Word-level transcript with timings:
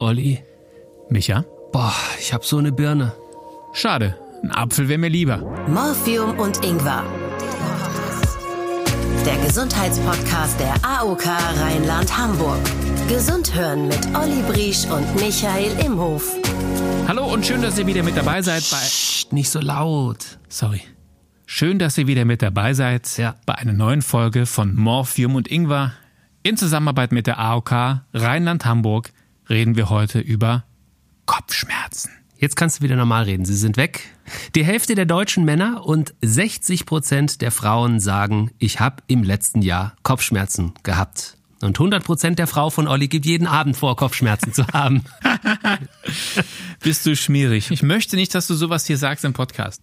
Olli, 0.00 0.38
Micha? 1.10 1.44
boah, 1.72 1.92
ich 2.18 2.32
hab 2.32 2.44
so 2.44 2.58
eine 2.58 2.72
Birne. 2.72 3.12
Schade. 3.72 4.16
Ein 4.42 4.50
Apfel 4.52 4.88
wäre 4.88 4.98
mir 4.98 5.10
lieber. 5.10 5.36
Morphium 5.68 6.38
und 6.38 6.64
Ingwer. 6.64 7.04
Der 9.26 9.36
Gesundheitspodcast 9.46 10.58
der 10.58 10.74
AOK 10.82 11.26
Rheinland-Hamburg. 11.26 12.58
Gesund 13.08 13.54
hören 13.54 13.88
mit 13.88 14.00
Olli 14.16 14.42
Briesch 14.50 14.86
und 14.86 15.14
Michael 15.16 15.72
Imhof. 15.84 16.24
Hallo 17.06 17.30
und 17.32 17.44
schön, 17.44 17.60
dass 17.60 17.78
ihr 17.78 17.86
wieder 17.86 18.02
mit 18.02 18.16
dabei 18.16 18.40
seid 18.40 18.62
bei. 18.70 18.76
Psst, 18.78 19.32
nicht 19.34 19.50
so 19.50 19.60
laut. 19.60 20.38
Sorry. 20.48 20.80
Schön, 21.44 21.78
dass 21.78 21.98
ihr 21.98 22.06
wieder 22.06 22.24
mit 22.24 22.40
dabei 22.40 22.72
seid 22.72 23.18
Ja. 23.18 23.34
bei 23.44 23.56
einer 23.56 23.72
neuen 23.74 24.00
Folge 24.02 24.46
von 24.46 24.74
Morphium 24.74 25.34
und 25.34 25.48
Ingwer. 25.48 25.92
In 26.42 26.56
Zusammenarbeit 26.56 27.12
mit 27.12 27.26
der 27.26 27.38
AOK 27.38 28.00
Rheinland-Hamburg 28.14 29.12
reden 29.50 29.76
wir 29.76 29.90
heute 29.90 30.20
über 30.20 30.64
Kopfschmerzen. 31.26 32.10
Jetzt 32.38 32.56
kannst 32.56 32.78
du 32.78 32.82
wieder 32.82 32.96
normal 32.96 33.24
reden. 33.24 33.44
Sie 33.44 33.54
sind 33.54 33.76
weg. 33.76 34.08
Die 34.54 34.64
Hälfte 34.64 34.94
der 34.94 35.04
deutschen 35.04 35.44
Männer 35.44 35.84
und 35.84 36.14
60 36.22 36.86
Prozent 36.86 37.42
der 37.42 37.50
Frauen 37.50 38.00
sagen, 38.00 38.52
ich 38.58 38.80
habe 38.80 39.02
im 39.08 39.22
letzten 39.22 39.60
Jahr 39.60 39.94
Kopfschmerzen 40.02 40.72
gehabt. 40.82 41.36
Und 41.60 41.78
100 41.78 42.02
Prozent 42.02 42.38
der 42.38 42.46
Frau 42.46 42.70
von 42.70 42.88
Olli 42.88 43.08
gibt 43.08 43.26
jeden 43.26 43.46
Abend 43.46 43.76
vor, 43.76 43.94
Kopfschmerzen 43.94 44.54
zu 44.54 44.66
haben. 44.68 45.04
Bist 46.80 47.04
du 47.04 47.14
schmierig? 47.14 47.70
Ich 47.70 47.82
möchte 47.82 48.16
nicht, 48.16 48.34
dass 48.34 48.46
du 48.46 48.54
sowas 48.54 48.86
hier 48.86 48.96
sagst 48.96 49.26
im 49.26 49.34
Podcast. 49.34 49.82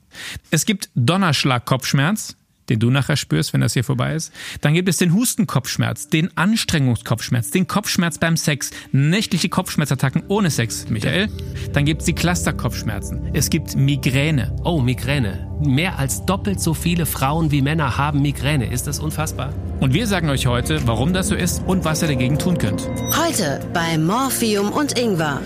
Es 0.50 0.66
gibt 0.66 0.90
Donnerschlag-Kopfschmerz, 0.96 2.36
den 2.70 2.80
du 2.80 2.90
nachher 2.90 3.18
spürst, 3.18 3.54
wenn 3.54 3.62
das 3.62 3.74
hier 3.74 3.84
vorbei 3.84 4.16
ist. 4.16 4.32
Dann 4.62 4.74
gibt 4.74 4.90
es 4.90 4.98
den 4.98 5.14
Hustenkopfschmerz, 5.14 6.08
den 6.10 6.36
Anstrengungskopfschmerz, 6.36 7.52
den 7.52 7.68
Kopfschmerz 7.68 8.18
beim 8.18 8.38
Sex, 8.38 8.72
nächtliche 8.92 9.50
Kopfschmerzattacken 9.50 10.24
ohne 10.28 10.50
Sex, 10.50 10.90
Michael. 10.90 11.30
Dann 11.74 11.86
gibt 11.86 12.02
es 12.02 12.06
die 12.06 12.14
Clusterkopfschmerzen. 12.14 13.30
Es 13.34 13.50
gibt 13.50 13.76
Migräne. 13.76 14.56
Oh, 14.64 14.82
Migräne. 14.82 15.48
Mehr 15.66 15.98
als 16.00 16.26
doppelt 16.26 16.60
so 16.60 16.74
viele 16.74 17.06
Frauen 17.06 17.52
wie 17.52 17.62
Männer 17.62 17.98
haben 17.98 18.22
Migräne. 18.22 18.72
Ist 18.72 18.88
das 18.88 19.00
unfassbar? 19.00 19.54
Und 19.80 19.94
wir 19.94 20.08
sagen 20.08 20.30
euch 20.30 20.48
heute, 20.48 20.88
warum 20.88 21.14
das 21.14 21.28
so 21.28 21.36
ist 21.36 21.62
und 21.68 21.86
was 21.86 22.02
ihr 22.02 22.08
dagegen 22.08 22.40
tun 22.40 22.58
könnt. 22.58 22.90
Heute 23.16 23.60
bei 23.74 23.98
Morphium 23.98 24.72
und 24.72 24.98
Ingwer. 24.98 25.40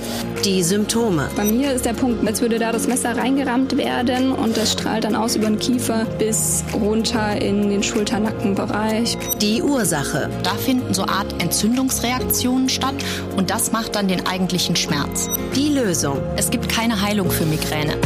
Die 0.46 0.64
Symptome. 0.64 1.30
Bei 1.36 1.44
mir 1.44 1.74
ist 1.74 1.86
der 1.86 1.94
Punkt, 1.94 2.26
als 2.26 2.42
würde 2.42 2.58
da 2.58 2.72
das 2.72 2.88
Messer 2.88 3.16
reingerammt 3.16 3.78
werden 3.78 4.32
und 4.32 4.56
das 4.56 4.72
strahlt 4.72 5.04
dann 5.04 5.16
aus 5.16 5.36
über 5.36 5.48
den 5.48 5.60
Kiefer 5.60 6.06
bis 6.18 6.64
runter 6.74 7.42
in 7.42 7.70
den 7.70 7.84
Schulternackenbereich. 7.84 9.18
Die 9.42 9.62
Ursache. 9.62 10.30
Da 10.44 10.52
finden 10.52 10.94
so 10.94 11.04
Art 11.04 11.42
Entzündungsreaktionen 11.42 12.70
statt 12.70 12.96
und 13.36 13.50
das 13.50 13.72
macht 13.72 13.96
dann 13.96 14.08
den 14.08 14.26
eigentlichen 14.26 14.76
Schmerz. 14.76 15.30
Die 15.56 15.70
Lösung. 15.70 16.18
Es 16.38 16.50
gibt 16.50 16.70
keine 16.70 17.02
Heilung 17.02 17.30
für 17.30 17.46
Migräne. 17.46 17.98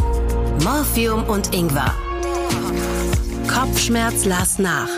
Morphium 0.64 1.24
und 1.24 1.54
Ingwer. 1.54 1.94
Kopfschmerz 3.48 4.26
lass 4.26 4.60
nach. 4.60 4.90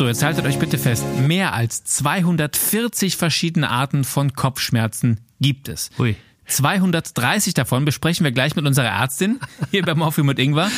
So, 0.00 0.06
jetzt 0.06 0.22
haltet 0.22 0.46
euch 0.46 0.58
bitte 0.58 0.78
fest. 0.78 1.04
Mehr 1.26 1.52
als 1.52 1.84
240 1.84 3.18
verschiedene 3.18 3.68
Arten 3.68 4.04
von 4.04 4.32
Kopfschmerzen 4.32 5.20
gibt 5.42 5.68
es. 5.68 5.90
Ui. 5.98 6.16
230 6.46 7.52
davon 7.52 7.84
besprechen 7.84 8.24
wir 8.24 8.32
gleich 8.32 8.56
mit 8.56 8.64
unserer 8.64 8.86
Ärztin 8.86 9.40
hier 9.70 9.82
bei 9.82 9.94
Morphium 9.94 10.28
und 10.28 10.38
Ingwer. 10.38 10.70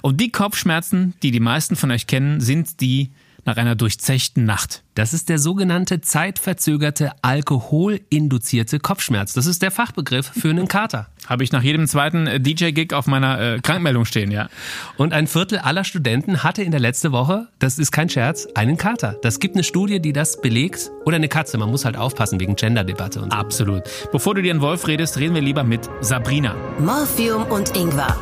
Und 0.00 0.22
die 0.22 0.32
Kopfschmerzen, 0.32 1.12
die 1.22 1.32
die 1.32 1.38
meisten 1.38 1.76
von 1.76 1.90
euch 1.90 2.06
kennen, 2.06 2.40
sind 2.40 2.80
die 2.80 3.10
nach 3.44 3.56
einer 3.56 3.74
durchzechten 3.74 4.44
Nacht. 4.44 4.82
Das 4.94 5.14
ist 5.14 5.28
der 5.28 5.38
sogenannte 5.38 6.00
zeitverzögerte 6.00 7.12
alkoholinduzierte 7.22 8.78
Kopfschmerz. 8.78 9.32
Das 9.32 9.46
ist 9.46 9.62
der 9.62 9.70
Fachbegriff 9.70 10.30
für 10.34 10.50
einen 10.50 10.68
Kater. 10.68 11.08
Habe 11.26 11.44
ich 11.44 11.52
nach 11.52 11.62
jedem 11.62 11.86
zweiten 11.86 12.26
äh, 12.26 12.40
DJ-Gig 12.40 12.92
auf 12.92 13.06
meiner 13.06 13.40
äh, 13.40 13.60
Krankmeldung 13.60 14.04
stehen, 14.04 14.30
ja. 14.30 14.48
Und 14.96 15.12
ein 15.12 15.26
Viertel 15.26 15.58
aller 15.58 15.84
Studenten 15.84 16.42
hatte 16.42 16.62
in 16.62 16.72
der 16.72 16.80
letzten 16.80 17.12
Woche, 17.12 17.48
das 17.58 17.78
ist 17.78 17.92
kein 17.92 18.08
Scherz, 18.08 18.48
einen 18.54 18.76
Kater. 18.76 19.16
Das 19.22 19.38
gibt 19.38 19.54
eine 19.54 19.64
Studie, 19.64 20.00
die 20.00 20.12
das 20.12 20.40
belegt. 20.40 20.90
Oder 21.04 21.16
eine 21.16 21.28
Katze. 21.28 21.58
Man 21.58 21.70
muss 21.70 21.84
halt 21.84 21.96
aufpassen 21.96 22.40
wegen 22.40 22.56
Gender-Debatte 22.56 23.22
und 23.22 23.32
so. 23.32 23.38
Absolut. 23.38 23.84
Bevor 24.10 24.34
du 24.34 24.42
dir 24.42 24.50
einen 24.50 24.60
Wolf 24.60 24.86
redest, 24.86 25.18
reden 25.18 25.34
wir 25.34 25.42
lieber 25.42 25.64
mit 25.64 25.88
Sabrina. 26.00 26.54
Morphium 26.78 27.44
und 27.44 27.76
Ingwer. 27.76 28.16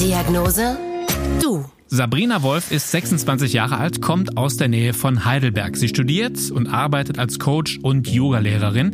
Diagnose? 0.00 0.76
Du. 1.40 1.64
Sabrina 1.88 2.42
Wolf 2.42 2.72
ist 2.72 2.90
26 2.90 3.52
Jahre 3.52 3.78
alt, 3.78 4.02
kommt 4.02 4.36
aus 4.36 4.56
der 4.56 4.66
Nähe 4.66 4.92
von 4.92 5.24
Heidelberg. 5.24 5.76
Sie 5.76 5.86
studiert 5.86 6.50
und 6.50 6.66
arbeitet 6.66 7.20
als 7.20 7.38
Coach 7.38 7.78
und 7.80 8.08
Yogalehrerin. 8.08 8.90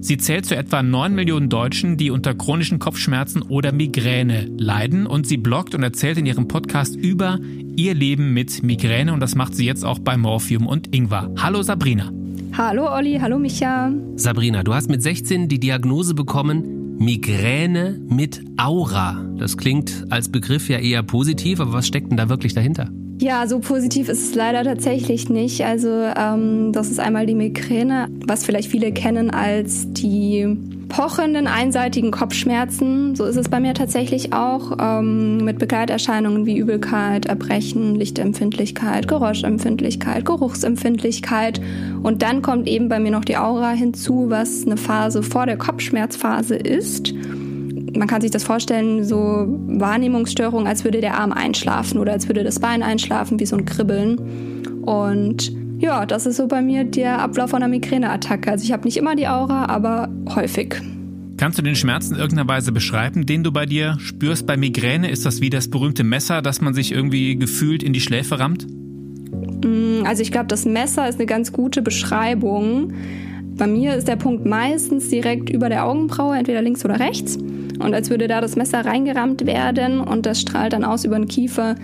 Sie 0.00 0.18
zählt 0.18 0.46
zu 0.46 0.56
etwa 0.56 0.84
9 0.84 1.16
Millionen 1.16 1.48
Deutschen, 1.48 1.96
die 1.96 2.12
unter 2.12 2.34
chronischen 2.34 2.78
Kopfschmerzen 2.78 3.42
oder 3.42 3.72
Migräne 3.72 4.46
leiden. 4.56 5.08
Und 5.08 5.26
sie 5.26 5.36
bloggt 5.36 5.74
und 5.74 5.82
erzählt 5.82 6.16
in 6.16 6.26
ihrem 6.26 6.46
Podcast 6.46 6.94
über 6.94 7.40
ihr 7.74 7.94
Leben 7.94 8.32
mit 8.34 8.62
Migräne. 8.62 9.12
Und 9.12 9.18
das 9.18 9.34
macht 9.34 9.56
sie 9.56 9.66
jetzt 9.66 9.84
auch 9.84 9.98
bei 9.98 10.16
Morphium 10.16 10.68
und 10.68 10.94
Ingwer. 10.94 11.32
Hallo 11.38 11.62
Sabrina. 11.62 12.12
Hallo 12.56 12.88
Olli, 12.88 13.18
hallo 13.20 13.40
Micha. 13.40 13.92
Sabrina, 14.14 14.62
du 14.62 14.74
hast 14.74 14.88
mit 14.88 15.02
16 15.02 15.48
die 15.48 15.58
Diagnose 15.58 16.14
bekommen, 16.14 16.77
Migräne 16.98 18.00
mit 18.08 18.42
Aura. 18.56 19.24
Das 19.38 19.56
klingt 19.56 20.04
als 20.10 20.28
Begriff 20.28 20.68
ja 20.68 20.78
eher 20.78 21.02
positiv, 21.02 21.60
aber 21.60 21.72
was 21.72 21.86
steckt 21.86 22.10
denn 22.10 22.16
da 22.16 22.28
wirklich 22.28 22.54
dahinter? 22.54 22.90
Ja, 23.20 23.46
so 23.46 23.58
positiv 23.58 24.08
ist 24.08 24.22
es 24.22 24.34
leider 24.34 24.64
tatsächlich 24.64 25.28
nicht. 25.28 25.64
Also 25.64 25.88
ähm, 25.88 26.72
das 26.72 26.90
ist 26.90 27.00
einmal 27.00 27.26
die 27.26 27.34
Migräne, 27.34 28.08
was 28.26 28.44
vielleicht 28.44 28.70
viele 28.70 28.92
kennen 28.92 29.30
als 29.30 29.92
die 29.92 30.56
pochenden 30.88 31.46
einseitigen 31.46 32.10
Kopfschmerzen. 32.10 33.14
So 33.14 33.24
ist 33.24 33.36
es 33.36 33.48
bei 33.48 33.60
mir 33.60 33.74
tatsächlich 33.74 34.32
auch 34.32 34.76
ähm, 34.80 35.38
mit 35.38 35.58
Begleiterscheinungen 35.58 36.46
wie 36.46 36.56
Übelkeit, 36.56 37.26
Erbrechen, 37.26 37.94
Lichtempfindlichkeit, 37.94 39.06
Geräuschempfindlichkeit, 39.08 40.24
Geruchsempfindlichkeit. 40.24 41.60
Und 42.02 42.22
dann 42.22 42.42
kommt 42.42 42.68
eben 42.68 42.88
bei 42.88 43.00
mir 43.00 43.10
noch 43.10 43.24
die 43.24 43.36
Aura 43.36 43.70
hinzu, 43.70 44.26
was 44.28 44.64
eine 44.66 44.76
Phase 44.76 45.22
vor 45.22 45.46
der 45.46 45.58
Kopfschmerzphase 45.58 46.56
ist 46.56 47.12
man 47.96 48.06
kann 48.06 48.20
sich 48.20 48.30
das 48.30 48.44
vorstellen, 48.44 49.04
so 49.04 49.46
Wahrnehmungsstörung, 49.48 50.66
als 50.66 50.84
würde 50.84 51.00
der 51.00 51.18
Arm 51.18 51.32
einschlafen 51.32 51.98
oder 51.98 52.12
als 52.12 52.28
würde 52.28 52.44
das 52.44 52.58
Bein 52.58 52.82
einschlafen, 52.82 53.40
wie 53.40 53.46
so 53.46 53.56
ein 53.56 53.64
Kribbeln. 53.64 54.82
Und 54.82 55.52
ja, 55.78 56.06
das 56.06 56.26
ist 56.26 56.36
so 56.36 56.48
bei 56.48 56.60
mir 56.60 56.84
der 56.84 57.20
Ablauf 57.20 57.54
einer 57.54 57.68
Migräneattacke. 57.68 58.50
Also 58.50 58.64
ich 58.64 58.72
habe 58.72 58.84
nicht 58.84 58.96
immer 58.96 59.14
die 59.14 59.28
Aura, 59.28 59.66
aber 59.66 60.08
häufig. 60.36 60.76
Kannst 61.36 61.56
du 61.56 61.62
den 61.62 61.76
Schmerz 61.76 62.10
in 62.10 62.16
irgendeiner 62.16 62.48
Weise 62.48 62.72
beschreiben, 62.72 63.24
den 63.24 63.44
du 63.44 63.52
bei 63.52 63.64
dir 63.64 63.96
spürst? 64.00 64.46
Bei 64.46 64.56
Migräne 64.56 65.08
ist 65.08 65.24
das 65.24 65.40
wie 65.40 65.50
das 65.50 65.68
berühmte 65.68 66.02
Messer, 66.02 66.42
das 66.42 66.60
man 66.60 66.74
sich 66.74 66.90
irgendwie 66.90 67.36
gefühlt 67.36 67.84
in 67.84 67.92
die 67.92 68.00
Schläfe 68.00 68.40
rammt? 68.40 68.66
Also 70.04 70.22
ich 70.22 70.32
glaube, 70.32 70.48
das 70.48 70.64
Messer 70.64 71.08
ist 71.08 71.16
eine 71.16 71.26
ganz 71.26 71.52
gute 71.52 71.80
Beschreibung. 71.80 72.92
Bei 73.56 73.66
mir 73.66 73.94
ist 73.94 74.08
der 74.08 74.16
Punkt 74.16 74.46
meistens 74.46 75.08
direkt 75.08 75.50
über 75.50 75.68
der 75.68 75.84
Augenbraue, 75.84 76.36
entweder 76.36 76.62
links 76.62 76.84
oder 76.84 76.98
rechts. 76.98 77.36
Und 77.36 77.94
als 77.94 78.10
würde 78.10 78.26
da 78.26 78.40
das 78.40 78.56
Messer 78.56 78.84
reingerammt 78.84 79.46
werden 79.46 80.00
und 80.00 80.26
das 80.26 80.40
strahlt 80.40 80.72
dann 80.72 80.84
aus 80.84 81.04
über 81.04 81.16
den 81.16 81.28
Kiefer 81.28 81.76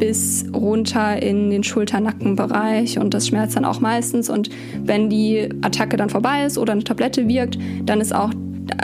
bis 0.00 0.46
runter 0.52 1.22
in 1.22 1.50
den 1.50 1.62
Schulternackenbereich 1.62 2.98
und 2.98 3.14
das 3.14 3.28
schmerzt 3.28 3.54
dann 3.56 3.64
auch 3.64 3.80
meistens. 3.80 4.28
Und 4.28 4.50
wenn 4.82 5.08
die 5.08 5.48
Attacke 5.60 5.96
dann 5.96 6.10
vorbei 6.10 6.44
ist 6.44 6.58
oder 6.58 6.72
eine 6.72 6.82
Tablette 6.82 7.28
wirkt, 7.28 7.58
dann 7.84 8.00
ist 8.00 8.12
auch 8.12 8.32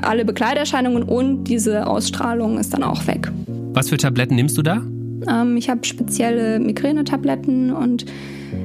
alle 0.03 0.25
Begleiterscheinungen 0.25 1.03
und 1.03 1.45
diese 1.45 1.87
Ausstrahlung 1.87 2.59
ist 2.59 2.73
dann 2.73 2.83
auch 2.83 3.07
weg. 3.07 3.33
Was 3.73 3.89
für 3.89 3.97
Tabletten 3.97 4.37
nimmst 4.37 4.57
du 4.57 4.63
da? 4.63 4.83
Ähm, 5.29 5.57
ich 5.57 5.69
habe 5.69 5.85
spezielle 5.85 6.61
Migränetabletten 6.61 7.73
und 7.73 8.07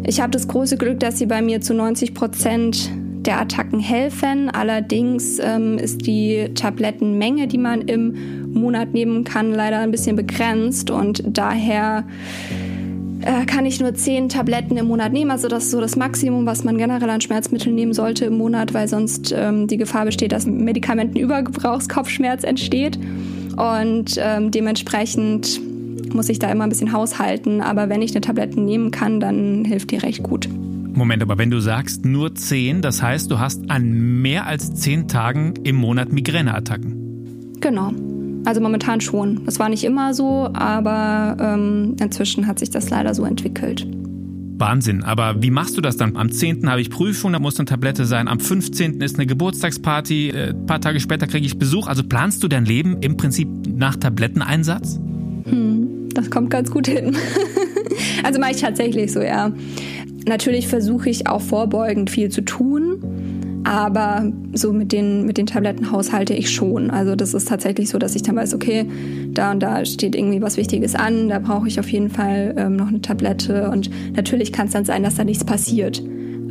ich 0.05 0.21
habe 0.21 0.31
das 0.31 0.47
große 0.47 0.77
Glück, 0.77 0.99
dass 0.99 1.17
sie 1.17 1.25
bei 1.25 1.41
mir 1.41 1.61
zu 1.61 1.73
90 1.73 2.13
Prozent 2.13 2.91
der 3.25 3.39
Attacken 3.39 3.79
helfen. 3.79 4.49
Allerdings 4.49 5.39
ähm, 5.39 5.77
ist 5.77 6.05
die 6.05 6.49
Tablettenmenge, 6.55 7.47
die 7.47 7.57
man 7.57 7.81
im 7.81 8.51
Monat 8.53 8.93
nehmen 8.93 9.23
kann, 9.23 9.53
leider 9.53 9.79
ein 9.79 9.91
bisschen 9.91 10.15
begrenzt 10.15 10.89
und 10.89 11.23
daher 11.25 12.05
äh, 13.21 13.45
kann 13.45 13.65
ich 13.65 13.79
nur 13.79 13.93
zehn 13.93 14.29
Tabletten 14.29 14.77
im 14.77 14.87
Monat 14.87 15.13
nehmen. 15.13 15.31
Also 15.31 15.47
das 15.47 15.65
ist 15.65 15.71
so 15.71 15.79
das 15.79 15.95
Maximum, 15.95 16.45
was 16.45 16.63
man 16.63 16.77
generell 16.77 17.09
an 17.09 17.21
Schmerzmitteln 17.21 17.75
nehmen 17.75 17.93
sollte 17.93 18.25
im 18.25 18.37
Monat, 18.37 18.73
weil 18.73 18.87
sonst 18.87 19.33
ähm, 19.35 19.67
die 19.67 19.77
Gefahr 19.77 20.05
besteht, 20.05 20.31
dass 20.31 20.45
Medikamentenübergebrauchskopfschmerz 20.45 22.43
entsteht. 22.43 22.97
Und 23.57 24.15
ähm, 24.17 24.51
dementsprechend 24.51 25.61
muss 26.13 26.29
ich 26.29 26.39
da 26.39 26.51
immer 26.51 26.63
ein 26.63 26.69
bisschen 26.69 26.93
haushalten. 26.93 27.61
Aber 27.61 27.89
wenn 27.89 28.01
ich 28.01 28.11
eine 28.11 28.21
Tablette 28.21 28.59
nehmen 28.59 28.91
kann, 28.91 29.19
dann 29.19 29.65
hilft 29.65 29.91
die 29.91 29.97
recht 29.97 30.23
gut. 30.23 30.49
Moment, 30.93 31.21
aber 31.21 31.37
wenn 31.37 31.49
du 31.49 31.59
sagst 31.59 32.05
nur 32.05 32.35
10, 32.35 32.81
das 32.81 33.01
heißt, 33.01 33.31
du 33.31 33.39
hast 33.39 33.69
an 33.69 34.21
mehr 34.21 34.45
als 34.45 34.73
10 34.73 35.07
Tagen 35.07 35.53
im 35.63 35.75
Monat 35.77 36.11
Migräneattacken. 36.11 37.59
Genau. 37.61 37.93
Also 38.45 38.59
momentan 38.59 39.01
schon. 39.01 39.45
Das 39.45 39.59
war 39.59 39.69
nicht 39.69 39.83
immer 39.83 40.13
so, 40.13 40.49
aber 40.53 41.37
ähm, 41.39 41.95
inzwischen 42.01 42.47
hat 42.47 42.59
sich 42.59 42.69
das 42.71 42.89
leider 42.89 43.13
so 43.13 43.23
entwickelt. 43.23 43.87
Wahnsinn. 44.61 45.03
Aber 45.03 45.41
wie 45.41 45.51
machst 45.51 45.75
du 45.77 45.81
das 45.81 45.97
dann? 45.97 46.15
Am 46.15 46.31
10. 46.31 46.69
habe 46.69 46.79
ich 46.81 46.89
Prüfung, 46.89 47.33
da 47.33 47.39
muss 47.39 47.59
eine 47.59 47.65
Tablette 47.65 48.05
sein. 48.05 48.27
Am 48.27 48.39
15. 48.39 49.01
ist 49.01 49.17
eine 49.17 49.25
Geburtstagsparty. 49.25 50.29
Äh, 50.29 50.49
ein 50.49 50.65
paar 50.65 50.79
Tage 50.79 50.99
später 50.99 51.27
kriege 51.27 51.45
ich 51.45 51.57
Besuch. 51.57 51.87
Also 51.87 52.03
planst 52.03 52.43
du 52.43 52.47
dein 52.47 52.65
Leben 52.65 52.97
im 53.01 53.17
Prinzip 53.17 53.47
nach 53.67 53.95
Tabletteneinsatz? 53.95 54.99
Hm, 55.45 56.09
das 56.13 56.29
kommt 56.29 56.51
ganz 56.51 56.71
gut 56.71 56.87
hin. 56.87 57.17
also 58.23 58.39
mache 58.39 58.51
ich 58.51 58.61
tatsächlich 58.61 59.11
so, 59.11 59.21
ja. 59.21 59.51
Natürlich 60.27 60.67
versuche 60.67 61.09
ich 61.09 61.27
auch 61.27 61.41
vorbeugend 61.41 62.09
viel 62.09 62.29
zu 62.29 62.41
tun. 62.41 63.51
Aber 63.63 64.31
so 64.53 64.73
mit 64.73 64.91
den, 64.91 65.25
mit 65.25 65.37
den 65.37 65.45
Tabletten 65.45 65.91
haushalte 65.91 66.33
ich 66.33 66.49
schon. 66.49 66.89
Also 66.89 67.15
das 67.15 67.33
ist 67.33 67.47
tatsächlich 67.47 67.89
so, 67.89 67.99
dass 67.99 68.15
ich 68.15 68.23
dann 68.23 68.35
weiß, 68.35 68.55
okay, 68.55 68.87
da 69.33 69.51
und 69.51 69.59
da 69.59 69.85
steht 69.85 70.15
irgendwie 70.15 70.41
was 70.41 70.57
Wichtiges 70.57 70.95
an, 70.95 71.29
da 71.29 71.39
brauche 71.39 71.67
ich 71.67 71.79
auf 71.79 71.87
jeden 71.91 72.09
Fall 72.09 72.55
ähm, 72.57 72.75
noch 72.75 72.87
eine 72.87 73.01
Tablette. 73.01 73.69
Und 73.69 73.89
natürlich 74.15 74.51
kann 74.51 74.67
es 74.67 74.73
dann 74.73 74.85
sein, 74.85 75.03
dass 75.03 75.15
da 75.15 75.23
nichts 75.23 75.43
passiert. 75.43 76.01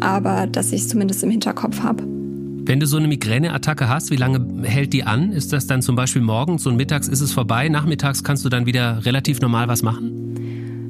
Aber 0.00 0.46
dass 0.46 0.72
ich 0.72 0.82
es 0.82 0.88
zumindest 0.88 1.22
im 1.24 1.30
Hinterkopf 1.30 1.82
habe. 1.82 2.04
Wenn 2.62 2.78
du 2.78 2.86
so 2.86 2.98
eine 2.98 3.08
Migräneattacke 3.08 3.88
hast, 3.88 4.10
wie 4.10 4.16
lange 4.16 4.46
hält 4.62 4.92
die 4.92 5.02
an? 5.02 5.32
Ist 5.32 5.52
das 5.52 5.66
dann 5.66 5.82
zum 5.82 5.96
Beispiel 5.96 6.22
morgens 6.22 6.66
und 6.66 6.76
mittags 6.76 7.08
ist 7.08 7.20
es 7.20 7.32
vorbei? 7.32 7.68
Nachmittags 7.68 8.22
kannst 8.22 8.44
du 8.44 8.48
dann 8.48 8.66
wieder 8.66 9.04
relativ 9.04 9.40
normal 9.40 9.66
was 9.66 9.82
machen? 9.82 10.19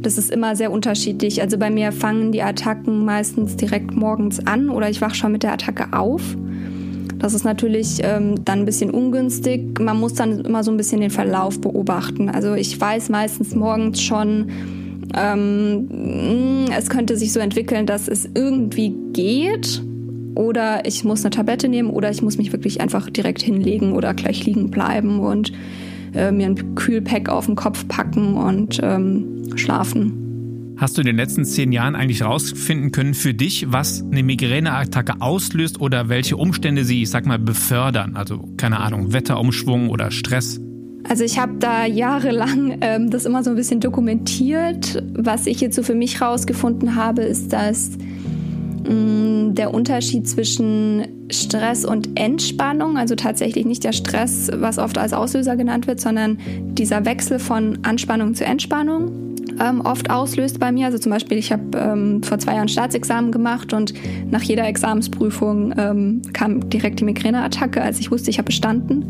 Das 0.02 0.16
ist 0.16 0.30
immer 0.30 0.56
sehr 0.56 0.72
unterschiedlich. 0.72 1.42
Also 1.42 1.58
bei 1.58 1.70
mir 1.70 1.92
fangen 1.92 2.32
die 2.32 2.42
Attacken 2.42 3.04
meistens 3.04 3.56
direkt 3.56 3.94
morgens 3.94 4.46
an 4.46 4.70
oder 4.70 4.88
ich 4.88 5.00
wache 5.00 5.14
schon 5.14 5.32
mit 5.32 5.42
der 5.42 5.52
Attacke 5.52 5.92
auf. 5.92 6.36
Das 7.18 7.34
ist 7.34 7.44
natürlich 7.44 7.98
ähm, 8.02 8.42
dann 8.46 8.60
ein 8.60 8.64
bisschen 8.64 8.90
ungünstig. 8.90 9.78
Man 9.78 10.00
muss 10.00 10.14
dann 10.14 10.40
immer 10.40 10.64
so 10.64 10.70
ein 10.70 10.78
bisschen 10.78 11.02
den 11.02 11.10
Verlauf 11.10 11.60
beobachten. 11.60 12.30
Also 12.30 12.54
ich 12.54 12.80
weiß 12.80 13.10
meistens 13.10 13.54
morgens 13.54 14.00
schon, 14.00 14.50
ähm, 15.14 16.64
es 16.74 16.88
könnte 16.88 17.18
sich 17.18 17.34
so 17.34 17.40
entwickeln, 17.40 17.84
dass 17.84 18.08
es 18.08 18.26
irgendwie 18.34 18.94
geht. 19.12 19.82
Oder 20.34 20.86
ich 20.86 21.04
muss 21.04 21.22
eine 21.22 21.30
Tablette 21.30 21.68
nehmen 21.68 21.90
oder 21.90 22.10
ich 22.10 22.22
muss 22.22 22.38
mich 22.38 22.52
wirklich 22.52 22.80
einfach 22.80 23.10
direkt 23.10 23.42
hinlegen 23.42 23.92
oder 23.92 24.14
gleich 24.14 24.46
liegen 24.46 24.70
bleiben 24.70 25.20
und 25.20 25.52
äh, 26.14 26.32
mir 26.32 26.46
ein 26.46 26.74
Kühlpack 26.74 27.28
auf 27.28 27.46
den 27.46 27.54
Kopf 27.54 27.86
packen 27.88 28.34
und 28.34 28.80
ähm, 28.82 29.56
schlafen. 29.56 30.20
Hast 30.80 30.96
du 30.96 31.02
in 31.02 31.06
den 31.06 31.16
letzten 31.16 31.44
zehn 31.44 31.72
Jahren 31.72 31.94
eigentlich 31.94 32.20
herausfinden 32.20 32.90
können 32.90 33.12
für 33.12 33.34
dich, 33.34 33.70
was 33.70 34.02
eine 34.02 34.22
Migräneattacke 34.22 35.20
auslöst 35.20 35.78
oder 35.78 36.08
welche 36.08 36.38
Umstände 36.38 36.84
sie, 36.84 37.02
ich 37.02 37.10
sag 37.10 37.26
mal, 37.26 37.38
befördern? 37.38 38.16
Also 38.16 38.48
keine 38.56 38.80
Ahnung, 38.80 39.12
Wetterumschwung 39.12 39.90
oder 39.90 40.10
Stress? 40.10 40.58
Also 41.06 41.24
ich 41.24 41.38
habe 41.38 41.56
da 41.58 41.84
jahrelang 41.84 42.78
ähm, 42.80 43.10
das 43.10 43.26
immer 43.26 43.42
so 43.42 43.50
ein 43.50 43.56
bisschen 43.56 43.80
dokumentiert. 43.80 45.02
Was 45.12 45.46
ich 45.46 45.60
jetzt 45.60 45.76
so 45.76 45.82
für 45.82 45.94
mich 45.94 46.20
herausgefunden 46.20 46.94
habe, 46.94 47.22
ist, 47.22 47.52
dass 47.52 47.90
der 48.90 49.72
Unterschied 49.72 50.28
zwischen 50.28 51.06
Stress 51.30 51.84
und 51.84 52.18
Entspannung, 52.18 52.96
also 52.96 53.14
tatsächlich 53.14 53.64
nicht 53.64 53.84
der 53.84 53.92
Stress, 53.92 54.50
was 54.52 54.78
oft 54.78 54.98
als 54.98 55.12
Auslöser 55.12 55.56
genannt 55.56 55.86
wird, 55.86 56.00
sondern 56.00 56.38
dieser 56.72 57.04
Wechsel 57.04 57.38
von 57.38 57.78
Anspannung 57.82 58.34
zu 58.34 58.44
Entspannung 58.44 59.30
ähm, 59.60 59.80
oft 59.82 60.10
auslöst 60.10 60.58
bei 60.58 60.72
mir. 60.72 60.86
Also 60.86 60.98
zum 60.98 61.10
Beispiel, 61.10 61.38
ich 61.38 61.52
habe 61.52 61.76
ähm, 61.76 62.22
vor 62.22 62.38
zwei 62.38 62.54
Jahren 62.54 62.68
Staatsexamen 62.68 63.30
gemacht 63.30 63.72
und 63.72 63.92
nach 64.30 64.42
jeder 64.42 64.66
Examensprüfung 64.66 65.74
ähm, 65.76 66.22
kam 66.32 66.68
direkt 66.70 67.00
die 67.00 67.04
Migräneattacke, 67.04 67.82
als 67.82 68.00
ich 68.00 68.10
wusste, 68.10 68.30
ich 68.30 68.38
habe 68.38 68.46
bestanden. 68.46 69.04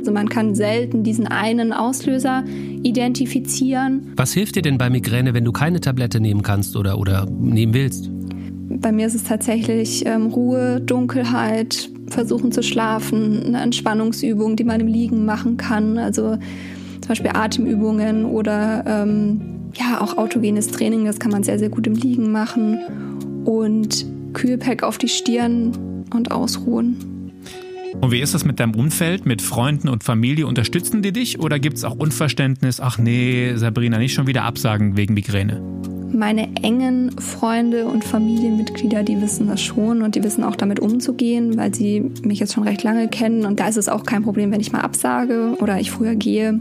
Also 0.00 0.10
man 0.10 0.28
kann 0.28 0.56
selten 0.56 1.04
diesen 1.04 1.28
einen 1.28 1.72
Auslöser 1.72 2.42
identifizieren. 2.82 4.12
Was 4.16 4.32
hilft 4.32 4.56
dir 4.56 4.62
denn 4.62 4.76
bei 4.76 4.90
Migräne, 4.90 5.32
wenn 5.32 5.44
du 5.44 5.52
keine 5.52 5.80
Tablette 5.80 6.18
nehmen 6.20 6.42
kannst 6.42 6.76
oder, 6.76 6.98
oder 6.98 7.26
nehmen 7.30 7.72
willst? 7.72 8.10
Bei 8.80 8.92
mir 8.92 9.06
ist 9.06 9.14
es 9.14 9.24
tatsächlich 9.24 10.06
ähm, 10.06 10.26
Ruhe, 10.26 10.80
Dunkelheit, 10.80 11.90
versuchen 12.08 12.52
zu 12.52 12.62
schlafen, 12.62 13.42
eine 13.46 13.60
Entspannungsübung, 13.62 14.56
die 14.56 14.64
man 14.64 14.80
im 14.80 14.86
Liegen 14.86 15.24
machen 15.24 15.56
kann. 15.56 15.98
Also 15.98 16.36
zum 17.00 17.08
Beispiel 17.08 17.30
Atemübungen 17.34 18.24
oder 18.24 18.84
ähm, 18.86 19.40
ja, 19.74 20.00
auch 20.00 20.18
autogenes 20.18 20.68
Training, 20.68 21.04
das 21.04 21.18
kann 21.18 21.30
man 21.30 21.42
sehr, 21.42 21.58
sehr 21.58 21.70
gut 21.70 21.86
im 21.86 21.94
Liegen 21.94 22.30
machen. 22.30 22.78
Und 23.44 24.06
Kühlpack 24.34 24.82
auf 24.82 24.98
die 24.98 25.08
Stirn 25.08 25.72
und 26.14 26.30
ausruhen. 26.30 27.11
Und 28.00 28.10
wie 28.10 28.20
ist 28.20 28.34
das 28.34 28.44
mit 28.44 28.58
deinem 28.58 28.74
Umfeld, 28.74 29.26
mit 29.26 29.42
Freunden 29.42 29.88
und 29.88 30.04
Familie? 30.04 30.46
Unterstützen 30.46 31.02
die 31.02 31.12
dich 31.12 31.40
oder 31.40 31.58
gibt 31.58 31.76
es 31.76 31.84
auch 31.84 31.94
Unverständnis? 31.94 32.80
Ach 32.80 32.98
nee, 32.98 33.54
Sabrina, 33.56 33.98
nicht 33.98 34.14
schon 34.14 34.26
wieder 34.26 34.44
absagen 34.44 34.96
wegen 34.96 35.14
Migräne? 35.14 35.60
Meine 36.12 36.56
engen 36.62 37.18
Freunde 37.18 37.86
und 37.86 38.04
Familienmitglieder, 38.04 39.02
die 39.02 39.20
wissen 39.20 39.48
das 39.48 39.62
schon 39.62 40.02
und 40.02 40.14
die 40.14 40.22
wissen 40.22 40.44
auch 40.44 40.56
damit 40.56 40.78
umzugehen, 40.80 41.56
weil 41.56 41.74
sie 41.74 42.10
mich 42.22 42.38
jetzt 42.38 42.52
schon 42.52 42.64
recht 42.64 42.82
lange 42.82 43.08
kennen. 43.08 43.46
Und 43.46 43.60
da 43.60 43.68
ist 43.68 43.78
es 43.78 43.88
auch 43.88 44.04
kein 44.04 44.22
Problem, 44.22 44.50
wenn 44.52 44.60
ich 44.60 44.72
mal 44.72 44.82
absage 44.82 45.56
oder 45.60 45.80
ich 45.80 45.90
früher 45.90 46.14
gehe. 46.14 46.60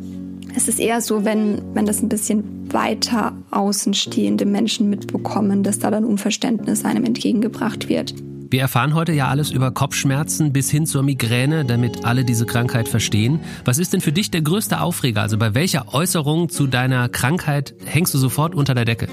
Es 0.55 0.67
ist 0.67 0.79
eher 0.79 1.01
so, 1.01 1.25
wenn, 1.25 1.61
wenn 1.73 1.85
das 1.85 2.01
ein 2.01 2.09
bisschen 2.09 2.71
weiter 2.73 3.33
außenstehende 3.51 4.45
Menschen 4.45 4.89
mitbekommen, 4.89 5.63
dass 5.63 5.79
da 5.79 5.91
dann 5.91 6.05
Unverständnis 6.05 6.85
einem 6.85 7.05
entgegengebracht 7.05 7.89
wird. 7.89 8.13
Wir 8.51 8.59
erfahren 8.59 8.95
heute 8.95 9.13
ja 9.13 9.29
alles 9.29 9.49
über 9.49 9.71
Kopfschmerzen 9.71 10.51
bis 10.51 10.69
hin 10.69 10.85
zur 10.85 11.03
Migräne, 11.03 11.63
damit 11.63 12.03
alle 12.03 12.25
diese 12.25 12.45
Krankheit 12.45 12.89
verstehen. 12.89 13.39
Was 13.63 13.77
ist 13.77 13.93
denn 13.93 14.01
für 14.01 14.11
dich 14.11 14.29
der 14.29 14.41
größte 14.41 14.81
Aufreger? 14.81 15.21
Also 15.21 15.37
bei 15.37 15.55
welcher 15.55 15.93
Äußerung 15.93 16.49
zu 16.49 16.67
deiner 16.67 17.07
Krankheit 17.07 17.73
hängst 17.85 18.13
du 18.13 18.17
sofort 18.17 18.53
unter 18.53 18.75
der 18.75 18.83
Decke? 18.83 19.07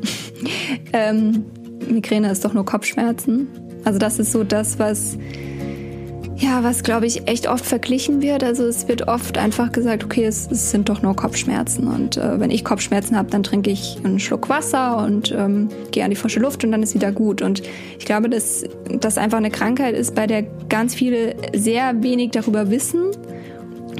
ähm, 0.94 1.44
Migräne 1.86 2.30
ist 2.30 2.46
doch 2.46 2.54
nur 2.54 2.64
Kopfschmerzen. 2.64 3.46
Also 3.84 3.98
das 3.98 4.18
ist 4.18 4.32
so 4.32 4.42
das, 4.42 4.78
was 4.78 5.18
ja, 6.42 6.64
was 6.64 6.82
glaube 6.82 7.06
ich 7.06 7.28
echt 7.28 7.48
oft 7.48 7.64
verglichen 7.64 8.20
wird. 8.20 8.42
Also 8.42 8.64
es 8.64 8.88
wird 8.88 9.06
oft 9.06 9.38
einfach 9.38 9.70
gesagt, 9.70 10.02
okay, 10.02 10.24
es, 10.24 10.48
es 10.50 10.72
sind 10.72 10.88
doch 10.88 11.00
nur 11.00 11.14
Kopfschmerzen. 11.14 11.86
Und 11.86 12.16
äh, 12.16 12.40
wenn 12.40 12.50
ich 12.50 12.64
Kopfschmerzen 12.64 13.16
habe, 13.16 13.30
dann 13.30 13.44
trinke 13.44 13.70
ich 13.70 13.98
einen 14.02 14.18
Schluck 14.18 14.48
Wasser 14.48 14.96
und 14.98 15.30
ähm, 15.30 15.68
gehe 15.92 16.02
an 16.02 16.10
die 16.10 16.16
frische 16.16 16.40
Luft 16.40 16.64
und 16.64 16.72
dann 16.72 16.82
ist 16.82 16.94
wieder 16.94 17.12
gut. 17.12 17.42
Und 17.42 17.62
ich 17.96 18.06
glaube, 18.06 18.28
dass 18.28 18.64
das 18.90 19.18
einfach 19.18 19.38
eine 19.38 19.52
Krankheit 19.52 19.94
ist, 19.94 20.16
bei 20.16 20.26
der 20.26 20.42
ganz 20.68 20.96
viele 20.96 21.36
sehr 21.54 22.02
wenig 22.02 22.32
darüber 22.32 22.70
wissen. 22.70 23.04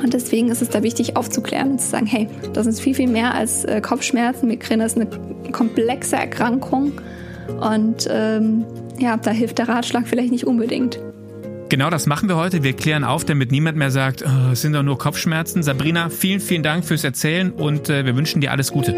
Und 0.02 0.12
deswegen 0.12 0.48
ist 0.48 0.62
es 0.62 0.68
da 0.68 0.82
wichtig 0.82 1.16
aufzuklären 1.16 1.70
und 1.70 1.80
zu 1.80 1.90
sagen, 1.90 2.06
hey, 2.06 2.28
das 2.54 2.66
ist 2.66 2.80
viel, 2.80 2.94
viel 2.94 3.08
mehr 3.08 3.34
als 3.34 3.64
äh, 3.66 3.80
Kopfschmerzen. 3.80 4.48
Migräne 4.48 4.84
ist 4.84 4.96
eine 4.96 5.06
komplexe 5.52 6.16
Erkrankung. 6.16 7.00
Und 7.60 8.08
ähm, 8.10 8.64
ja, 8.98 9.16
da 9.16 9.30
hilft 9.30 9.58
der 9.58 9.68
Ratschlag 9.68 10.08
vielleicht 10.08 10.32
nicht 10.32 10.44
unbedingt. 10.44 10.98
Genau 11.72 11.88
das 11.88 12.04
machen 12.04 12.28
wir 12.28 12.36
heute. 12.36 12.62
Wir 12.62 12.74
klären 12.74 13.02
auf, 13.02 13.24
damit 13.24 13.50
niemand 13.50 13.78
mehr 13.78 13.90
sagt, 13.90 14.22
oh, 14.26 14.52
es 14.52 14.60
sind 14.60 14.74
doch 14.74 14.82
nur 14.82 14.98
Kopfschmerzen. 14.98 15.62
Sabrina, 15.62 16.10
vielen, 16.10 16.38
vielen 16.38 16.62
Dank 16.62 16.84
fürs 16.84 17.02
Erzählen 17.02 17.50
und 17.50 17.88
äh, 17.88 18.04
wir 18.04 18.14
wünschen 18.14 18.42
dir 18.42 18.50
alles 18.50 18.72
Gute. 18.72 18.94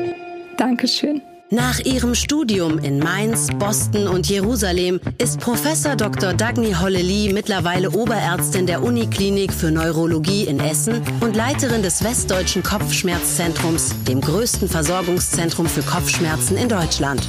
Dankeschön. 0.56 1.22
Nach 1.50 1.78
ihrem 1.78 2.16
Studium 2.16 2.80
in 2.80 2.98
Mainz, 2.98 3.46
Boston 3.60 4.08
und 4.08 4.28
Jerusalem 4.28 4.98
ist 5.18 5.38
Professor 5.38 5.94
Dr. 5.94 6.34
Dagny 6.34 6.72
Hollely 6.72 7.32
mittlerweile 7.32 7.92
Oberärztin 7.92 8.66
der 8.66 8.82
Uniklinik 8.82 9.52
für 9.52 9.70
Neurologie 9.70 10.42
in 10.42 10.58
Essen 10.58 11.00
und 11.20 11.36
Leiterin 11.36 11.84
des 11.84 12.02
Westdeutschen 12.02 12.64
Kopfschmerzzentrums, 12.64 13.94
dem 14.02 14.20
größten 14.20 14.68
Versorgungszentrum 14.68 15.66
für 15.66 15.82
Kopfschmerzen 15.82 16.56
in 16.56 16.68
Deutschland. 16.68 17.22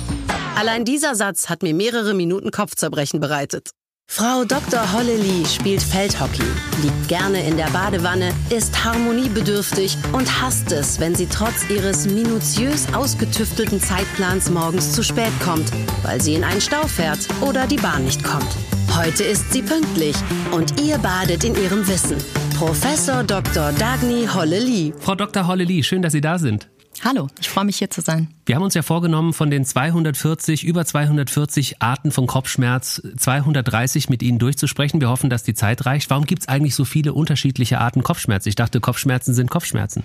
Allein 0.55 0.85
dieser 0.85 1.13
Satz 1.13 1.49
hat 1.49 1.61
mir 1.61 1.75
mehrere 1.75 2.15
Minuten 2.15 2.49
Kopfzerbrechen 2.49 3.19
bereitet. 3.19 3.69
Frau 4.07 4.45
Dr. 4.45 4.93
Hollely 4.93 5.45
spielt 5.45 5.83
Feldhockey, 5.83 6.43
liegt 6.81 7.07
gerne 7.09 7.45
in 7.45 7.57
der 7.57 7.69
Badewanne, 7.71 8.31
ist 8.49 8.85
harmoniebedürftig 8.85 9.97
und 10.13 10.41
hasst 10.41 10.71
es, 10.71 11.01
wenn 11.01 11.15
sie 11.15 11.25
trotz 11.25 11.69
ihres 11.69 12.05
minutiös 12.07 12.93
ausgetüftelten 12.93 13.81
Zeitplans 13.81 14.49
morgens 14.49 14.93
zu 14.93 15.03
spät 15.03 15.33
kommt, 15.43 15.69
weil 16.03 16.21
sie 16.21 16.35
in 16.35 16.45
einen 16.45 16.61
Stau 16.61 16.87
fährt 16.87 17.27
oder 17.41 17.67
die 17.67 17.75
Bahn 17.75 18.05
nicht 18.05 18.23
kommt. 18.23 18.47
Heute 18.95 19.25
ist 19.25 19.51
sie 19.51 19.61
pünktlich 19.61 20.15
und 20.53 20.81
ihr 20.81 20.97
badet 20.99 21.43
in 21.43 21.55
ihrem 21.55 21.85
Wissen. 21.85 22.15
Professor 22.57 23.21
Dr. 23.21 23.73
Dagny 23.73 24.27
Hollely. 24.33 24.93
Frau 24.97 25.15
Dr. 25.15 25.45
Hollely, 25.45 25.83
schön, 25.83 26.01
dass 26.01 26.13
Sie 26.13 26.21
da 26.21 26.39
sind. 26.39 26.69
Hallo, 27.07 27.27
ich 27.39 27.49
freue 27.49 27.65
mich 27.65 27.77
hier 27.77 27.91
zu 27.91 28.01
sein. 28.01 28.29
Wir 28.47 28.55
haben 28.55 28.63
uns 28.63 28.73
ja 28.73 28.81
vorgenommen, 28.81 29.33
von 29.33 29.51
den 29.51 29.63
240, 29.63 30.63
über 30.63 30.83
240 30.83 31.79
Arten 31.79 32.09
von 32.09 32.25
Kopfschmerz 32.25 32.99
230 33.15 34.09
mit 34.09 34.23
Ihnen 34.23 34.39
durchzusprechen. 34.39 34.99
Wir 34.99 35.09
hoffen, 35.09 35.29
dass 35.29 35.43
die 35.43 35.53
Zeit 35.53 35.85
reicht. 35.85 36.09
Warum 36.09 36.25
gibt 36.25 36.41
es 36.41 36.47
eigentlich 36.47 36.73
so 36.73 36.83
viele 36.83 37.13
unterschiedliche 37.13 37.77
Arten 37.77 38.01
Kopfschmerz? 38.01 38.47
Ich 38.47 38.55
dachte, 38.55 38.79
Kopfschmerzen 38.79 39.35
sind 39.35 39.51
Kopfschmerzen. 39.51 40.03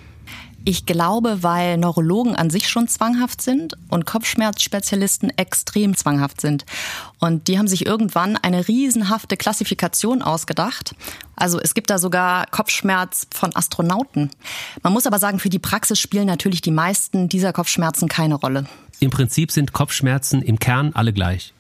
Ich 0.65 0.85
glaube, 0.85 1.43
weil 1.43 1.79
Neurologen 1.79 2.37
an 2.37 2.51
sich 2.51 2.69
schon 2.69 2.87
zwanghaft 2.87 3.41
sind 3.41 3.77
und 3.89 4.05
Kopfschmerzspezialisten 4.05 5.31
extrem 5.39 5.97
zwanghaft 5.97 6.41
sind. 6.41 6.67
Und 7.19 7.49
die 7.49 7.59
haben 7.59 7.69
sich 7.69 7.87
irgendwann 7.87 8.37
eine 8.37 8.69
riesenhafte 8.69 9.37
Klassifikation 9.37 10.21
ausgedacht. 10.21 10.95
Also 11.35 11.59
es 11.59 11.73
gibt 11.73 11.89
da 11.89 11.99
sogar 11.99 12.47
Kopfschmerz 12.47 13.27
von 13.33 13.57
Astronauten. 13.57 14.31
Man 14.83 14.93
muss 14.93 15.07
aber 15.07 15.19
sagen, 15.19 15.39
für 15.39 15.49
die 15.49 15.59
Praxis 15.59 15.99
spielen 15.99 16.27
natürlich 16.27 16.61
die 16.61 16.71
meisten 16.71 17.29
dieser 17.29 17.53
Kopfschmerzen 17.53 18.09
keine 18.09 18.35
Rolle. 18.35 18.67
Im 19.01 19.11
Prinzip 19.11 19.51
sind 19.51 19.73
Kopfschmerzen 19.73 20.43
im 20.43 20.59
Kern 20.59 20.93
alle 20.95 21.13
gleich. 21.15 21.55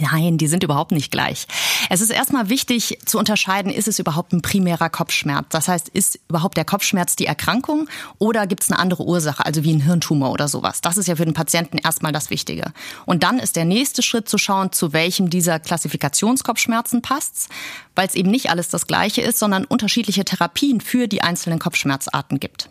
Nein, 0.00 0.38
die 0.38 0.46
sind 0.46 0.62
überhaupt 0.62 0.92
nicht 0.92 1.10
gleich. 1.10 1.46
Es 1.90 2.00
ist 2.00 2.10
erstmal 2.10 2.48
wichtig 2.48 2.98
zu 3.04 3.18
unterscheiden, 3.18 3.72
ist 3.72 3.88
es 3.88 3.98
überhaupt 3.98 4.32
ein 4.32 4.42
primärer 4.42 4.90
Kopfschmerz? 4.90 5.46
Das 5.50 5.68
heißt, 5.68 5.88
ist 5.88 6.18
überhaupt 6.28 6.56
der 6.56 6.64
Kopfschmerz 6.64 7.16
die 7.16 7.26
Erkrankung 7.26 7.88
oder 8.18 8.46
gibt 8.46 8.62
es 8.62 8.70
eine 8.70 8.78
andere 8.78 9.04
Ursache, 9.04 9.44
also 9.44 9.64
wie 9.64 9.72
ein 9.72 9.80
Hirntumor 9.80 10.30
oder 10.30 10.48
sowas? 10.48 10.80
Das 10.80 10.96
ist 10.96 11.06
ja 11.06 11.16
für 11.16 11.24
den 11.24 11.34
Patienten 11.34 11.78
erstmal 11.78 12.12
das 12.12 12.30
Wichtige. 12.30 12.72
Und 13.06 13.22
dann 13.22 13.38
ist 13.38 13.56
der 13.56 13.64
nächste 13.64 14.02
Schritt 14.02 14.28
zu 14.28 14.38
schauen, 14.38 14.72
zu 14.72 14.92
welchem 14.92 15.30
dieser 15.30 15.58
Klassifikationskopfschmerzen 15.58 17.02
passt, 17.02 17.48
weil 17.94 18.06
es 18.06 18.14
eben 18.14 18.30
nicht 18.30 18.50
alles 18.50 18.68
das 18.68 18.86
Gleiche 18.86 19.22
ist, 19.22 19.38
sondern 19.38 19.64
unterschiedliche 19.64 20.24
Therapien 20.24 20.80
für 20.80 21.08
die 21.08 21.22
einzelnen 21.22 21.58
Kopfschmerzarten 21.58 22.40
gibt. 22.40 22.70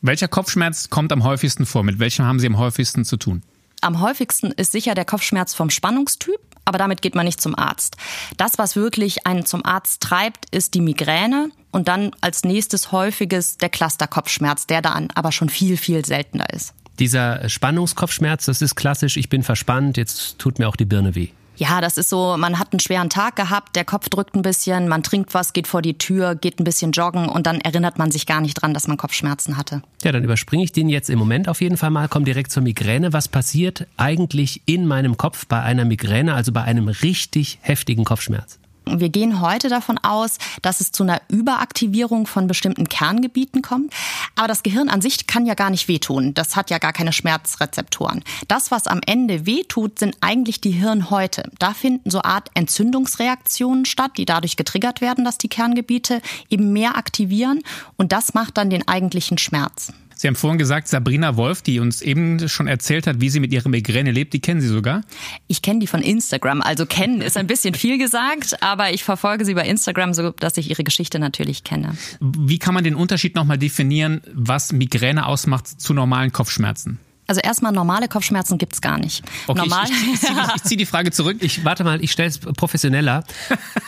Welcher 0.00 0.28
Kopfschmerz 0.28 0.90
kommt 0.90 1.12
am 1.12 1.24
häufigsten 1.24 1.66
vor? 1.66 1.82
Mit 1.82 1.98
welchem 1.98 2.24
haben 2.24 2.38
Sie 2.38 2.46
am 2.46 2.58
häufigsten 2.58 3.04
zu 3.04 3.16
tun? 3.16 3.42
Am 3.80 4.00
häufigsten 4.00 4.50
ist 4.52 4.72
sicher 4.72 4.94
der 4.94 5.04
Kopfschmerz 5.04 5.54
vom 5.54 5.70
Spannungstyp, 5.70 6.40
aber 6.68 6.78
damit 6.78 7.02
geht 7.02 7.14
man 7.14 7.24
nicht 7.24 7.40
zum 7.40 7.58
Arzt. 7.58 7.96
Das, 8.36 8.58
was 8.58 8.76
wirklich 8.76 9.26
einen 9.26 9.46
zum 9.46 9.64
Arzt 9.64 10.02
treibt, 10.02 10.54
ist 10.54 10.74
die 10.74 10.80
Migräne 10.80 11.50
und 11.70 11.88
dann 11.88 12.12
als 12.20 12.44
nächstes 12.44 12.92
häufiges 12.92 13.56
der 13.56 13.70
Clusterkopfschmerz, 13.70 14.66
der 14.66 14.82
dann 14.82 15.08
aber 15.14 15.32
schon 15.32 15.48
viel, 15.48 15.76
viel 15.76 16.04
seltener 16.04 16.48
ist. 16.52 16.74
Dieser 16.98 17.48
Spannungskopfschmerz, 17.48 18.44
das 18.44 18.60
ist 18.60 18.74
klassisch, 18.74 19.16
ich 19.16 19.28
bin 19.28 19.42
verspannt, 19.42 19.96
jetzt 19.96 20.38
tut 20.38 20.58
mir 20.58 20.68
auch 20.68 20.76
die 20.76 20.84
Birne 20.84 21.14
weh. 21.14 21.28
Ja, 21.58 21.80
das 21.80 21.98
ist 21.98 22.08
so, 22.08 22.36
man 22.38 22.60
hat 22.60 22.72
einen 22.72 22.78
schweren 22.78 23.10
Tag 23.10 23.34
gehabt, 23.34 23.74
der 23.74 23.84
Kopf 23.84 24.08
drückt 24.08 24.36
ein 24.36 24.42
bisschen, 24.42 24.86
man 24.86 25.02
trinkt 25.02 25.34
was, 25.34 25.52
geht 25.52 25.66
vor 25.66 25.82
die 25.82 25.98
Tür, 25.98 26.36
geht 26.36 26.60
ein 26.60 26.64
bisschen 26.64 26.92
joggen 26.92 27.28
und 27.28 27.48
dann 27.48 27.60
erinnert 27.60 27.98
man 27.98 28.12
sich 28.12 28.26
gar 28.26 28.40
nicht 28.40 28.54
dran, 28.54 28.74
dass 28.74 28.86
man 28.86 28.96
Kopfschmerzen 28.96 29.56
hatte. 29.56 29.82
Ja, 30.04 30.12
dann 30.12 30.22
überspringe 30.22 30.62
ich 30.62 30.70
den 30.70 30.88
jetzt 30.88 31.10
im 31.10 31.18
Moment 31.18 31.48
auf 31.48 31.60
jeden 31.60 31.76
Fall 31.76 31.90
mal, 31.90 32.06
komme 32.06 32.24
direkt 32.24 32.52
zur 32.52 32.62
Migräne. 32.62 33.12
Was 33.12 33.26
passiert 33.26 33.88
eigentlich 33.96 34.62
in 34.66 34.86
meinem 34.86 35.16
Kopf 35.16 35.46
bei 35.46 35.60
einer 35.60 35.84
Migräne, 35.84 36.34
also 36.34 36.52
bei 36.52 36.62
einem 36.62 36.86
richtig 36.86 37.58
heftigen 37.60 38.04
Kopfschmerz? 38.04 38.60
Wir 38.96 39.08
gehen 39.08 39.40
heute 39.40 39.68
davon 39.68 39.98
aus, 39.98 40.38
dass 40.62 40.80
es 40.80 40.92
zu 40.92 41.02
einer 41.02 41.20
Überaktivierung 41.28 42.26
von 42.26 42.46
bestimmten 42.46 42.88
Kerngebieten 42.88 43.62
kommt. 43.62 43.92
Aber 44.36 44.48
das 44.48 44.62
Gehirn 44.62 44.88
an 44.88 45.00
sich 45.00 45.26
kann 45.26 45.46
ja 45.46 45.54
gar 45.54 45.70
nicht 45.70 45.88
wehtun. 45.88 46.34
Das 46.34 46.56
hat 46.56 46.70
ja 46.70 46.78
gar 46.78 46.92
keine 46.92 47.12
Schmerzrezeptoren. 47.12 48.24
Das, 48.48 48.70
was 48.70 48.86
am 48.86 49.00
Ende 49.04 49.46
wehtut, 49.46 49.98
sind 49.98 50.16
eigentlich 50.20 50.60
die 50.60 50.70
Hirnhäute. 50.70 51.50
Da 51.58 51.74
finden 51.74 52.10
so 52.10 52.22
Art 52.22 52.50
Entzündungsreaktionen 52.54 53.84
statt, 53.84 54.12
die 54.16 54.24
dadurch 54.24 54.56
getriggert 54.56 55.00
werden, 55.00 55.24
dass 55.24 55.38
die 55.38 55.48
Kerngebiete 55.48 56.22
eben 56.48 56.72
mehr 56.72 56.96
aktivieren. 56.96 57.62
Und 57.96 58.12
das 58.12 58.34
macht 58.34 58.56
dann 58.56 58.70
den 58.70 58.86
eigentlichen 58.88 59.38
Schmerz. 59.38 59.92
Sie 60.20 60.26
haben 60.26 60.34
vorhin 60.34 60.58
gesagt, 60.58 60.88
Sabrina 60.88 61.36
Wolf, 61.36 61.62
die 61.62 61.78
uns 61.78 62.02
eben 62.02 62.48
schon 62.48 62.66
erzählt 62.66 63.06
hat, 63.06 63.20
wie 63.20 63.30
sie 63.30 63.38
mit 63.38 63.52
ihrer 63.52 63.68
Migräne 63.68 64.10
lebt, 64.10 64.32
die 64.32 64.40
kennen 64.40 64.60
Sie 64.60 64.66
sogar? 64.66 65.02
Ich 65.46 65.62
kenne 65.62 65.78
die 65.78 65.86
von 65.86 66.02
Instagram. 66.02 66.60
Also 66.60 66.86
kennen 66.86 67.20
ist 67.20 67.36
ein 67.36 67.46
bisschen 67.46 67.72
viel 67.74 67.98
gesagt, 67.98 68.60
aber 68.60 68.90
ich 68.90 69.04
verfolge 69.04 69.44
sie 69.44 69.54
bei 69.54 69.64
Instagram, 69.64 70.14
so 70.14 70.30
dass 70.32 70.56
ich 70.56 70.70
ihre 70.70 70.82
Geschichte 70.82 71.20
natürlich 71.20 71.62
kenne. 71.62 71.96
Wie 72.18 72.58
kann 72.58 72.74
man 72.74 72.82
den 72.82 72.96
Unterschied 72.96 73.36
nochmal 73.36 73.58
definieren, 73.58 74.20
was 74.34 74.72
Migräne 74.72 75.24
ausmacht 75.24 75.80
zu 75.80 75.94
normalen 75.94 76.32
Kopfschmerzen? 76.32 76.98
Also 77.28 77.40
erstmal 77.40 77.70
normale 77.70 78.08
Kopfschmerzen 78.08 78.58
gibt's 78.58 78.80
gar 78.80 78.98
nicht. 78.98 79.22
Okay, 79.46 79.60
Normal. 79.60 79.84
Ich, 79.84 79.92
ich, 79.92 80.12
ich 80.14 80.20
ziehe 80.20 80.34
die, 80.34 80.62
zieh 80.64 80.76
die 80.78 80.86
Frage 80.86 81.12
zurück. 81.12 81.36
Ich 81.40 81.64
warte 81.64 81.84
mal, 81.84 82.02
ich 82.02 82.10
stelle 82.10 82.30
es 82.30 82.40
professioneller. 82.40 83.22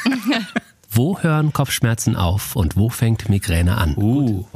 wo 0.91 1.19
hören 1.19 1.53
Kopfschmerzen 1.53 2.15
auf 2.15 2.55
und 2.55 2.77
wo 2.77 2.89
fängt 2.89 3.29
Migräne 3.29 3.79
an? 3.79 3.97
Uh. 3.97 4.47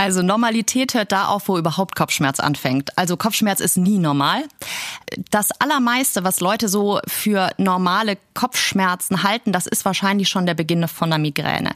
Also 0.00 0.22
Normalität 0.22 0.94
hört 0.94 1.12
da 1.12 1.26
auf, 1.26 1.48
wo 1.48 1.58
überhaupt 1.58 1.94
Kopfschmerz 1.94 2.40
anfängt. 2.40 2.96
Also 2.96 3.18
Kopfschmerz 3.18 3.60
ist 3.60 3.76
nie 3.76 3.98
normal. 3.98 4.44
Das 5.30 5.50
allermeiste, 5.60 6.24
was 6.24 6.40
Leute 6.40 6.70
so 6.70 7.00
für 7.06 7.50
normale 7.58 8.16
Kopfschmerzen 8.32 9.24
halten, 9.24 9.52
das 9.52 9.66
ist 9.66 9.84
wahrscheinlich 9.84 10.30
schon 10.30 10.46
der 10.46 10.54
Beginn 10.54 10.88
von 10.88 11.12
einer 11.12 11.20
Migräne. 11.20 11.72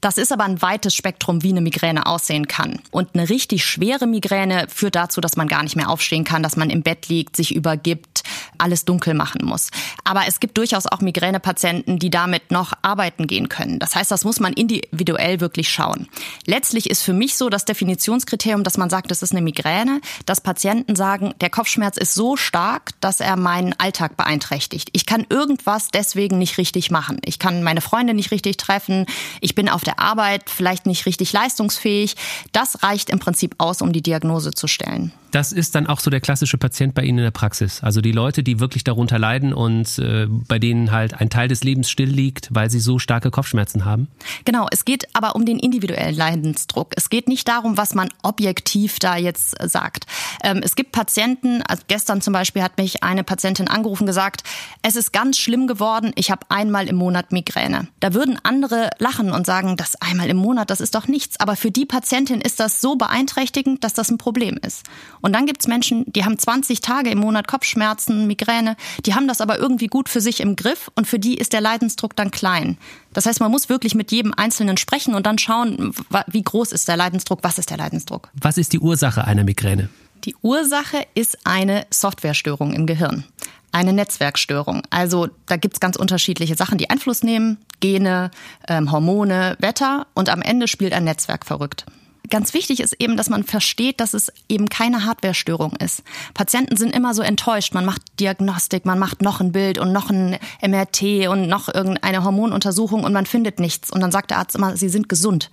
Das 0.00 0.16
ist 0.16 0.32
aber 0.32 0.44
ein 0.44 0.62
weites 0.62 0.94
Spektrum, 0.94 1.42
wie 1.42 1.50
eine 1.50 1.60
Migräne 1.60 2.06
aussehen 2.06 2.48
kann. 2.48 2.80
Und 2.90 3.10
eine 3.14 3.28
richtig 3.28 3.64
schwere 3.64 4.06
Migräne 4.06 4.66
führt 4.68 4.94
dazu, 4.94 5.20
dass 5.20 5.36
man 5.36 5.48
gar 5.48 5.62
nicht 5.62 5.76
mehr 5.76 5.90
aufstehen 5.90 6.24
kann, 6.24 6.42
dass 6.42 6.56
man 6.56 6.70
im 6.70 6.82
Bett 6.82 7.08
liegt, 7.08 7.36
sich 7.36 7.54
übergibt, 7.54 8.22
alles 8.58 8.84
dunkel 8.84 9.14
machen 9.14 9.44
muss. 9.44 9.70
Aber 10.04 10.22
es 10.26 10.40
gibt 10.40 10.56
durchaus 10.58 10.86
auch 10.86 11.00
Migränepatienten, 11.00 11.98
die 11.98 12.10
damit 12.10 12.50
noch 12.50 12.72
arbeiten 12.82 13.26
gehen 13.26 13.48
können. 13.48 13.78
Das 13.78 13.94
heißt, 13.94 14.10
das 14.10 14.24
muss 14.24 14.40
man 14.40 14.52
individuell 14.52 15.40
wirklich 15.40 15.68
schauen. 15.68 16.08
Letztlich 16.46 16.88
ist 16.88 17.02
für 17.02 17.12
mich 17.12 17.36
so 17.36 17.48
das 17.48 17.64
Definitionskriterium, 17.64 18.64
dass 18.64 18.78
man 18.78 18.90
sagt, 18.90 19.10
es 19.10 19.22
ist 19.22 19.32
eine 19.32 19.42
Migräne, 19.42 20.00
dass 20.26 20.40
Patienten 20.40 20.96
sagen, 20.96 21.34
der 21.40 21.50
Kopfschmerz 21.50 21.96
ist 21.96 22.14
so 22.14 22.36
stark, 22.36 22.92
dass 23.00 23.20
er 23.20 23.36
meinen 23.36 23.74
Alltag 23.78 24.16
beeinträchtigt. 24.16 24.90
Ich 24.92 25.06
kann 25.06 25.26
irgendwas 25.28 25.88
deswegen 25.88 26.38
nicht 26.38 26.58
richtig 26.58 26.90
machen. 26.90 27.18
Ich 27.24 27.38
kann 27.38 27.62
meine 27.62 27.80
Freunde 27.80 28.14
nicht 28.14 28.30
richtig 28.30 28.56
treffen. 28.56 29.06
Ich 29.40 29.54
bin 29.54 29.68
auf 29.68 29.82
der 29.82 29.89
der 29.90 29.98
Arbeit, 29.98 30.48
vielleicht 30.48 30.86
nicht 30.86 31.06
richtig 31.06 31.32
leistungsfähig. 31.32 32.14
Das 32.52 32.82
reicht 32.82 33.10
im 33.10 33.18
Prinzip 33.18 33.54
aus, 33.58 33.82
um 33.82 33.92
die 33.92 34.02
Diagnose 34.02 34.52
zu 34.52 34.68
stellen. 34.68 35.12
Das 35.30 35.52
ist 35.52 35.74
dann 35.74 35.86
auch 35.86 36.00
so 36.00 36.10
der 36.10 36.20
klassische 36.20 36.58
Patient 36.58 36.94
bei 36.94 37.02
Ihnen 37.02 37.18
in 37.18 37.24
der 37.24 37.30
Praxis. 37.30 37.82
Also 37.82 38.00
die 38.00 38.12
Leute, 38.12 38.42
die 38.42 38.60
wirklich 38.60 38.84
darunter 38.84 39.18
leiden 39.18 39.52
und 39.52 39.98
äh, 39.98 40.26
bei 40.28 40.58
denen 40.58 40.90
halt 40.90 41.14
ein 41.20 41.30
Teil 41.30 41.48
des 41.48 41.62
Lebens 41.64 41.90
still 41.90 42.08
liegt, 42.08 42.48
weil 42.50 42.70
sie 42.70 42.80
so 42.80 42.98
starke 42.98 43.30
Kopfschmerzen 43.30 43.84
haben. 43.84 44.08
Genau, 44.44 44.66
es 44.70 44.84
geht 44.84 45.06
aber 45.14 45.36
um 45.36 45.44
den 45.44 45.58
individuellen 45.58 46.14
Leidensdruck. 46.14 46.92
Es 46.96 47.10
geht 47.10 47.28
nicht 47.28 47.46
darum, 47.48 47.76
was 47.76 47.94
man 47.94 48.08
objektiv 48.22 48.98
da 48.98 49.16
jetzt 49.16 49.56
sagt. 49.70 50.06
Ähm, 50.42 50.60
es 50.62 50.76
gibt 50.76 50.92
Patienten, 50.92 51.62
also 51.62 51.82
gestern 51.88 52.20
zum 52.20 52.32
Beispiel 52.32 52.62
hat 52.62 52.78
mich 52.78 53.02
eine 53.02 53.24
Patientin 53.24 53.68
angerufen 53.68 54.06
gesagt, 54.06 54.42
es 54.82 54.96
ist 54.96 55.12
ganz 55.12 55.38
schlimm 55.38 55.66
geworden, 55.66 56.12
ich 56.16 56.30
habe 56.30 56.46
einmal 56.48 56.88
im 56.88 56.96
Monat 56.96 57.32
Migräne. 57.32 57.88
Da 58.00 58.14
würden 58.14 58.38
andere 58.42 58.90
lachen 58.98 59.30
und 59.30 59.46
sagen, 59.46 59.76
das 59.76 59.96
einmal 59.96 60.28
im 60.28 60.36
Monat, 60.36 60.70
das 60.70 60.80
ist 60.80 60.94
doch 60.94 61.06
nichts. 61.06 61.38
Aber 61.38 61.56
für 61.56 61.70
die 61.70 61.86
Patientin 61.86 62.40
ist 62.40 62.60
das 62.60 62.80
so 62.80 62.96
beeinträchtigend, 62.96 63.84
dass 63.84 63.94
das 63.94 64.10
ein 64.10 64.18
Problem 64.18 64.58
ist. 64.64 64.84
Und 65.20 65.34
dann 65.34 65.46
gibt's 65.46 65.66
Menschen, 65.66 66.04
die 66.06 66.24
haben 66.24 66.38
20 66.38 66.80
Tage 66.80 67.10
im 67.10 67.18
Monat 67.18 67.48
Kopfschmerzen, 67.48 68.26
Migräne, 68.26 68.76
die 69.06 69.14
haben 69.14 69.28
das 69.28 69.40
aber 69.40 69.58
irgendwie 69.58 69.86
gut 69.86 70.08
für 70.08 70.20
sich 70.20 70.40
im 70.40 70.56
Griff 70.56 70.90
und 70.94 71.06
für 71.06 71.18
die 71.18 71.36
ist 71.36 71.52
der 71.52 71.60
Leidensdruck 71.60 72.16
dann 72.16 72.30
klein. 72.30 72.78
Das 73.12 73.26
heißt, 73.26 73.40
man 73.40 73.50
muss 73.50 73.68
wirklich 73.68 73.94
mit 73.94 74.12
jedem 74.12 74.32
Einzelnen 74.34 74.76
sprechen 74.76 75.14
und 75.14 75.26
dann 75.26 75.38
schauen, 75.38 75.94
wie 76.26 76.42
groß 76.42 76.72
ist 76.72 76.88
der 76.88 76.96
Leidensdruck, 76.96 77.40
was 77.42 77.58
ist 77.58 77.70
der 77.70 77.76
Leidensdruck. 77.76 78.30
Was 78.40 78.58
ist 78.58 78.72
die 78.72 78.78
Ursache 78.78 79.24
einer 79.24 79.44
Migräne? 79.44 79.88
Die 80.24 80.36
Ursache 80.42 81.06
ist 81.14 81.38
eine 81.44 81.86
Softwarestörung 81.90 82.72
im 82.74 82.86
Gehirn 82.86 83.24
eine 83.72 83.92
Netzwerkstörung. 83.92 84.82
Also 84.90 85.28
da 85.46 85.56
gibt's 85.56 85.80
ganz 85.80 85.96
unterschiedliche 85.96 86.56
Sachen, 86.56 86.78
die 86.78 86.90
Einfluss 86.90 87.22
nehmen, 87.22 87.58
Gene, 87.80 88.30
ähm, 88.68 88.90
Hormone, 88.90 89.56
Wetter 89.60 90.06
und 90.14 90.28
am 90.28 90.42
Ende 90.42 90.68
spielt 90.68 90.92
ein 90.92 91.04
Netzwerk 91.04 91.46
verrückt. 91.46 91.86
Ganz 92.30 92.54
wichtig 92.54 92.78
ist 92.78 92.94
eben, 93.00 93.16
dass 93.16 93.28
man 93.28 93.42
versteht, 93.42 94.00
dass 94.00 94.14
es 94.14 94.32
eben 94.48 94.68
keine 94.68 95.04
Hardware-Störung 95.04 95.72
ist. 95.76 96.02
Patienten 96.32 96.76
sind 96.76 96.94
immer 96.94 97.12
so 97.12 97.22
enttäuscht. 97.22 97.74
Man 97.74 97.84
macht 97.84 98.02
Diagnostik, 98.20 98.86
man 98.86 99.00
macht 99.00 99.20
noch 99.20 99.40
ein 99.40 99.50
Bild 99.50 99.78
und 99.78 99.92
noch 99.92 100.10
ein 100.10 100.38
MRT 100.62 101.28
und 101.28 101.48
noch 101.48 101.72
irgendeine 101.72 102.22
Hormonuntersuchung 102.22 103.02
und 103.02 103.12
man 103.12 103.26
findet 103.26 103.58
nichts. 103.58 103.90
Und 103.90 104.00
dann 104.00 104.12
sagt 104.12 104.30
der 104.30 104.38
Arzt 104.38 104.54
immer, 104.54 104.76
sie 104.76 104.88
sind 104.88 105.08
gesund. 105.08 105.50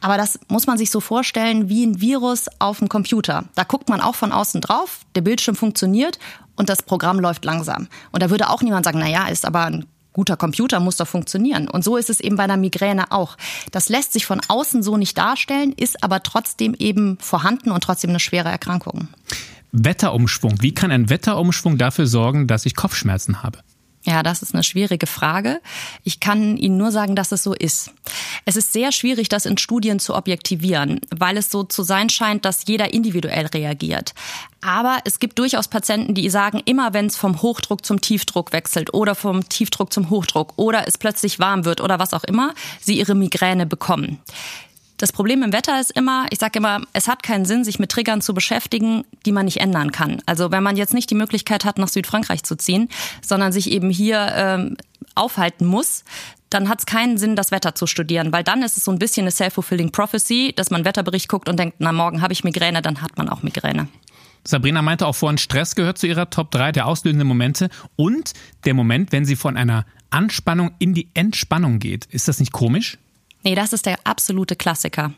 Aber 0.00 0.16
das 0.16 0.38
muss 0.48 0.68
man 0.68 0.78
sich 0.78 0.92
so 0.92 1.00
vorstellen 1.00 1.68
wie 1.68 1.84
ein 1.84 2.00
Virus 2.00 2.46
auf 2.60 2.78
dem 2.78 2.88
Computer. 2.88 3.44
Da 3.56 3.64
guckt 3.64 3.88
man 3.88 4.00
auch 4.00 4.14
von 4.14 4.30
außen 4.30 4.60
drauf, 4.60 5.00
der 5.16 5.22
Bildschirm 5.22 5.56
funktioniert 5.56 6.20
und 6.54 6.68
das 6.68 6.82
Programm 6.82 7.18
läuft 7.18 7.44
langsam. 7.44 7.88
Und 8.12 8.22
da 8.22 8.30
würde 8.30 8.48
auch 8.48 8.62
niemand 8.62 8.84
sagen, 8.84 9.00
na 9.00 9.08
ja, 9.08 9.26
ist 9.26 9.44
aber 9.44 9.64
ein 9.64 9.86
guter 10.12 10.36
Computer 10.36 10.80
muss 10.80 10.96
doch 10.96 11.08
funktionieren. 11.08 11.68
Und 11.68 11.84
so 11.84 11.96
ist 11.96 12.10
es 12.10 12.20
eben 12.20 12.36
bei 12.36 12.44
einer 12.44 12.56
Migräne 12.56 13.12
auch. 13.12 13.36
Das 13.70 13.88
lässt 13.88 14.12
sich 14.12 14.26
von 14.26 14.40
außen 14.46 14.82
so 14.82 14.96
nicht 14.96 15.16
darstellen, 15.16 15.72
ist 15.76 16.02
aber 16.02 16.22
trotzdem 16.22 16.74
eben 16.78 17.18
vorhanden 17.20 17.70
und 17.70 17.82
trotzdem 17.82 18.10
eine 18.10 18.20
schwere 18.20 18.48
Erkrankung. 18.48 19.08
Wetterumschwung. 19.72 20.60
Wie 20.60 20.74
kann 20.74 20.90
ein 20.90 21.08
Wetterumschwung 21.08 21.78
dafür 21.78 22.06
sorgen, 22.06 22.46
dass 22.46 22.66
ich 22.66 22.76
Kopfschmerzen 22.76 23.42
habe? 23.42 23.58
Ja, 24.04 24.24
das 24.24 24.42
ist 24.42 24.52
eine 24.52 24.64
schwierige 24.64 25.06
Frage. 25.06 25.60
Ich 26.02 26.18
kann 26.18 26.56
Ihnen 26.56 26.76
nur 26.76 26.90
sagen, 26.90 27.14
dass 27.14 27.30
es 27.30 27.44
so 27.44 27.54
ist. 27.54 27.92
Es 28.44 28.56
ist 28.56 28.72
sehr 28.72 28.90
schwierig, 28.90 29.28
das 29.28 29.46
in 29.46 29.58
Studien 29.58 30.00
zu 30.00 30.14
objektivieren, 30.14 31.00
weil 31.10 31.36
es 31.36 31.50
so 31.52 31.62
zu 31.62 31.84
sein 31.84 32.10
scheint, 32.10 32.44
dass 32.44 32.66
jeder 32.66 32.92
individuell 32.92 33.46
reagiert. 33.46 34.12
Aber 34.60 34.98
es 35.04 35.20
gibt 35.20 35.38
durchaus 35.38 35.68
Patienten, 35.68 36.14
die 36.14 36.28
sagen, 36.30 36.62
immer 36.64 36.94
wenn 36.94 37.06
es 37.06 37.16
vom 37.16 37.42
Hochdruck 37.42 37.86
zum 37.86 38.00
Tiefdruck 38.00 38.52
wechselt 38.52 38.92
oder 38.92 39.14
vom 39.14 39.48
Tiefdruck 39.48 39.92
zum 39.92 40.10
Hochdruck 40.10 40.54
oder 40.56 40.86
es 40.88 40.98
plötzlich 40.98 41.38
warm 41.38 41.64
wird 41.64 41.80
oder 41.80 42.00
was 42.00 42.12
auch 42.12 42.24
immer, 42.24 42.54
sie 42.80 42.98
ihre 42.98 43.14
Migräne 43.14 43.66
bekommen. 43.66 44.18
Das 45.02 45.10
Problem 45.10 45.42
im 45.42 45.52
Wetter 45.52 45.80
ist 45.80 45.90
immer, 45.90 46.26
ich 46.30 46.38
sage 46.38 46.60
immer, 46.60 46.82
es 46.92 47.08
hat 47.08 47.24
keinen 47.24 47.44
Sinn, 47.44 47.64
sich 47.64 47.80
mit 47.80 47.90
Triggern 47.90 48.20
zu 48.20 48.34
beschäftigen, 48.34 49.02
die 49.26 49.32
man 49.32 49.46
nicht 49.46 49.56
ändern 49.56 49.90
kann. 49.90 50.22
Also 50.26 50.52
wenn 50.52 50.62
man 50.62 50.76
jetzt 50.76 50.94
nicht 50.94 51.10
die 51.10 51.16
Möglichkeit 51.16 51.64
hat, 51.64 51.76
nach 51.76 51.88
Südfrankreich 51.88 52.44
zu 52.44 52.54
ziehen, 52.54 52.88
sondern 53.20 53.50
sich 53.50 53.72
eben 53.72 53.90
hier 53.90 54.28
ähm, 54.32 54.76
aufhalten 55.16 55.66
muss, 55.66 56.04
dann 56.50 56.68
hat 56.68 56.78
es 56.78 56.86
keinen 56.86 57.18
Sinn, 57.18 57.34
das 57.34 57.50
Wetter 57.50 57.74
zu 57.74 57.88
studieren, 57.88 58.32
weil 58.32 58.44
dann 58.44 58.62
ist 58.62 58.76
es 58.76 58.84
so 58.84 58.92
ein 58.92 59.00
bisschen 59.00 59.24
eine 59.24 59.32
self-fulfilling 59.32 59.90
prophecy, 59.90 60.52
dass 60.54 60.70
man 60.70 60.84
Wetterbericht 60.84 61.28
guckt 61.28 61.48
und 61.48 61.58
denkt, 61.58 61.78
na 61.80 61.90
morgen 61.90 62.22
habe 62.22 62.32
ich 62.32 62.44
Migräne, 62.44 62.80
dann 62.80 63.02
hat 63.02 63.18
man 63.18 63.28
auch 63.28 63.42
Migräne. 63.42 63.88
Sabrina 64.46 64.82
meinte 64.82 65.08
auch 65.08 65.16
vorhin, 65.16 65.38
Stress 65.38 65.74
gehört 65.74 65.98
zu 65.98 66.06
ihrer 66.06 66.30
Top 66.30 66.52
3 66.52 66.70
der 66.70 66.86
auslösenden 66.86 67.26
Momente 67.26 67.70
und 67.96 68.34
der 68.66 68.74
Moment, 68.74 69.10
wenn 69.10 69.24
sie 69.24 69.34
von 69.34 69.56
einer 69.56 69.84
Anspannung 70.10 70.70
in 70.78 70.94
die 70.94 71.08
Entspannung 71.14 71.80
geht. 71.80 72.04
Ist 72.04 72.28
das 72.28 72.38
nicht 72.38 72.52
komisch? 72.52 72.98
Nee, 73.44 73.54
das 73.54 73.72
ist 73.72 73.86
der 73.86 73.98
absolute 74.04 74.54
Klassiker. 74.54 75.12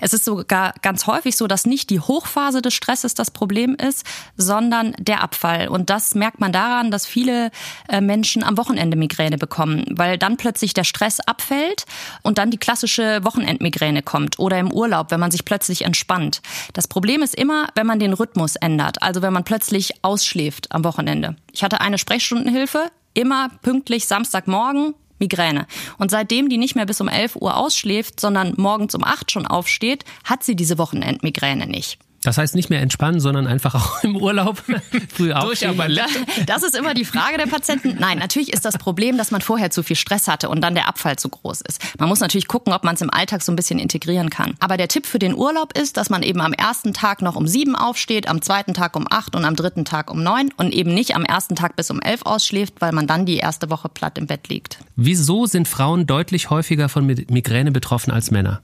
Es 0.00 0.14
ist 0.14 0.24
sogar 0.24 0.72
ganz 0.80 1.06
häufig 1.06 1.36
so, 1.36 1.46
dass 1.46 1.66
nicht 1.66 1.90
die 1.90 2.00
Hochphase 2.00 2.62
des 2.62 2.74
Stresses 2.74 3.14
das 3.14 3.30
Problem 3.30 3.74
ist, 3.74 4.04
sondern 4.36 4.94
der 4.98 5.22
Abfall. 5.22 5.68
Und 5.68 5.90
das 5.90 6.14
merkt 6.14 6.40
man 6.40 6.52
daran, 6.52 6.90
dass 6.90 7.06
viele 7.06 7.50
äh, 7.88 8.00
Menschen 8.00 8.42
am 8.42 8.56
Wochenende 8.56 8.96
Migräne 8.96 9.36
bekommen, 9.36 9.84
weil 9.90 10.16
dann 10.16 10.38
plötzlich 10.38 10.72
der 10.72 10.84
Stress 10.84 11.20
abfällt 11.20 11.84
und 12.22 12.38
dann 12.38 12.50
die 12.50 12.58
klassische 12.58 13.22
Wochenendmigräne 13.24 14.02
kommt 14.02 14.38
oder 14.38 14.58
im 14.58 14.72
Urlaub, 14.72 15.10
wenn 15.10 15.20
man 15.20 15.30
sich 15.30 15.44
plötzlich 15.44 15.82
entspannt. 15.82 16.40
Das 16.72 16.88
Problem 16.88 17.22
ist 17.22 17.34
immer, 17.34 17.68
wenn 17.74 17.86
man 17.86 17.98
den 17.98 18.14
Rhythmus 18.14 18.56
ändert, 18.56 19.02
also 19.02 19.20
wenn 19.20 19.32
man 19.32 19.44
plötzlich 19.44 20.02
ausschläft 20.02 20.72
am 20.72 20.84
Wochenende. 20.84 21.36
Ich 21.52 21.62
hatte 21.62 21.80
eine 21.80 21.98
Sprechstundenhilfe, 21.98 22.90
immer 23.12 23.50
pünktlich 23.62 24.06
Samstagmorgen 24.06 24.94
Migräne. 25.18 25.66
Und 25.98 26.10
seitdem 26.10 26.48
die 26.48 26.58
nicht 26.58 26.76
mehr 26.76 26.86
bis 26.86 27.00
um 27.00 27.08
11 27.08 27.36
Uhr 27.36 27.56
ausschläft, 27.56 28.20
sondern 28.20 28.54
morgens 28.56 28.94
um 28.94 29.04
8 29.04 29.30
schon 29.30 29.46
aufsteht, 29.46 30.04
hat 30.24 30.44
sie 30.44 30.56
diese 30.56 30.78
Wochenendmigräne 30.78 31.66
nicht. 31.66 31.98
Das 32.26 32.38
heißt 32.38 32.56
nicht 32.56 32.70
mehr 32.70 32.80
entspannen, 32.80 33.20
sondern 33.20 33.46
einfach 33.46 33.74
auch 33.76 34.02
im 34.02 34.16
Urlaub 34.16 34.62
früh 35.14 35.32
aufstehen. 35.32 35.76
Das 36.46 36.62
ist 36.62 36.74
immer 36.74 36.94
die 36.94 37.04
Frage 37.04 37.38
der 37.38 37.46
Patienten. 37.46 37.96
Nein, 37.98 38.18
natürlich 38.18 38.52
ist 38.52 38.64
das 38.64 38.78
Problem, 38.78 39.16
dass 39.16 39.30
man 39.30 39.40
vorher 39.40 39.70
zu 39.70 39.82
viel 39.82 39.96
Stress 39.96 40.26
hatte 40.26 40.48
und 40.48 40.60
dann 40.60 40.74
der 40.74 40.88
Abfall 40.88 41.16
zu 41.16 41.28
groß 41.28 41.60
ist. 41.62 41.80
Man 41.98 42.08
muss 42.08 42.20
natürlich 42.20 42.48
gucken, 42.48 42.72
ob 42.72 42.84
man 42.84 42.94
es 42.94 43.00
im 43.00 43.10
Alltag 43.10 43.42
so 43.42 43.52
ein 43.52 43.56
bisschen 43.56 43.78
integrieren 43.78 44.30
kann. 44.30 44.54
Aber 44.58 44.76
der 44.76 44.88
Tipp 44.88 45.06
für 45.06 45.18
den 45.18 45.34
Urlaub 45.34 45.76
ist, 45.78 45.96
dass 45.96 46.10
man 46.10 46.22
eben 46.22 46.40
am 46.40 46.52
ersten 46.52 46.94
Tag 46.94 47.22
noch 47.22 47.36
um 47.36 47.46
sieben 47.46 47.76
aufsteht, 47.76 48.28
am 48.28 48.42
zweiten 48.42 48.74
Tag 48.74 48.96
um 48.96 49.06
acht 49.08 49.36
und 49.36 49.44
am 49.44 49.54
dritten 49.54 49.84
Tag 49.84 50.10
um 50.10 50.22
neun 50.22 50.50
und 50.56 50.72
eben 50.72 50.92
nicht 50.92 51.14
am 51.14 51.24
ersten 51.24 51.54
Tag 51.54 51.76
bis 51.76 51.90
um 51.90 52.00
elf 52.00 52.22
ausschläft, 52.24 52.74
weil 52.80 52.92
man 52.92 53.06
dann 53.06 53.26
die 53.26 53.36
erste 53.36 53.70
Woche 53.70 53.88
platt 53.88 54.18
im 54.18 54.26
Bett 54.26 54.48
liegt. 54.48 54.78
Wieso 54.96 55.46
sind 55.46 55.68
Frauen 55.68 56.06
deutlich 56.06 56.50
häufiger 56.50 56.88
von 56.88 57.06
Migräne 57.06 57.70
betroffen 57.70 58.10
als 58.10 58.30
Männer? 58.30 58.62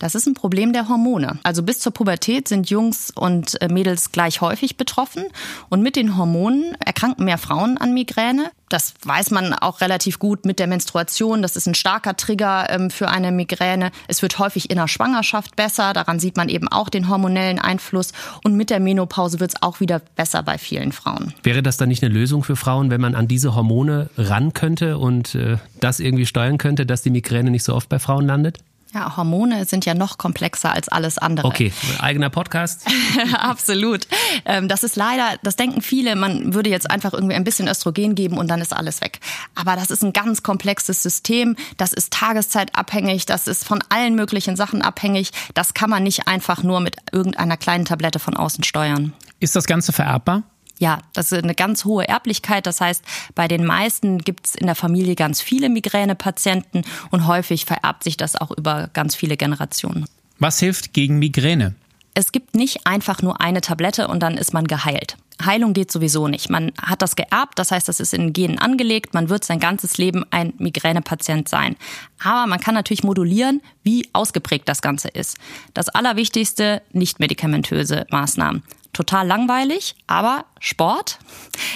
Das 0.00 0.14
ist 0.14 0.26
ein 0.26 0.34
Problem 0.34 0.72
der 0.72 0.88
Hormone. 0.88 1.38
Also 1.42 1.62
bis 1.62 1.78
zur 1.78 1.92
Pubertät 1.92 2.48
sind 2.48 2.70
Jungs 2.70 3.12
und 3.14 3.60
äh, 3.60 3.68
Mädels 3.68 4.12
gleich 4.12 4.40
häufig 4.40 4.78
betroffen. 4.78 5.24
Und 5.68 5.82
mit 5.82 5.94
den 5.94 6.16
Hormonen 6.16 6.74
erkranken 6.84 7.26
mehr 7.26 7.36
Frauen 7.36 7.76
an 7.76 7.92
Migräne. 7.92 8.50
Das 8.70 8.94
weiß 9.04 9.30
man 9.30 9.52
auch 9.52 9.82
relativ 9.82 10.18
gut 10.18 10.46
mit 10.46 10.58
der 10.58 10.68
Menstruation. 10.68 11.42
Das 11.42 11.54
ist 11.54 11.66
ein 11.66 11.74
starker 11.74 12.16
Trigger 12.16 12.70
ähm, 12.70 12.88
für 12.88 13.08
eine 13.08 13.30
Migräne. 13.30 13.90
Es 14.08 14.22
wird 14.22 14.38
häufig 14.38 14.70
in 14.70 14.76
der 14.76 14.88
Schwangerschaft 14.88 15.54
besser. 15.54 15.92
Daran 15.92 16.18
sieht 16.18 16.38
man 16.38 16.48
eben 16.48 16.68
auch 16.68 16.88
den 16.88 17.10
hormonellen 17.10 17.58
Einfluss. 17.58 18.12
Und 18.42 18.56
mit 18.56 18.70
der 18.70 18.80
Menopause 18.80 19.38
wird 19.38 19.50
es 19.50 19.62
auch 19.62 19.80
wieder 19.80 20.00
besser 20.16 20.42
bei 20.42 20.56
vielen 20.56 20.92
Frauen. 20.92 21.34
Wäre 21.42 21.62
das 21.62 21.76
dann 21.76 21.90
nicht 21.90 22.02
eine 22.02 22.14
Lösung 22.14 22.42
für 22.42 22.56
Frauen, 22.56 22.90
wenn 22.90 23.02
man 23.02 23.14
an 23.14 23.28
diese 23.28 23.54
Hormone 23.54 24.08
ran 24.16 24.54
könnte 24.54 24.96
und 24.96 25.34
äh, 25.34 25.58
das 25.80 26.00
irgendwie 26.00 26.24
steuern 26.24 26.56
könnte, 26.56 26.86
dass 26.86 27.02
die 27.02 27.10
Migräne 27.10 27.50
nicht 27.50 27.64
so 27.64 27.74
oft 27.74 27.90
bei 27.90 27.98
Frauen 27.98 28.26
landet? 28.26 28.60
Ja, 28.92 29.16
Hormone 29.16 29.64
sind 29.66 29.86
ja 29.86 29.94
noch 29.94 30.18
komplexer 30.18 30.72
als 30.72 30.88
alles 30.88 31.18
andere. 31.18 31.46
Okay, 31.46 31.72
eigener 32.00 32.28
Podcast. 32.28 32.86
Absolut. 33.32 34.08
Ähm, 34.44 34.68
das 34.68 34.82
ist 34.82 34.96
leider, 34.96 35.38
das 35.42 35.56
denken 35.56 35.80
viele, 35.80 36.16
man 36.16 36.54
würde 36.54 36.70
jetzt 36.70 36.90
einfach 36.90 37.12
irgendwie 37.12 37.34
ein 37.34 37.44
bisschen 37.44 37.68
Östrogen 37.68 38.14
geben 38.14 38.36
und 38.36 38.48
dann 38.48 38.60
ist 38.60 38.72
alles 38.72 39.00
weg. 39.00 39.20
Aber 39.54 39.76
das 39.76 39.90
ist 39.90 40.02
ein 40.02 40.12
ganz 40.12 40.42
komplexes 40.42 41.02
System. 41.02 41.56
Das 41.76 41.92
ist 41.92 42.12
tageszeitabhängig. 42.12 43.26
Das 43.26 43.46
ist 43.46 43.64
von 43.64 43.82
allen 43.90 44.14
möglichen 44.14 44.56
Sachen 44.56 44.82
abhängig. 44.82 45.30
Das 45.54 45.74
kann 45.74 45.90
man 45.90 46.02
nicht 46.02 46.26
einfach 46.26 46.62
nur 46.62 46.80
mit 46.80 46.96
irgendeiner 47.12 47.56
kleinen 47.56 47.84
Tablette 47.84 48.18
von 48.18 48.36
außen 48.36 48.64
steuern. 48.64 49.12
Ist 49.38 49.54
das 49.54 49.66
Ganze 49.66 49.92
vererbbar? 49.92 50.42
Ja, 50.80 51.00
das 51.12 51.30
ist 51.30 51.44
eine 51.44 51.54
ganz 51.54 51.84
hohe 51.84 52.08
Erblichkeit. 52.08 52.66
Das 52.66 52.80
heißt, 52.80 53.04
bei 53.34 53.48
den 53.48 53.66
meisten 53.66 54.18
gibt 54.18 54.46
es 54.46 54.54
in 54.54 54.66
der 54.66 54.74
Familie 54.74 55.14
ganz 55.14 55.42
viele 55.42 55.68
Migränepatienten 55.68 56.84
und 57.10 57.26
häufig 57.26 57.66
vererbt 57.66 58.02
sich 58.02 58.16
das 58.16 58.34
auch 58.34 58.50
über 58.50 58.88
ganz 58.94 59.14
viele 59.14 59.36
Generationen. 59.36 60.06
Was 60.38 60.58
hilft 60.58 60.94
gegen 60.94 61.18
Migräne? 61.18 61.74
Es 62.14 62.32
gibt 62.32 62.56
nicht 62.56 62.86
einfach 62.86 63.20
nur 63.20 63.42
eine 63.42 63.60
Tablette 63.60 64.08
und 64.08 64.20
dann 64.20 64.38
ist 64.38 64.54
man 64.54 64.66
geheilt. 64.66 65.18
Heilung 65.44 65.74
geht 65.74 65.92
sowieso 65.92 66.28
nicht. 66.28 66.48
Man 66.48 66.72
hat 66.80 67.02
das 67.02 67.14
geerbt, 67.14 67.58
das 67.58 67.70
heißt, 67.70 67.86
das 67.86 68.00
ist 68.00 68.14
in 68.14 68.32
Genen 68.32 68.58
angelegt. 68.58 69.12
Man 69.12 69.28
wird 69.28 69.44
sein 69.44 69.60
ganzes 69.60 69.98
Leben 69.98 70.24
ein 70.30 70.54
Migränepatient 70.58 71.48
sein. 71.48 71.76
Aber 72.22 72.46
man 72.46 72.60
kann 72.60 72.74
natürlich 72.74 73.04
modulieren, 73.04 73.60
wie 73.82 74.08
ausgeprägt 74.14 74.68
das 74.68 74.80
Ganze 74.80 75.08
ist. 75.08 75.36
Das 75.74 75.90
Allerwichtigste, 75.90 76.82
nicht 76.92 77.20
medikamentöse 77.20 78.06
Maßnahmen 78.10 78.62
total 79.00 79.26
langweilig, 79.26 79.94
aber 80.06 80.44
Sport, 80.58 81.18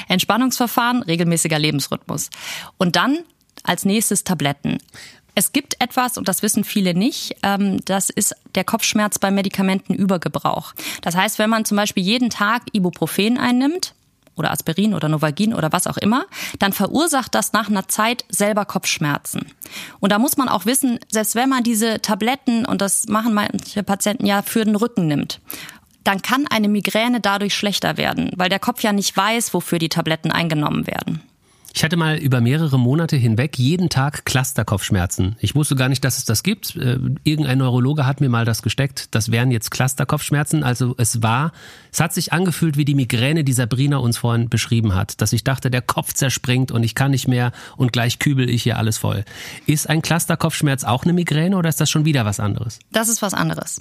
Entspannungsverfahren, 0.09 1.03
regelmäßiger 1.03 1.59
Lebensrhythmus. 1.59 2.29
Und 2.77 2.97
dann 2.97 3.21
als 3.63 3.87
nächstes 3.87 4.25
Tabletten. 4.25 4.79
Es 5.35 5.53
gibt 5.53 5.81
etwas, 5.81 6.19
und 6.19 6.29
das 6.29 6.43
wissen 6.43 6.65
viele 6.65 6.95
nicht, 6.95 7.37
ähm, 7.43 7.81
das 7.87 8.11
ist 8.11 8.37
der 8.55 8.65
Kopfschmerz 8.65 9.19
beim 9.19 9.35
Medikamentenübergebrauch. 9.35 10.75
Das 11.03 11.17
heißt, 11.17 11.39
wenn 11.39 11.51
man 11.51 11.65
zum 11.65 11.77
Beispiel 11.77 12.05
jeden 12.05 12.31
Tag 12.31 12.63
Ibuprofen 12.73 13.39
einnimmt, 13.39 13.95
oder 14.37 14.51
Aspirin 14.51 14.95
oder 14.95 15.09
Novagin 15.09 15.55
oder 15.55 15.73
was 15.73 15.87
auch 15.87 15.97
immer, 15.97 16.27
dann 16.59 16.73
verursacht 16.73 17.35
das 17.35 17.53
nach 17.53 17.69
einer 17.69 17.89
Zeit 17.89 18.25
selber 18.29 18.65
Kopfschmerzen. 18.65 19.47
Und 20.01 20.13
da 20.13 20.19
muss 20.19 20.37
man 20.37 20.49
auch 20.49 20.67
wissen, 20.67 20.99
selbst 21.11 21.35
wenn 21.35 21.49
man 21.49 21.63
diese 21.63 22.01
Tabletten, 22.01 22.67
und 22.67 22.81
das 22.81 23.07
machen 23.07 23.35
manche 23.35 23.83
Patienten 23.83 24.27
ja, 24.27 24.43
für 24.43 24.65
den 24.65 24.77
Rücken 24.77 25.07
nimmt 25.07 25.41
dann 26.05 26.23
kann 26.23 26.47
eine 26.49 26.69
Migräne 26.69 27.21
dadurch 27.21 27.55
schlechter 27.55 27.97
werden, 27.97 28.31
weil 28.37 28.49
der 28.49 28.59
Kopf 28.59 28.83
ja 28.83 28.93
nicht 28.93 29.17
weiß, 29.17 29.55
wofür 29.55 29.79
die 29.79 29.89
Tabletten 29.89 30.31
eingenommen 30.31 30.87
werden. 30.87 31.21
Ich 31.77 31.83
hatte 31.83 31.97
mal 31.97 32.19
über 32.19 32.41
mehrere 32.41 32.79
Monate 32.79 33.17
hinweg 33.17 33.59
jeden 33.59 33.89
Tag 33.89 34.25
Clusterkopfschmerzen. 34.25 35.35
Ich 35.41 35.57
wusste 35.57 35.75
gar 35.75 35.89
nicht, 35.89 36.05
dass 36.05 36.19
es 36.19 36.25
das 36.25 36.45
gibt. 36.45 36.77
Äh, 36.77 37.01
irgendein 37.25 37.59
Neurologe 37.59 38.07
hat 38.07 38.21
mir 38.21 38.29
mal 38.29 38.45
das 38.45 38.63
gesteckt. 38.63 39.13
Das 39.13 39.33
wären 39.33 39.51
jetzt 39.51 39.73
Clusterkopfschmerzen. 39.73 40.63
Also 40.63 40.95
es 40.99 41.21
war, 41.25 41.51
es 41.95 42.01
hat 42.01 42.13
sich 42.13 42.33
angefühlt 42.33 42.77
wie 42.77 42.85
die 42.85 42.97
Migräne, 42.97 43.45
die 43.45 43.53
Sabrina 43.53 43.99
uns 43.99 44.19
vorhin 44.19 44.49
beschrieben 44.49 44.97
hat. 44.97 45.21
Dass 45.21 45.33
ich 45.33 45.45
dachte, 45.45 45.71
der 45.71 45.81
Kopf 45.81 46.13
zerspringt 46.13 46.73
und 46.73 46.83
ich 46.83 46.97
kann 46.97 47.13
nicht 47.13 47.29
mehr 47.29 47.53
und 47.77 47.93
gleich 47.93 48.19
kübel 48.19 48.51
ich 48.51 48.65
hier 48.65 48.79
alles 48.79 48.99
voll. 48.99 49.25
Ist 49.67 49.89
ein 49.89 50.03
Clusterkopfschmerz 50.03 50.83
auch 50.83 51.05
eine 51.05 51.13
Migräne 51.13 51.57
oder 51.57 51.69
ist 51.69 51.81
das 51.81 51.91
schon 51.91 52.05
wieder 52.05 52.25
was 52.25 52.41
anderes? 52.41 52.81
Das 52.91 53.09
ist 53.09 53.23
was 53.23 53.33
anderes. 53.33 53.81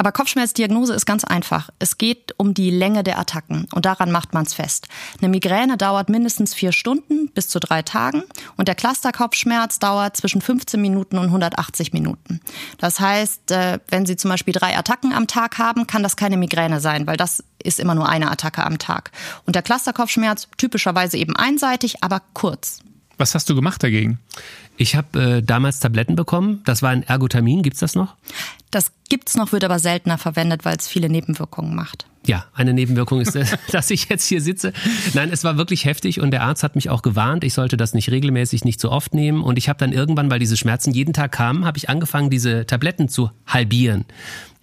Aber 0.00 0.12
Kopfschmerzdiagnose 0.12 0.94
ist 0.94 1.04
ganz 1.04 1.24
einfach. 1.24 1.68
Es 1.78 1.98
geht 1.98 2.34
um 2.38 2.54
die 2.54 2.70
Länge 2.70 3.02
der 3.02 3.18
Attacken 3.18 3.66
und 3.74 3.84
daran 3.84 4.10
macht 4.10 4.32
man 4.32 4.46
es 4.46 4.54
fest. 4.54 4.88
Eine 5.20 5.28
Migräne 5.28 5.76
dauert 5.76 6.08
mindestens 6.08 6.54
vier 6.54 6.72
Stunden 6.72 7.28
bis 7.34 7.50
zu 7.50 7.60
drei 7.60 7.82
Tagen 7.82 8.22
und 8.56 8.66
der 8.66 8.76
Clusterkopfschmerz 8.76 9.78
dauert 9.78 10.16
zwischen 10.16 10.40
15 10.40 10.80
Minuten 10.80 11.18
und 11.18 11.26
180 11.26 11.92
Minuten. 11.92 12.40
Das 12.78 12.98
heißt, 12.98 13.50
äh, 13.50 13.80
wenn 13.88 14.06
Sie 14.06 14.16
zum 14.16 14.30
Beispiel 14.30 14.54
drei 14.54 14.78
Attacken 14.78 15.12
am 15.12 15.26
Tag 15.26 15.58
haben, 15.58 15.86
kann 15.86 16.02
das 16.02 16.16
keine 16.16 16.38
Migräne 16.38 16.80
sein, 16.80 17.06
weil 17.06 17.18
das 17.18 17.39
ist 17.62 17.80
immer 17.80 17.94
nur 17.94 18.08
eine 18.08 18.30
Attacke 18.30 18.64
am 18.64 18.78
Tag. 18.78 19.10
Und 19.46 19.54
der 19.54 19.62
Clusterkopfschmerz 19.62 20.48
typischerweise 20.56 21.16
eben 21.16 21.36
einseitig, 21.36 22.02
aber 22.02 22.22
kurz. 22.34 22.80
Was 23.18 23.34
hast 23.34 23.50
du 23.50 23.54
gemacht 23.54 23.82
dagegen? 23.82 24.18
Ich 24.80 24.96
habe 24.96 25.20
äh, 25.20 25.42
damals 25.42 25.78
Tabletten 25.78 26.16
bekommen. 26.16 26.62
Das 26.64 26.80
war 26.80 26.88
ein 26.88 27.02
Ergotamin. 27.02 27.62
Gibt's 27.62 27.80
das 27.80 27.94
noch? 27.94 28.16
Das 28.70 28.92
gibt's 29.10 29.36
noch, 29.36 29.52
wird 29.52 29.62
aber 29.62 29.78
seltener 29.78 30.16
verwendet, 30.16 30.64
weil 30.64 30.78
es 30.78 30.88
viele 30.88 31.10
Nebenwirkungen 31.10 31.74
macht. 31.74 32.06
Ja, 32.26 32.46
eine 32.54 32.72
Nebenwirkung 32.72 33.20
ist, 33.20 33.38
dass 33.72 33.90
ich 33.90 34.08
jetzt 34.08 34.26
hier 34.26 34.40
sitze. 34.40 34.72
Nein, 35.12 35.28
es 35.30 35.44
war 35.44 35.58
wirklich 35.58 35.84
heftig 35.84 36.20
und 36.20 36.30
der 36.30 36.44
Arzt 36.44 36.62
hat 36.62 36.76
mich 36.76 36.88
auch 36.88 37.02
gewarnt, 37.02 37.44
ich 37.44 37.52
sollte 37.52 37.76
das 37.76 37.92
nicht 37.92 38.10
regelmäßig, 38.10 38.64
nicht 38.64 38.80
zu 38.80 38.90
oft 38.90 39.12
nehmen. 39.12 39.42
Und 39.42 39.58
ich 39.58 39.68
habe 39.68 39.78
dann 39.78 39.92
irgendwann, 39.92 40.30
weil 40.30 40.38
diese 40.38 40.56
Schmerzen 40.56 40.92
jeden 40.92 41.12
Tag 41.12 41.32
kamen, 41.32 41.66
habe 41.66 41.76
ich 41.76 41.90
angefangen, 41.90 42.30
diese 42.30 42.64
Tabletten 42.64 43.10
zu 43.10 43.30
halbieren. 43.46 44.06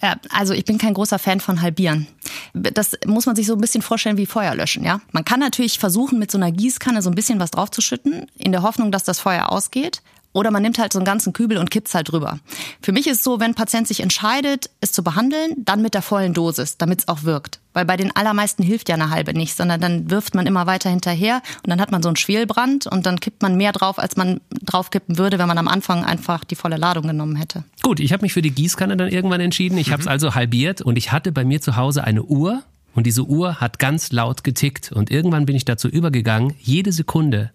Ja, 0.01 0.15
also 0.29 0.53
ich 0.53 0.65
bin 0.65 0.77
kein 0.77 0.93
großer 0.93 1.17
Fan 1.17 1.39
von 1.39 1.61
halbieren. 1.61 2.07
Das 2.53 2.91
muss 3.05 3.25
man 3.25 3.35
sich 3.35 3.47
so 3.47 3.53
ein 3.53 3.61
bisschen 3.61 3.81
vorstellen 3.81 4.17
wie 4.17 4.27
Feuer 4.27 4.53
löschen, 4.53 4.83
ja. 4.83 5.01
Man 5.11 5.25
kann 5.25 5.39
natürlich 5.39 5.79
versuchen, 5.79 6.19
mit 6.19 6.29
so 6.29 6.37
einer 6.37 6.51
Gießkanne 6.51 7.01
so 7.01 7.09
ein 7.09 7.15
bisschen 7.15 7.39
was 7.39 7.51
draufzuschütten, 7.51 8.27
in 8.37 8.51
der 8.51 8.61
Hoffnung, 8.61 8.91
dass 8.91 9.03
das 9.03 9.19
Feuer 9.19 9.51
ausgeht. 9.51 10.01
Oder 10.33 10.51
man 10.51 10.61
nimmt 10.61 10.77
halt 10.77 10.93
so 10.93 10.99
einen 10.99 11.05
ganzen 11.05 11.33
Kübel 11.33 11.57
und 11.57 11.71
kippt 11.71 11.87
es 11.87 11.95
halt 11.95 12.11
drüber. 12.11 12.37
Für 12.79 12.91
mich 12.91 13.07
ist 13.07 13.17
es 13.17 13.23
so, 13.23 13.39
wenn 13.39 13.51
ein 13.51 13.55
Patient 13.55 13.87
sich 13.87 14.01
entscheidet, 14.01 14.69
es 14.81 14.91
zu 14.91 15.03
behandeln, 15.03 15.53
dann 15.57 15.81
mit 15.81 15.95
der 15.95 16.03
vollen 16.03 16.35
Dosis, 16.35 16.77
damit 16.77 16.99
es 16.99 17.07
auch 17.07 17.23
wirkt. 17.23 17.59
Weil 17.77 17.85
bei 17.85 17.95
den 17.95 18.15
allermeisten 18.15 18.63
hilft 18.63 18.89
ja 18.89 18.95
eine 18.95 19.11
halbe 19.11 19.35
nicht, 19.35 19.55
sondern 19.55 19.79
dann 19.79 20.09
wirft 20.09 20.33
man 20.33 20.47
immer 20.47 20.65
weiter 20.65 20.89
hinterher 20.89 21.43
und 21.63 21.69
dann 21.69 21.79
hat 21.79 21.91
man 21.91 22.01
so 22.01 22.09
einen 22.09 22.15
Schwelbrand 22.15 22.87
und 22.87 23.05
dann 23.05 23.19
kippt 23.19 23.43
man 23.43 23.55
mehr 23.55 23.71
drauf, 23.71 23.99
als 23.99 24.17
man 24.17 24.41
draufkippen 24.63 25.19
würde, 25.19 25.37
wenn 25.37 25.47
man 25.47 25.59
am 25.59 25.67
Anfang 25.67 26.03
einfach 26.03 26.43
die 26.43 26.55
volle 26.55 26.77
Ladung 26.77 27.05
genommen 27.05 27.35
hätte. 27.35 27.65
Gut, 27.83 27.99
ich 27.99 28.13
habe 28.13 28.23
mich 28.23 28.33
für 28.33 28.41
die 28.41 28.49
Gießkanne 28.49 28.97
dann 28.97 29.09
irgendwann 29.09 29.41
entschieden. 29.41 29.77
Ich 29.77 29.89
mhm. 29.89 29.91
habe 29.91 30.01
es 30.01 30.07
also 30.07 30.33
halbiert 30.33 30.81
und 30.81 30.97
ich 30.97 31.11
hatte 31.11 31.31
bei 31.31 31.45
mir 31.45 31.61
zu 31.61 31.75
Hause 31.75 32.03
eine 32.03 32.23
Uhr 32.23 32.63
und 32.95 33.05
diese 33.05 33.25
Uhr 33.25 33.61
hat 33.61 33.77
ganz 33.77 34.11
laut 34.11 34.43
getickt 34.43 34.91
und 34.91 35.11
irgendwann 35.11 35.45
bin 35.45 35.55
ich 35.55 35.63
dazu 35.63 35.87
übergegangen, 35.87 36.55
jede 36.59 36.91
Sekunde 36.91 37.51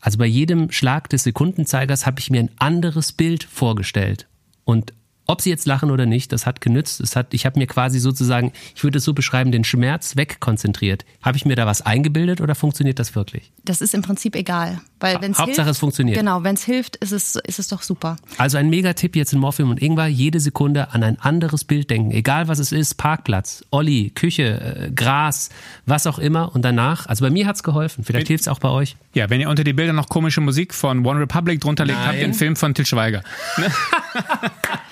also 0.00 0.18
bei 0.18 0.26
jedem 0.26 0.70
Schlag 0.70 1.08
des 1.08 1.24
Sekundenzeigers 1.24 2.06
habe 2.06 2.20
ich 2.20 2.30
mir 2.30 2.38
ein 2.38 2.50
anderes 2.58 3.10
Bild 3.10 3.42
vorgestellt. 3.42 4.28
Und 4.64 4.92
ob 5.28 5.42
sie 5.42 5.50
jetzt 5.50 5.66
lachen 5.66 5.90
oder 5.90 6.06
nicht, 6.06 6.32
das 6.32 6.46
hat 6.46 6.62
genützt. 6.62 7.00
Es 7.00 7.14
hat, 7.14 7.34
ich 7.34 7.44
habe 7.44 7.58
mir 7.58 7.66
quasi 7.66 8.00
sozusagen, 8.00 8.52
ich 8.74 8.82
würde 8.82 8.96
es 8.96 9.04
so 9.04 9.12
beschreiben, 9.12 9.52
den 9.52 9.62
Schmerz 9.62 10.16
wegkonzentriert. 10.16 11.04
Habe 11.22 11.36
ich 11.36 11.44
mir 11.44 11.54
da 11.54 11.66
was 11.66 11.82
eingebildet 11.82 12.40
oder 12.40 12.54
funktioniert 12.54 12.98
das 12.98 13.14
wirklich? 13.14 13.52
Das 13.62 13.82
ist 13.82 13.94
im 13.94 14.00
Prinzip 14.00 14.34
egal. 14.34 14.80
Weil 15.00 15.20
wenn's 15.20 15.38
Hauptsache 15.38 15.64
hilft, 15.64 15.70
es 15.70 15.78
funktioniert. 15.78 16.18
Genau, 16.18 16.44
wenn 16.44 16.54
es 16.54 16.64
hilft, 16.64 16.96
ist 16.96 17.12
es, 17.12 17.36
ist 17.36 17.58
es 17.58 17.68
doch 17.68 17.82
super. 17.82 18.16
Also 18.38 18.56
ein 18.56 18.70
Megatipp 18.70 19.14
jetzt 19.16 19.34
in 19.34 19.38
Morphium 19.38 19.70
und 19.70 19.82
Ingwer, 19.82 20.06
jede 20.06 20.40
Sekunde 20.40 20.92
an 20.94 21.02
ein 21.02 21.20
anderes 21.20 21.62
Bild 21.64 21.90
denken. 21.90 22.10
Egal 22.10 22.48
was 22.48 22.58
es 22.58 22.72
ist, 22.72 22.94
Parkplatz, 22.94 23.62
Olli, 23.70 24.10
Küche, 24.14 24.88
äh, 24.88 24.90
Gras, 24.90 25.50
was 25.84 26.06
auch 26.06 26.18
immer. 26.18 26.54
Und 26.54 26.62
danach, 26.62 27.04
also 27.04 27.22
bei 27.22 27.30
mir 27.30 27.46
hat's 27.46 27.62
geholfen. 27.62 28.02
Vielleicht 28.02 28.28
hilft's 28.28 28.48
auch 28.48 28.60
bei 28.60 28.70
euch. 28.70 28.96
Ja, 29.12 29.28
wenn 29.28 29.42
ihr 29.42 29.50
unter 29.50 29.62
die 29.62 29.74
Bilder 29.74 29.92
noch 29.92 30.08
komische 30.08 30.40
Musik 30.40 30.72
von 30.72 31.04
One 31.04 31.20
Republic 31.20 31.60
drunter 31.60 31.84
legt, 31.84 31.98
habt 31.98 32.16
ihr 32.16 32.24
einen. 32.24 32.34
Film 32.38 32.56
von 32.56 32.72
Til 32.72 32.86
Schweiger. 32.86 33.22
Ne? 33.58 33.66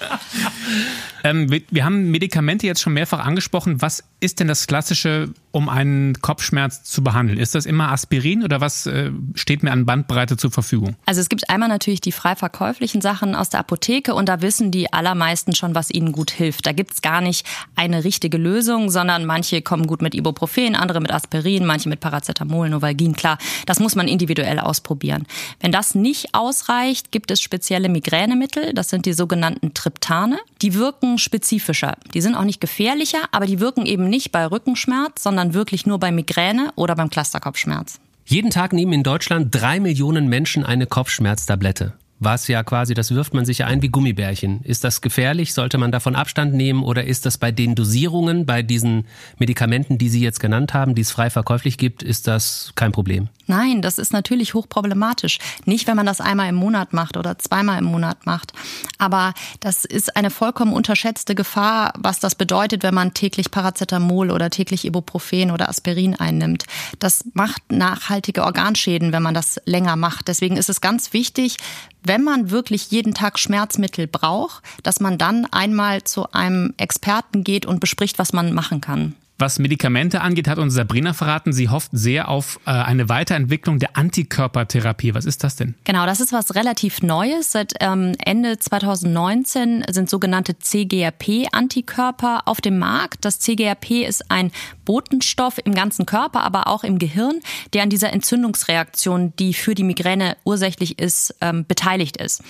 ähm, 1.26 1.50
wir, 1.50 1.62
wir 1.70 1.84
haben 1.84 2.10
Medikamente 2.10 2.66
jetzt 2.66 2.80
schon 2.80 2.92
mehrfach 2.92 3.24
angesprochen. 3.24 3.82
Was 3.82 4.04
ist 4.20 4.40
denn 4.40 4.48
das 4.48 4.66
Klassische, 4.66 5.30
um 5.56 5.70
einen 5.70 6.20
Kopfschmerz 6.20 6.82
zu 6.82 7.02
behandeln? 7.02 7.38
Ist 7.38 7.54
das 7.54 7.64
immer 7.64 7.90
Aspirin 7.90 8.44
oder 8.44 8.60
was 8.60 8.86
äh, 8.86 9.10
steht 9.34 9.62
mir 9.62 9.72
an 9.72 9.86
Bandbreite 9.86 10.36
zur 10.36 10.50
Verfügung? 10.50 10.96
Also 11.06 11.22
es 11.22 11.30
gibt 11.30 11.48
einmal 11.48 11.70
natürlich 11.70 12.02
die 12.02 12.12
frei 12.12 12.36
verkäuflichen 12.36 13.00
Sachen 13.00 13.34
aus 13.34 13.48
der 13.48 13.60
Apotheke 13.60 14.14
und 14.14 14.28
da 14.28 14.42
wissen 14.42 14.70
die 14.70 14.92
allermeisten 14.92 15.54
schon, 15.54 15.74
was 15.74 15.90
ihnen 15.90 16.12
gut 16.12 16.30
hilft. 16.30 16.66
Da 16.66 16.72
gibt's 16.72 17.00
gar 17.00 17.22
nicht 17.22 17.46
eine 17.74 18.04
richtige 18.04 18.36
Lösung, 18.36 18.90
sondern 18.90 19.24
manche 19.24 19.62
kommen 19.62 19.86
gut 19.86 20.02
mit 20.02 20.14
Ibuprofen, 20.14 20.76
andere 20.76 21.00
mit 21.00 21.10
Aspirin, 21.10 21.64
manche 21.64 21.88
mit 21.88 22.00
Paracetamol, 22.00 22.68
Novalgin. 22.68 23.14
Klar, 23.14 23.38
das 23.64 23.80
muss 23.80 23.96
man 23.96 24.08
individuell 24.08 24.58
ausprobieren. 24.58 25.24
Wenn 25.60 25.72
das 25.72 25.94
nicht 25.94 26.34
ausreicht, 26.34 27.12
gibt 27.12 27.30
es 27.30 27.40
spezielle 27.40 27.88
Migränemittel. 27.88 28.74
Das 28.74 28.90
sind 28.90 29.06
die 29.06 29.14
sogenannten 29.14 29.72
Triptane. 29.72 30.38
Die 30.60 30.74
wirken 30.74 31.16
spezifischer. 31.16 31.96
Die 32.12 32.20
sind 32.20 32.34
auch 32.34 32.44
nicht 32.44 32.60
gefährlicher, 32.60 33.20
aber 33.32 33.46
die 33.46 33.58
wirken 33.58 33.86
eben 33.86 34.10
nicht 34.10 34.32
bei 34.32 34.44
Rückenschmerz, 34.44 35.22
sondern 35.22 35.45
wirklich 35.54 35.86
nur 35.86 35.98
bei 35.98 36.10
Migräne 36.12 36.72
oder 36.76 36.94
beim 36.94 37.10
Clusterkopfschmerz. 37.10 37.98
Jeden 38.24 38.50
Tag 38.50 38.72
nehmen 38.72 38.92
in 38.92 39.02
Deutschland 39.02 39.54
drei 39.54 39.78
Millionen 39.78 40.28
Menschen 40.28 40.64
eine 40.64 40.86
Kopfschmerztablette. 40.86 41.92
Was 42.18 42.48
ja 42.48 42.62
quasi, 42.62 42.94
das 42.94 43.10
wirft 43.10 43.34
man 43.34 43.44
sich 43.44 43.58
ja 43.58 43.66
ein 43.66 43.82
wie 43.82 43.88
Gummibärchen. 43.88 44.62
Ist 44.62 44.84
das 44.84 45.02
gefährlich? 45.02 45.52
Sollte 45.52 45.76
man 45.76 45.92
davon 45.92 46.16
Abstand 46.16 46.54
nehmen? 46.54 46.82
Oder 46.82 47.04
ist 47.04 47.26
das 47.26 47.36
bei 47.36 47.52
den 47.52 47.74
Dosierungen, 47.74 48.46
bei 48.46 48.62
diesen 48.62 49.06
Medikamenten, 49.38 49.98
die 49.98 50.08
Sie 50.08 50.22
jetzt 50.22 50.40
genannt 50.40 50.72
haben, 50.72 50.94
die 50.94 51.02
es 51.02 51.10
frei 51.10 51.28
verkäuflich 51.28 51.76
gibt, 51.76 52.02
ist 52.02 52.26
das 52.26 52.72
kein 52.74 52.92
Problem? 52.92 53.28
Nein, 53.46 53.82
das 53.82 53.98
ist 53.98 54.12
natürlich 54.12 54.54
hochproblematisch. 54.54 55.38
Nicht, 55.66 55.86
wenn 55.86 55.96
man 55.96 56.06
das 56.06 56.22
einmal 56.22 56.48
im 56.48 56.54
Monat 56.54 56.94
macht 56.94 57.18
oder 57.18 57.38
zweimal 57.38 57.78
im 57.78 57.84
Monat 57.84 58.24
macht. 58.24 58.52
Aber 58.98 59.34
das 59.60 59.84
ist 59.84 60.16
eine 60.16 60.30
vollkommen 60.30 60.72
unterschätzte 60.72 61.34
Gefahr, 61.34 61.92
was 61.98 62.18
das 62.18 62.34
bedeutet, 62.34 62.82
wenn 62.82 62.94
man 62.94 63.12
täglich 63.12 63.50
Paracetamol 63.50 64.30
oder 64.30 64.48
täglich 64.48 64.86
Ibuprofen 64.86 65.50
oder 65.50 65.68
Aspirin 65.68 66.14
einnimmt. 66.14 66.64
Das 66.98 67.24
macht 67.34 67.70
nachhaltige 67.70 68.42
Organschäden, 68.42 69.12
wenn 69.12 69.22
man 69.22 69.34
das 69.34 69.60
länger 69.66 69.96
macht. 69.96 70.28
Deswegen 70.28 70.56
ist 70.56 70.70
es 70.70 70.80
ganz 70.80 71.12
wichtig, 71.12 71.58
wenn 72.06 72.22
man 72.22 72.50
wirklich 72.50 72.90
jeden 72.90 73.14
Tag 73.14 73.38
Schmerzmittel 73.38 74.06
braucht, 74.06 74.62
dass 74.82 75.00
man 75.00 75.18
dann 75.18 75.46
einmal 75.46 76.04
zu 76.04 76.30
einem 76.32 76.74
Experten 76.76 77.44
geht 77.44 77.66
und 77.66 77.80
bespricht, 77.80 78.18
was 78.18 78.32
man 78.32 78.52
machen 78.52 78.80
kann. 78.80 79.14
Was 79.38 79.58
Medikamente 79.58 80.22
angeht, 80.22 80.48
hat 80.48 80.56
uns 80.56 80.72
Sabrina 80.72 81.12
verraten, 81.12 81.52
sie 81.52 81.68
hofft 81.68 81.90
sehr 81.92 82.28
auf 82.28 82.58
äh, 82.64 82.70
eine 82.70 83.10
Weiterentwicklung 83.10 83.78
der 83.78 83.94
Antikörpertherapie. 83.94 85.12
Was 85.12 85.26
ist 85.26 85.44
das 85.44 85.56
denn? 85.56 85.74
Genau, 85.84 86.06
das 86.06 86.20
ist 86.20 86.32
was 86.32 86.54
relativ 86.54 87.02
Neues. 87.02 87.52
Seit 87.52 87.74
ähm, 87.80 88.12
Ende 88.24 88.58
2019 88.58 89.84
sind 89.90 90.08
sogenannte 90.08 90.58
CGRP-Antikörper 90.58 92.48
auf 92.48 92.62
dem 92.62 92.78
Markt. 92.78 93.26
Das 93.26 93.38
CGRP 93.38 94.06
ist 94.06 94.30
ein 94.30 94.52
Botenstoff 94.86 95.58
im 95.62 95.74
ganzen 95.74 96.06
Körper, 96.06 96.42
aber 96.42 96.66
auch 96.66 96.82
im 96.82 96.98
Gehirn, 96.98 97.40
der 97.74 97.82
an 97.82 97.90
dieser 97.90 98.14
Entzündungsreaktion, 98.14 99.34
die 99.38 99.52
für 99.52 99.74
die 99.74 99.84
Migräne 99.84 100.38
ursächlich 100.44 100.98
ist, 100.98 101.34
ähm, 101.42 101.66
beteiligt 101.68 102.16
ist. 102.16 102.42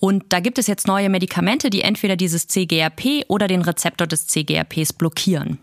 Und 0.00 0.24
da 0.28 0.40
gibt 0.40 0.58
es 0.58 0.66
jetzt 0.66 0.86
neue 0.86 1.08
Medikamente, 1.08 1.70
die 1.70 1.80
entweder 1.80 2.16
dieses 2.16 2.46
CGRP 2.46 3.24
oder 3.28 3.48
den 3.48 3.62
Rezeptor 3.62 4.06
des 4.06 4.26
CGRPs 4.26 4.92
blockieren. 4.92 5.58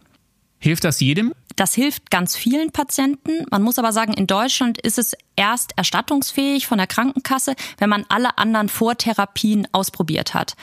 Hilft 0.63 0.85
das 0.85 1.01
jedem? 1.01 1.33
Das 1.57 1.73
hilft 1.73 2.09
ganz 2.09 2.37
vielen 2.37 2.71
Patienten. 2.71 3.45
Man 3.51 3.63
muss 3.63 3.77
aber 3.77 3.91
sagen, 3.91 4.13
in 4.13 4.27
Deutschland 4.27 4.79
ist 4.79 4.97
es 4.97 5.13
erst 5.35 5.73
erstattungsfähig 5.75 6.67
von 6.67 6.77
der 6.77 6.87
Krankenkasse, 6.87 7.55
wenn 7.79 7.89
man 7.89 8.05
alle 8.07 8.37
anderen 8.37 8.69
Vortherapien 8.69 9.67
ausprobiert 9.73 10.33
hat. 10.33 10.53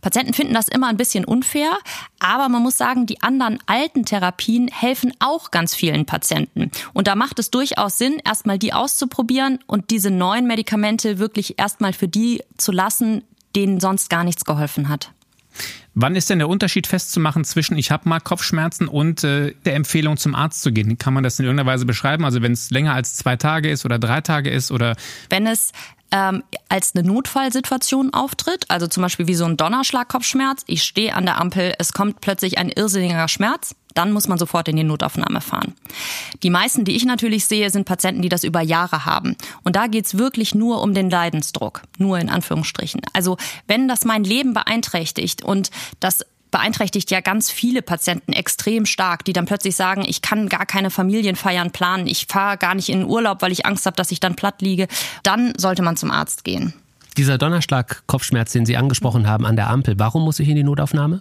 Patienten 0.00 0.32
finden 0.32 0.54
das 0.54 0.66
immer 0.68 0.86
ein 0.86 0.96
bisschen 0.96 1.26
unfair, 1.26 1.70
aber 2.20 2.48
man 2.48 2.62
muss 2.62 2.78
sagen, 2.78 3.04
die 3.04 3.20
anderen 3.20 3.58
alten 3.66 4.06
Therapien 4.06 4.68
helfen 4.68 5.12
auch 5.18 5.50
ganz 5.50 5.74
vielen 5.74 6.06
Patienten. 6.06 6.70
Und 6.94 7.06
da 7.06 7.14
macht 7.14 7.38
es 7.38 7.50
durchaus 7.50 7.98
Sinn, 7.98 8.18
erstmal 8.24 8.58
die 8.58 8.72
auszuprobieren 8.72 9.58
und 9.66 9.90
diese 9.90 10.10
neuen 10.10 10.46
Medikamente 10.46 11.18
wirklich 11.18 11.58
erstmal 11.58 11.92
für 11.92 12.08
die 12.08 12.42
zu 12.56 12.72
lassen, 12.72 13.24
denen 13.54 13.78
sonst 13.78 14.08
gar 14.08 14.24
nichts 14.24 14.46
geholfen 14.46 14.88
hat. 14.88 15.12
Wann 15.94 16.16
ist 16.16 16.30
denn 16.30 16.38
der 16.38 16.48
Unterschied 16.48 16.86
festzumachen 16.86 17.44
zwischen 17.44 17.76
ich 17.76 17.90
habe 17.90 18.08
mal 18.08 18.20
Kopfschmerzen 18.20 18.88
und 18.88 19.24
äh, 19.24 19.54
der 19.64 19.74
Empfehlung 19.74 20.16
zum 20.16 20.34
Arzt 20.34 20.62
zu 20.62 20.72
gehen? 20.72 20.98
Kann 20.98 21.14
man 21.14 21.24
das 21.24 21.38
in 21.38 21.44
irgendeiner 21.44 21.70
Weise 21.70 21.84
beschreiben? 21.84 22.24
Also 22.24 22.42
wenn 22.42 22.52
es 22.52 22.70
länger 22.70 22.94
als 22.94 23.16
zwei 23.16 23.36
Tage 23.36 23.70
ist 23.70 23.84
oder 23.84 23.98
drei 23.98 24.20
Tage 24.20 24.50
ist 24.50 24.70
oder 24.70 24.96
Wenn 25.28 25.46
es 25.46 25.72
ähm, 26.12 26.42
als 26.68 26.94
eine 26.94 27.06
Notfallsituation 27.06 28.12
auftritt, 28.12 28.66
also 28.68 28.86
zum 28.86 29.02
Beispiel 29.02 29.26
wie 29.26 29.34
so 29.34 29.44
ein 29.44 29.56
Donnerschlag-Kopfschmerz, 29.56 30.62
ich 30.66 30.82
stehe 30.82 31.14
an 31.14 31.24
der 31.24 31.40
Ampel, 31.40 31.74
es 31.78 31.92
kommt 31.92 32.20
plötzlich 32.20 32.58
ein 32.58 32.68
irrsinniger 32.68 33.28
Schmerz, 33.28 33.74
dann 33.94 34.12
muss 34.12 34.28
man 34.28 34.38
sofort 34.38 34.68
in 34.68 34.76
die 34.76 34.84
Notaufnahme 34.84 35.40
fahren. 35.40 35.74
Die 36.42 36.50
meisten, 36.50 36.84
die 36.84 36.96
ich 36.96 37.04
natürlich 37.04 37.46
sehe, 37.46 37.70
sind 37.70 37.84
Patienten, 37.84 38.22
die 38.22 38.28
das 38.28 38.44
über 38.44 38.60
Jahre 38.60 39.04
haben. 39.04 39.36
Und 39.64 39.76
da 39.76 39.86
geht's 39.86 40.18
wirklich 40.18 40.54
nur 40.54 40.82
um 40.82 40.94
den 40.94 41.10
Leidensdruck, 41.10 41.82
nur 41.98 42.18
in 42.18 42.28
Anführungsstrichen. 42.28 43.02
Also 43.12 43.36
wenn 43.66 43.88
das 43.88 44.04
mein 44.04 44.24
Leben 44.24 44.54
beeinträchtigt 44.54 45.42
und 45.42 45.70
das 46.00 46.24
beeinträchtigt 46.50 47.10
ja 47.10 47.20
ganz 47.20 47.50
viele 47.50 47.82
Patienten 47.82 48.32
extrem 48.32 48.86
stark, 48.86 49.24
die 49.24 49.32
dann 49.32 49.46
plötzlich 49.46 49.76
sagen, 49.76 50.04
ich 50.06 50.22
kann 50.22 50.48
gar 50.48 50.66
keine 50.66 50.90
Familienfeiern 50.90 51.70
planen, 51.70 52.06
ich 52.06 52.26
fahre 52.26 52.56
gar 52.56 52.74
nicht 52.74 52.88
in 52.88 53.00
den 53.00 53.08
Urlaub, 53.08 53.42
weil 53.42 53.52
ich 53.52 53.66
Angst 53.66 53.86
habe, 53.86 53.96
dass 53.96 54.10
ich 54.10 54.20
dann 54.20 54.34
platt 54.34 54.60
liege, 54.60 54.88
dann 55.22 55.52
sollte 55.56 55.82
man 55.82 55.96
zum 55.96 56.10
Arzt 56.10 56.44
gehen. 56.44 56.74
Dieser 57.16 57.38
Donnerschlag-Kopfschmerz, 57.38 58.52
den 58.52 58.66
Sie 58.66 58.76
angesprochen 58.76 59.26
haben 59.26 59.44
an 59.44 59.56
der 59.56 59.68
Ampel, 59.68 59.98
warum 59.98 60.24
muss 60.24 60.38
ich 60.38 60.48
in 60.48 60.56
die 60.56 60.62
Notaufnahme? 60.62 61.20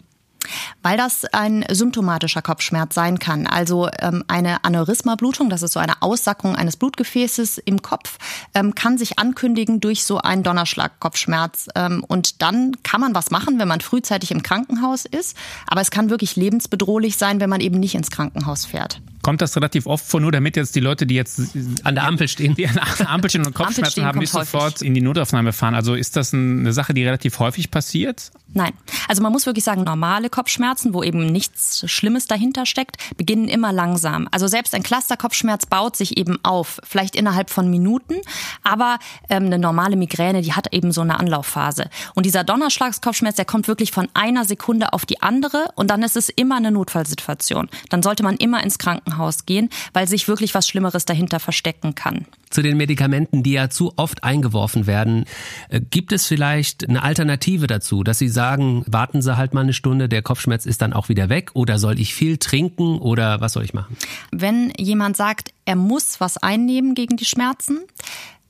Weil 0.82 0.97
das 0.97 1.25
ein 1.25 1.65
symptomatischer 1.69 2.41
Kopfschmerz 2.41 2.95
sein 2.95 3.19
kann. 3.19 3.47
Also 3.47 3.89
ähm, 3.99 4.23
eine 4.28 4.63
Aneurysmablutung, 4.63 5.49
das 5.49 5.63
ist 5.63 5.73
so 5.73 5.80
eine 5.80 6.02
Aussackung 6.02 6.56
eines 6.56 6.78
Blutgefäßes 6.78 7.58
im 7.60 7.82
Kopf, 7.82 8.17
ähm, 8.54 8.75
kann 8.75 8.97
sich 8.97 9.19
ankündigen 9.19 9.80
durch 9.80 10.04
so 10.04 10.19
einen 10.19 10.43
Donnerschlag-Kopfschmerz. 10.43 11.67
Ähm, 11.75 12.04
und 12.08 12.41
dann 12.41 12.78
kann 12.84 13.02
man 13.02 13.15
was 13.15 13.32
machen, 13.32 13.60
wenn 13.60 13.67
man 13.67 13.82
frühzeitig 13.82 14.32
im 14.32 14.43
Krankenhaus 14.43 15.06
ist. 15.06 15.36
Aber 15.67 15.82
es 15.82 15.91
kann 15.91 16.10
wirklich 16.10 16.36
lebensbedrohlich 16.36 17.17
sein, 17.17 17.39
wenn 17.39 17.49
man 17.49 17.62
eben 17.62 17.80
nicht 17.80 17.95
ins 17.95 18.12
Krankenhaus 18.12 18.65
fährt. 18.65 19.02
Kommt 19.30 19.44
das 19.44 19.56
relativ 19.56 19.86
oft 19.86 20.08
vor, 20.08 20.20
nur 20.20 20.32
damit 20.32 20.56
jetzt 20.56 20.76
die 20.76 20.80
Leute, 20.80 21.06
die 21.06 21.13
jetzt 21.13 21.39
An 21.84 21.94
der 21.94 22.06
Ampel 22.06 22.28
stehen. 22.28 22.56
die 22.58 22.68
an 22.68 22.80
der 22.98 23.12
Ampel 23.12 23.30
stehen 23.30 23.46
und 23.46 23.54
Kopfschmerzen 23.54 23.92
stehen 23.92 24.06
haben, 24.06 24.18
nicht 24.18 24.32
sofort 24.32 24.74
häufig. 24.74 24.88
in 24.88 24.96
die 24.96 25.02
Notaufnahme 25.02 25.54
fahren? 25.54 25.76
Also 25.76 25.94
ist 25.94 26.15
das 26.15 26.34
eine 26.34 26.74
Sache, 26.74 26.96
die 26.96 27.06
relativ 27.06 27.38
häufig 27.38 27.70
passiert? 27.70 28.32
Nein. 28.56 28.74
Also 29.08 29.22
man 29.22 29.32
muss 29.32 29.46
wirklich 29.46 29.63
sagen, 29.63 29.84
normale 29.84 30.32
Kopfschmerzen, 30.32 30.96
wo 30.96 31.04
eben 31.04 31.28
nichts 31.28 31.84
Schlimmes 31.86 32.26
dahinter 32.26 32.65
steckt, 32.65 32.98
beginnen 33.18 33.48
immer 33.48 33.72
langsam. 33.72 34.28
Also 34.32 34.48
selbst 34.48 34.74
ein 34.74 34.82
Clusterkopfschmerz 34.82 35.68
baut 35.68 35.96
sich 35.96 36.18
eben 36.18 36.44
auf, 36.44 36.82
vielleicht 36.84 37.15
innerhalb 37.15 37.52
von 37.52 37.70
Minuten, 37.70 38.15
aber 38.63 38.98
ähm, 39.30 39.46
eine 39.46 39.60
normale 39.60 39.96
Migräne, 39.96 40.42
die 40.42 40.54
hat 40.54 40.74
eben 40.74 40.92
so 40.92 41.02
eine 41.02 41.20
Anlaufphase. 41.20 41.92
Und 42.15 42.26
dieser 42.26 42.44
Donnerschlagskopfschmerz, 42.44 43.36
der 43.36 43.46
kommt 43.46 43.68
wirklich 43.68 43.92
von 43.92 44.08
einer 44.15 44.46
Sekunde 44.46 44.94
auf 44.94 45.06
die 45.06 45.22
andere 45.22 45.70
und 45.76 45.92
dann 45.92 46.02
ist 46.02 46.18
es 46.18 46.30
immer 46.30 46.58
eine 46.58 46.72
Notfallsituation. 46.72 47.70
Dann 47.89 48.02
sollte 48.02 48.24
man 48.24 48.36
immer 48.38 48.63
ins 48.63 48.80
Krankenhaus 48.80 49.19
gehen, 49.46 49.70
weil 49.94 50.08
sich 50.08 50.28
wirklich 50.28 50.56
was 50.56 50.68
Schlimmeres 50.68 51.06
dahinter 51.06 51.40
verstecken 51.40 51.96
kann. 51.96 52.26
Zu 52.50 52.62
den 52.62 52.78
Medikamenten, 52.78 53.44
die 53.44 53.52
ja 53.52 53.70
zu 53.70 53.94
oft 53.96 54.24
eingeworfen 54.24 54.88
werden, 54.88 55.26
äh, 55.70 55.80
gibt 55.80 56.12
es 56.12 56.26
vielleicht 56.26 56.88
eine 56.88 57.04
Alternative 57.04 57.68
dazu, 57.68 58.04
dass 58.04 58.18
Sie 58.18 58.30
sagen, 58.30 58.84
warten 58.88 59.22
Sie 59.22 59.38
halt 59.38 59.54
mal 59.54 59.62
eine 59.62 59.74
Stunde, 59.74 60.10
der 60.10 60.22
Kopfschmerz 60.22 60.66
ist 60.66 60.82
dann 60.82 60.94
auch 60.94 61.10
wieder 61.10 61.30
weg 61.30 61.52
oder 61.54 61.78
soll 61.78 62.00
ich 62.00 62.16
viel 62.16 62.38
trinken 62.38 62.98
oder 62.98 63.42
was 63.42 63.54
soll 63.54 63.64
ich 63.64 63.74
machen? 63.74 63.96
Wenn 64.32 64.74
jemand 64.78 65.16
sagt, 65.16 65.54
er 65.66 65.76
muss 65.76 66.20
was 66.20 66.38
einnehmen 66.38 66.96
gegen 66.96 67.18
die 67.18 67.26
Schmerzen, 67.26 67.80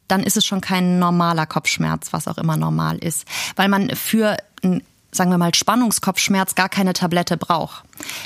dann 0.08 0.24
ist 0.24 0.38
es 0.38 0.46
schon 0.46 0.62
kein 0.62 1.00
normaler 1.00 1.46
Kopfschmerz, 1.46 2.12
was 2.12 2.28
auch 2.28 2.38
immer 2.38 2.58
normal 2.58 2.98
ist. 2.98 3.26
Weil 3.56 3.70
man 3.70 3.90
für 3.92 4.38
einen, 4.64 4.82
sagen 5.12 5.32
wir 5.32 5.38
mal, 5.38 5.54
Spannungskopfschmerz 5.54 6.56
gar 6.56 6.70
keine 6.70 6.94
Tablette 6.94 7.38
braucht. 7.38 7.84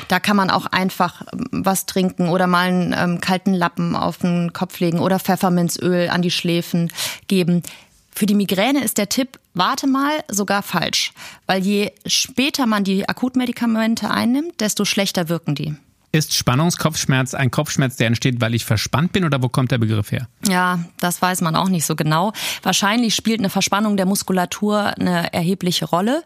Da 0.08 0.20
kann 0.20 0.36
man 0.36 0.50
auch 0.50 0.66
einfach 0.66 1.22
ähm, 1.34 1.48
was 1.52 1.86
trinken 1.86 2.30
oder 2.30 2.48
mal 2.48 2.68
einen 2.68 2.96
ähm, 2.98 3.22
kalten 3.22 3.54
Lappen 3.54 3.96
auf 3.96 4.18
den 4.18 4.54
Kopf 4.54 4.80
legen 4.80 5.00
oder 5.00 5.20
Pfefferminzöl 5.20 6.10
an 6.10 6.22
die 6.22 6.32
Schläfen 6.32 6.92
geben. 7.28 7.64
Für 8.12 8.26
die 8.26 8.36
Migräne 8.36 8.84
ist 8.84 8.98
der 8.98 9.10
Tipp, 9.10 9.40
warte 9.54 9.88
mal, 9.88 10.24
sogar 10.30 10.62
falsch. 10.62 11.14
Weil 11.48 11.64
je 11.64 11.92
später 12.06 12.68
man 12.68 12.84
die 12.84 13.10
Akutmedikamente 13.10 14.12
einnimmt, 14.12 14.62
desto 14.62 14.86
schlechter 14.86 15.30
wirken 15.30 15.56
die. 15.56 15.76
Ist 16.16 16.36
Spannungskopfschmerz 16.36 17.34
ein 17.34 17.50
Kopfschmerz, 17.50 17.96
der 17.96 18.06
entsteht, 18.06 18.40
weil 18.40 18.54
ich 18.54 18.66
verspannt 18.66 19.14
bin 19.14 19.26
oder 19.26 19.42
wo 19.42 19.50
kommt 19.50 19.72
der 19.72 19.80
Begriff 19.80 20.12
her? 20.12 20.28
Ja, 20.48 20.78
das 21.00 21.20
weiß 21.24 21.42
man 21.42 21.56
auch 21.56 21.70
nicht 21.70 21.88
so 21.88 21.96
genau. 21.96 22.34
Wahrscheinlich 22.62 23.16
spielt 23.16 23.40
eine 23.40 23.50
Verspannung 23.50 23.98
der 23.98 24.06
Muskulatur 24.06 24.94
eine 25.00 25.34
erhebliche 25.34 25.86
Rolle. 25.86 26.24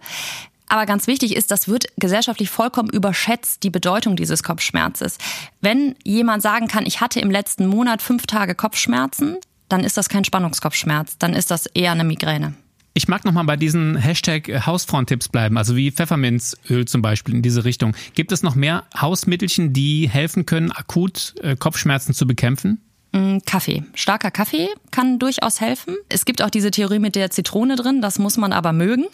Aber 0.68 0.86
ganz 0.86 1.08
wichtig 1.08 1.38
ist, 1.38 1.52
das 1.52 1.70
wird 1.70 1.86
gesellschaftlich 1.96 2.50
vollkommen 2.50 2.90
überschätzt, 2.90 3.64
die 3.64 3.70
Bedeutung 3.70 4.18
dieses 4.18 4.44
Kopfschmerzes. 4.44 5.20
Wenn 5.62 5.96
jemand 6.04 6.44
sagen 6.44 6.68
kann, 6.68 6.86
ich 6.86 7.00
hatte 7.00 7.22
im 7.22 7.32
letzten 7.32 7.66
Monat 7.66 8.02
fünf 8.02 8.28
Tage 8.28 8.56
Kopfschmerzen, 8.56 9.38
dann 9.70 9.86
ist 9.86 9.96
das 9.96 10.10
kein 10.10 10.26
Spannungskopfschmerz, 10.26 11.18
dann 11.18 11.34
ist 11.34 11.50
das 11.50 11.66
eher 11.66 11.94
eine 11.94 12.04
Migräne. 12.04 12.56
Ich 12.98 13.08
mag 13.08 13.26
nochmal 13.26 13.44
bei 13.44 13.58
diesen 13.58 13.96
Hashtag 13.96 14.66
Hausfrauentipps 14.66 15.30
bleiben, 15.30 15.60
also 15.60 15.76
wie 15.76 15.92
Pfefferminzöl 15.92 16.86
zum 16.86 17.04
Beispiel 17.04 17.36
in 17.36 17.44
diese 17.44 17.64
Richtung. 17.64 17.96
Gibt 18.16 18.32
es 18.32 18.42
noch 18.42 18.56
mehr 18.56 18.86
Hausmittelchen, 19.00 19.72
die 19.72 20.10
helfen 20.10 20.48
können, 20.48 20.72
akut 20.72 21.36
äh, 21.44 21.56
Kopfschmerzen 21.56 22.16
zu 22.16 22.26
bekämpfen? 22.26 22.82
Mm, 23.12 23.38
Kaffee. 23.46 23.84
Starker 23.94 24.32
Kaffee 24.32 24.70
kann 24.90 25.20
durchaus 25.20 25.62
helfen. 25.62 25.96
Es 26.10 26.26
gibt 26.26 26.42
auch 26.42 26.50
diese 26.50 26.72
Theorie 26.72 26.98
mit 26.98 27.16
der 27.16 27.30
Zitrone 27.30 27.76
drin, 27.76 28.02
das 28.02 28.18
muss 28.18 28.36
man 28.36 28.52
aber 28.52 28.74
mögen. 28.74 29.06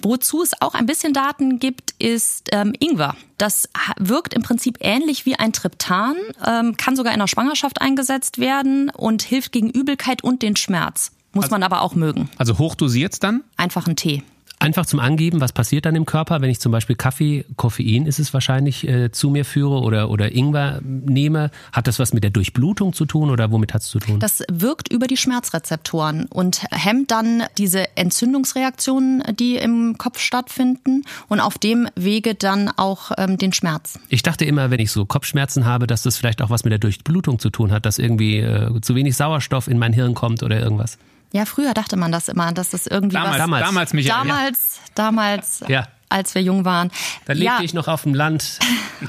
Wozu 0.00 0.40
es 0.40 0.52
auch 0.62 0.74
ein 0.74 0.86
bisschen 0.86 1.12
Daten 1.12 1.58
gibt, 1.58 1.96
ist 1.98 2.50
ähm, 2.52 2.72
Ingwer. 2.78 3.16
Das 3.36 3.68
wirkt 3.96 4.32
im 4.32 4.42
Prinzip 4.42 4.78
ähnlich 4.80 5.26
wie 5.26 5.34
ein 5.34 5.52
Triptan, 5.52 6.14
ähm, 6.46 6.76
kann 6.76 6.94
sogar 6.94 7.14
in 7.14 7.18
der 7.18 7.26
Schwangerschaft 7.26 7.80
eingesetzt 7.80 8.38
werden 8.38 8.90
und 8.90 9.22
hilft 9.22 9.50
gegen 9.50 9.70
Übelkeit 9.70 10.22
und 10.22 10.42
den 10.42 10.54
Schmerz. 10.54 11.10
Muss 11.38 11.44
also, 11.44 11.54
man 11.54 11.62
aber 11.62 11.82
auch 11.82 11.94
mögen. 11.94 12.28
Also 12.36 12.58
hochdosiert 12.58 13.22
dann? 13.22 13.42
Einfach 13.56 13.86
ein 13.86 13.96
Tee. 13.96 14.22
Einfach 14.60 14.86
zum 14.86 14.98
Angeben, 14.98 15.40
was 15.40 15.52
passiert 15.52 15.86
dann 15.86 15.94
im 15.94 16.04
Körper, 16.04 16.40
wenn 16.40 16.50
ich 16.50 16.58
zum 16.58 16.72
Beispiel 16.72 16.96
Kaffee, 16.96 17.44
Koffein 17.56 18.06
ist 18.06 18.18
es 18.18 18.34
wahrscheinlich, 18.34 18.88
äh, 18.88 19.12
zu 19.12 19.30
mir 19.30 19.44
führe 19.44 19.80
oder, 19.82 20.10
oder 20.10 20.34
Ingwer 20.34 20.80
nehme. 20.82 21.52
Hat 21.72 21.86
das 21.86 22.00
was 22.00 22.12
mit 22.12 22.24
der 22.24 22.32
Durchblutung 22.32 22.92
zu 22.92 23.06
tun 23.06 23.30
oder 23.30 23.52
womit 23.52 23.72
hat 23.72 23.82
es 23.82 23.88
zu 23.88 24.00
tun? 24.00 24.18
Das 24.18 24.42
wirkt 24.50 24.90
über 24.90 25.06
die 25.06 25.16
Schmerzrezeptoren 25.16 26.26
und 26.26 26.64
hemmt 26.72 27.12
dann 27.12 27.44
diese 27.56 27.96
Entzündungsreaktionen, 27.96 29.22
die 29.38 29.56
im 29.56 29.96
Kopf 29.96 30.18
stattfinden 30.18 31.04
und 31.28 31.38
auf 31.38 31.58
dem 31.58 31.86
Wege 31.94 32.34
dann 32.34 32.68
auch 32.76 33.12
ähm, 33.16 33.38
den 33.38 33.52
Schmerz. 33.52 34.00
Ich 34.08 34.24
dachte 34.24 34.44
immer, 34.44 34.72
wenn 34.72 34.80
ich 34.80 34.90
so 34.90 35.06
Kopfschmerzen 35.06 35.66
habe, 35.66 35.86
dass 35.86 36.02
das 36.02 36.16
vielleicht 36.16 36.42
auch 36.42 36.50
was 36.50 36.64
mit 36.64 36.72
der 36.72 36.80
Durchblutung 36.80 37.38
zu 37.38 37.50
tun 37.50 37.70
hat, 37.70 37.86
dass 37.86 38.00
irgendwie 38.00 38.38
äh, 38.38 38.80
zu 38.80 38.96
wenig 38.96 39.16
Sauerstoff 39.16 39.68
in 39.68 39.78
mein 39.78 39.92
Hirn 39.92 40.14
kommt 40.14 40.42
oder 40.42 40.58
irgendwas. 40.58 40.98
Ja, 41.32 41.44
früher 41.44 41.74
dachte 41.74 41.96
man 41.96 42.12
das 42.12 42.28
immer, 42.28 42.52
dass 42.52 42.70
das 42.70 42.86
irgendwie 42.86 43.14
damals, 43.14 43.32
was... 43.32 43.38
Damals, 43.38 43.64
damals, 43.66 43.92
Michael, 43.92 44.18
damals, 44.18 44.58
ja. 44.76 44.92
damals, 44.94 45.64
ja. 45.68 45.88
als 46.08 46.34
wir 46.34 46.42
jung 46.42 46.64
waren. 46.64 46.90
Da 47.26 47.34
lebte 47.34 47.44
ja. 47.44 47.60
ich 47.62 47.74
noch 47.74 47.88
auf 47.88 48.02
dem 48.02 48.14
Land, 48.14 48.58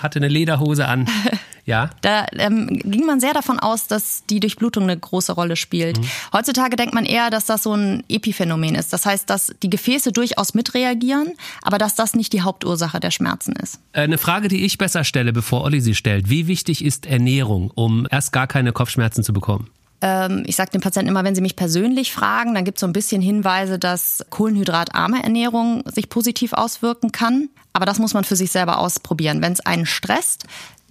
hatte 0.02 0.20
eine 0.20 0.28
Lederhose 0.28 0.88
an. 0.88 1.08
Ja. 1.70 1.92
Da 2.02 2.26
ähm, 2.32 2.80
ging 2.84 3.06
man 3.06 3.20
sehr 3.20 3.34
davon 3.34 3.60
aus, 3.60 3.86
dass 3.86 4.24
die 4.28 4.40
Durchblutung 4.40 4.86
eine 4.86 4.98
große 4.98 5.34
Rolle 5.34 5.56
spielt. 5.56 6.00
Mhm. 6.00 6.10
Heutzutage 6.34 6.76
denkt 6.76 6.96
man 6.96 7.06
eher, 7.06 7.30
dass 7.30 7.46
das 7.46 7.62
so 7.62 7.76
ein 7.76 8.04
Epiphänomen 8.10 8.74
ist. 8.74 8.92
Das 8.92 9.06
heißt, 9.06 9.30
dass 9.30 9.54
die 9.62 9.70
Gefäße 9.70 10.12
durchaus 10.12 10.56
mitreagieren, 10.56 11.34
aber 11.62 11.78
dass 11.78 11.94
das 11.94 12.16
nicht 12.16 12.34
die 12.34 12.42
Hauptursache 12.42 13.00
der 13.00 13.12
Schmerzen 13.12 13.52
ist. 13.52 13.80
Äh, 13.94 14.02
eine 14.02 14.18
Frage, 14.18 14.48
die 14.48 14.66
ich 14.66 14.80
besser 14.80 15.04
stelle, 15.04 15.32
bevor 15.32 15.64
Olli 15.64 15.80
sie 15.80 15.94
stellt. 15.94 16.28
Wie 16.28 16.48
wichtig 16.48 16.84
ist 16.84 17.06
Ernährung, 17.06 17.70
um 17.76 18.08
erst 18.10 18.34
gar 18.34 18.48
keine 18.48 18.72
Kopfschmerzen 18.72 19.24
zu 19.24 19.32
bekommen? 19.32 19.70
Ähm, 20.02 20.44
ich 20.46 20.56
sage 20.56 20.72
den 20.72 20.82
Patienten 20.82 21.10
immer, 21.10 21.24
wenn 21.24 21.36
sie 21.36 21.42
mich 21.42 21.56
persönlich 21.56 22.14
fragen, 22.14 22.56
dann 22.56 22.66
gibt 22.66 22.78
es 22.78 22.82
so 22.82 22.88
ein 22.88 22.94
bisschen 22.94 23.22
Hinweise, 23.22 23.80
dass 23.80 24.26
kohlenhydratarme 24.30 25.24
Ernährung 25.24 25.84
sich 25.86 26.10
positiv 26.10 26.54
auswirken 26.54 27.12
kann. 27.12 27.50
Aber 27.74 27.86
das 27.86 28.00
muss 28.00 28.14
man 28.14 28.24
für 28.24 28.36
sich 28.36 28.52
selber 28.52 28.80
ausprobieren. 28.80 29.42
Wenn 29.42 29.54
es 29.54 29.60
einen 29.60 29.86
stresst, 29.86 30.46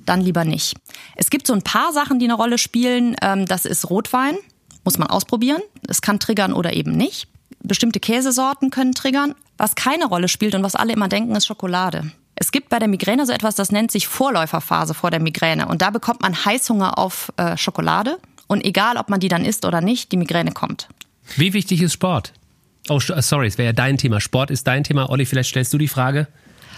dann 0.04 0.20
lieber 0.20 0.44
nicht. 0.44 0.76
Es 1.16 1.30
gibt 1.30 1.46
so 1.46 1.52
ein 1.52 1.62
paar 1.62 1.92
Sachen, 1.92 2.18
die 2.18 2.26
eine 2.26 2.34
Rolle 2.34 2.58
spielen. 2.58 3.16
Ähm, 3.22 3.46
das 3.46 3.64
ist 3.64 3.90
Rotwein, 3.90 4.36
muss 4.84 4.98
man 4.98 5.08
ausprobieren. 5.08 5.62
Es 5.86 6.00
kann 6.00 6.20
triggern 6.20 6.52
oder 6.52 6.72
eben 6.72 6.92
nicht. 6.92 7.28
Bestimmte 7.62 8.00
Käsesorten 8.00 8.70
können 8.70 8.94
triggern. 8.94 9.34
Was 9.56 9.74
keine 9.74 10.06
Rolle 10.06 10.28
spielt 10.28 10.54
und 10.54 10.62
was 10.62 10.76
alle 10.76 10.92
immer 10.92 11.08
denken, 11.08 11.34
ist 11.34 11.46
Schokolade. 11.46 12.12
Es 12.36 12.52
gibt 12.52 12.68
bei 12.68 12.78
der 12.78 12.86
Migräne 12.86 13.26
so 13.26 13.32
etwas, 13.32 13.56
das 13.56 13.72
nennt 13.72 13.90
sich 13.90 14.06
Vorläuferphase 14.06 14.94
vor 14.94 15.10
der 15.10 15.18
Migräne. 15.18 15.66
Und 15.66 15.82
da 15.82 15.90
bekommt 15.90 16.22
man 16.22 16.44
Heißhunger 16.44 16.96
auf 16.96 17.32
äh, 17.36 17.56
Schokolade. 17.56 18.18
Und 18.48 18.64
egal, 18.64 18.96
ob 18.96 19.08
man 19.08 19.20
die 19.20 19.28
dann 19.28 19.44
isst 19.44 19.64
oder 19.64 19.80
nicht, 19.80 20.10
die 20.10 20.16
Migräne 20.16 20.50
kommt. 20.50 20.88
Wie 21.36 21.52
wichtig 21.52 21.82
ist 21.82 21.92
Sport? 21.92 22.32
Oh, 22.88 22.96
äh, 22.96 23.22
sorry, 23.22 23.46
es 23.46 23.58
wäre 23.58 23.66
ja 23.66 23.72
dein 23.72 23.98
Thema. 23.98 24.20
Sport 24.20 24.50
ist 24.50 24.66
dein 24.66 24.82
Thema. 24.82 25.08
Olli, 25.10 25.26
vielleicht 25.26 25.50
stellst 25.50 25.72
du 25.72 25.78
die 25.78 25.88
Frage. 25.88 26.26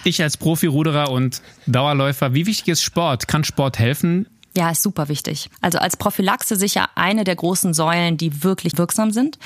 Ich 0.03 0.21
als 0.21 0.37
Profiruderer 0.37 1.09
und 1.09 1.41
Dauerläufer, 1.67 2.33
wie 2.33 2.45
wichtig 2.45 2.69
ist 2.69 2.83
Sport? 2.83 3.27
Kann 3.27 3.43
Sport 3.43 3.79
helfen? 3.79 4.27
Ja, 4.55 4.69
ist 4.69 4.83
super 4.83 5.07
wichtig. 5.07 5.49
Also 5.61 5.77
als 5.77 5.95
Prophylaxe 5.95 6.55
sicher 6.57 6.89
eine 6.95 7.23
der 7.23 7.35
großen 7.35 7.73
Säulen, 7.73 8.17
die 8.17 8.43
wirklich 8.43 8.77
wirksam 8.77 9.11
sind. 9.11 9.39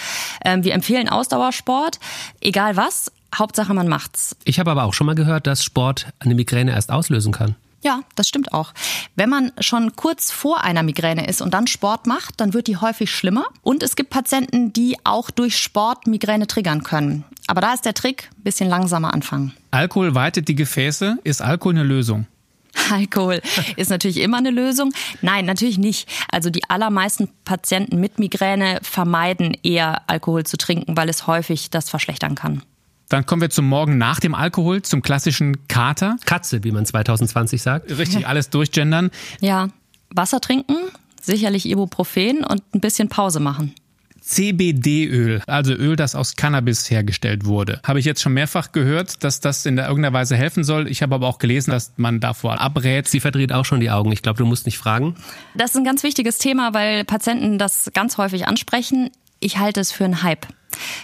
Ähm, 0.43 0.63
wir 0.63 0.73
empfehlen 0.73 1.09
Ausdauersport, 1.09 1.99
egal 2.41 2.75
was. 2.75 3.11
Hauptsache 3.35 3.73
man 3.73 3.88
macht's. 3.88 4.35
Ich 4.45 4.59
habe 4.59 4.71
aber 4.71 4.85
auch 4.85 4.93
schon 4.93 5.07
mal 5.07 5.15
gehört, 5.15 5.45
dass 5.45 5.63
Sport 5.63 6.07
eine 6.19 6.35
Migräne 6.35 6.71
erst 6.71 6.89
auslösen 6.89 7.33
kann. 7.33 7.55
Ja, 7.85 8.01
das 8.15 8.27
stimmt 8.27 8.51
auch. 8.51 8.73
Wenn 9.15 9.29
man 9.29 9.51
schon 9.59 9.95
kurz 9.95 10.31
vor 10.31 10.63
einer 10.63 10.81
Migräne 10.81 11.27
ist 11.27 11.39
und 11.39 11.53
dann 11.53 11.67
Sport 11.67 12.07
macht, 12.07 12.41
dann 12.41 12.55
wird 12.55 12.65
die 12.65 12.77
häufig 12.77 13.11
schlimmer. 13.11 13.45
Und 13.61 13.83
es 13.83 13.95
gibt 13.95 14.09
Patienten, 14.09 14.73
die 14.73 14.97
auch 15.03 15.29
durch 15.29 15.55
Sport 15.59 16.07
Migräne 16.07 16.47
triggern 16.47 16.81
können. 16.81 17.25
Aber 17.45 17.61
da 17.61 17.73
ist 17.73 17.85
der 17.85 17.93
Trick, 17.93 18.31
ein 18.39 18.41
bisschen 18.41 18.69
langsamer 18.69 19.13
anfangen. 19.13 19.53
Alkohol 19.69 20.15
weitet 20.15 20.47
die 20.47 20.55
Gefäße. 20.55 21.19
Ist 21.23 21.43
Alkohol 21.43 21.75
eine 21.75 21.83
Lösung? 21.83 22.25
Alkohol 22.91 23.39
ist 23.75 23.91
natürlich 23.91 24.17
immer 24.17 24.37
eine 24.37 24.49
Lösung. 24.49 24.91
Nein, 25.21 25.45
natürlich 25.45 25.77
nicht. 25.77 26.09
Also 26.31 26.49
die 26.49 26.67
allermeisten 26.67 27.29
Patienten 27.43 27.99
mit 27.99 28.17
Migräne 28.17 28.79
vermeiden 28.81 29.55
eher 29.61 30.01
Alkohol 30.07 30.43
zu 30.43 30.57
trinken, 30.57 30.97
weil 30.97 31.07
es 31.07 31.27
häufig 31.27 31.69
das 31.69 31.91
verschlechtern 31.91 32.33
kann. 32.33 32.63
Dann 33.09 33.25
kommen 33.25 33.41
wir 33.41 33.49
zum 33.49 33.67
Morgen 33.67 33.97
nach 33.97 34.19
dem 34.19 34.33
Alkohol, 34.33 34.81
zum 34.81 35.01
klassischen 35.01 35.67
Kater. 35.67 36.17
Katze, 36.25 36.63
wie 36.63 36.71
man 36.71 36.85
2020 36.85 37.61
sagt. 37.61 37.97
Richtig, 37.97 38.27
alles 38.27 38.49
durchgendern. 38.49 39.11
Ja, 39.39 39.69
Wasser 40.09 40.41
trinken, 40.41 40.75
sicherlich 41.21 41.69
Ibuprofen 41.69 42.43
und 42.43 42.63
ein 42.73 42.81
bisschen 42.81 43.09
Pause 43.09 43.39
machen. 43.39 43.75
CBD-Öl, 44.21 45.43
also 45.45 45.73
Öl, 45.73 45.95
das 45.95 46.15
aus 46.15 46.35
Cannabis 46.35 46.89
hergestellt 46.89 47.45
wurde. 47.45 47.79
Habe 47.85 47.99
ich 47.99 48.05
jetzt 48.05 48.23
schon 48.23 48.33
mehrfach 48.33 48.71
gehört, 48.71 49.23
dass 49.23 49.39
das 49.39 49.67
in 49.67 49.77
irgendeiner 49.77 50.13
Weise 50.13 50.35
helfen 50.35 50.63
soll. 50.63 50.89
Ich 50.89 51.03
habe 51.03 51.13
aber 51.13 51.27
auch 51.27 51.37
gelesen, 51.37 51.69
dass 51.69 51.93
man 51.97 52.19
davor 52.19 52.59
abrät. 52.59 53.07
Sie 53.07 53.19
verdreht 53.19 53.53
auch 53.53 53.65
schon 53.65 53.81
die 53.81 53.91
Augen. 53.91 54.11
Ich 54.11 54.23
glaube, 54.23 54.39
du 54.39 54.45
musst 54.45 54.65
nicht 54.65 54.79
fragen. 54.79 55.15
Das 55.53 55.71
ist 55.71 55.77
ein 55.77 55.83
ganz 55.83 56.01
wichtiges 56.01 56.39
Thema, 56.39 56.73
weil 56.73 57.05
Patienten 57.05 57.59
das 57.59 57.91
ganz 57.93 58.17
häufig 58.17 58.47
ansprechen. 58.47 59.11
Ich 59.41 59.59
halte 59.59 59.79
es 59.79 59.91
für 59.91 60.05
einen 60.05 60.23
Hype. 60.23 60.47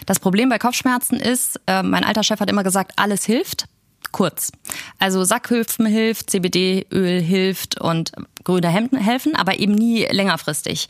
Das 0.05 0.19
Problem 0.19 0.49
bei 0.49 0.59
Kopfschmerzen 0.59 1.19
ist, 1.19 1.59
äh, 1.67 1.83
mein 1.83 2.03
alter 2.03 2.23
Chef 2.23 2.39
hat 2.39 2.49
immer 2.49 2.63
gesagt, 2.63 2.93
alles 2.97 3.25
hilft. 3.25 3.65
Kurz. 4.11 4.51
Also 4.99 5.23
Sackhülfen 5.23 5.85
hilft, 5.85 6.29
CBD-Öl 6.31 7.21
hilft 7.21 7.79
und 7.79 8.11
grüne 8.43 8.67
Hemden 8.67 8.97
helfen, 8.97 9.35
aber 9.35 9.59
eben 9.59 9.73
nie 9.73 10.05
längerfristig. 10.05 10.89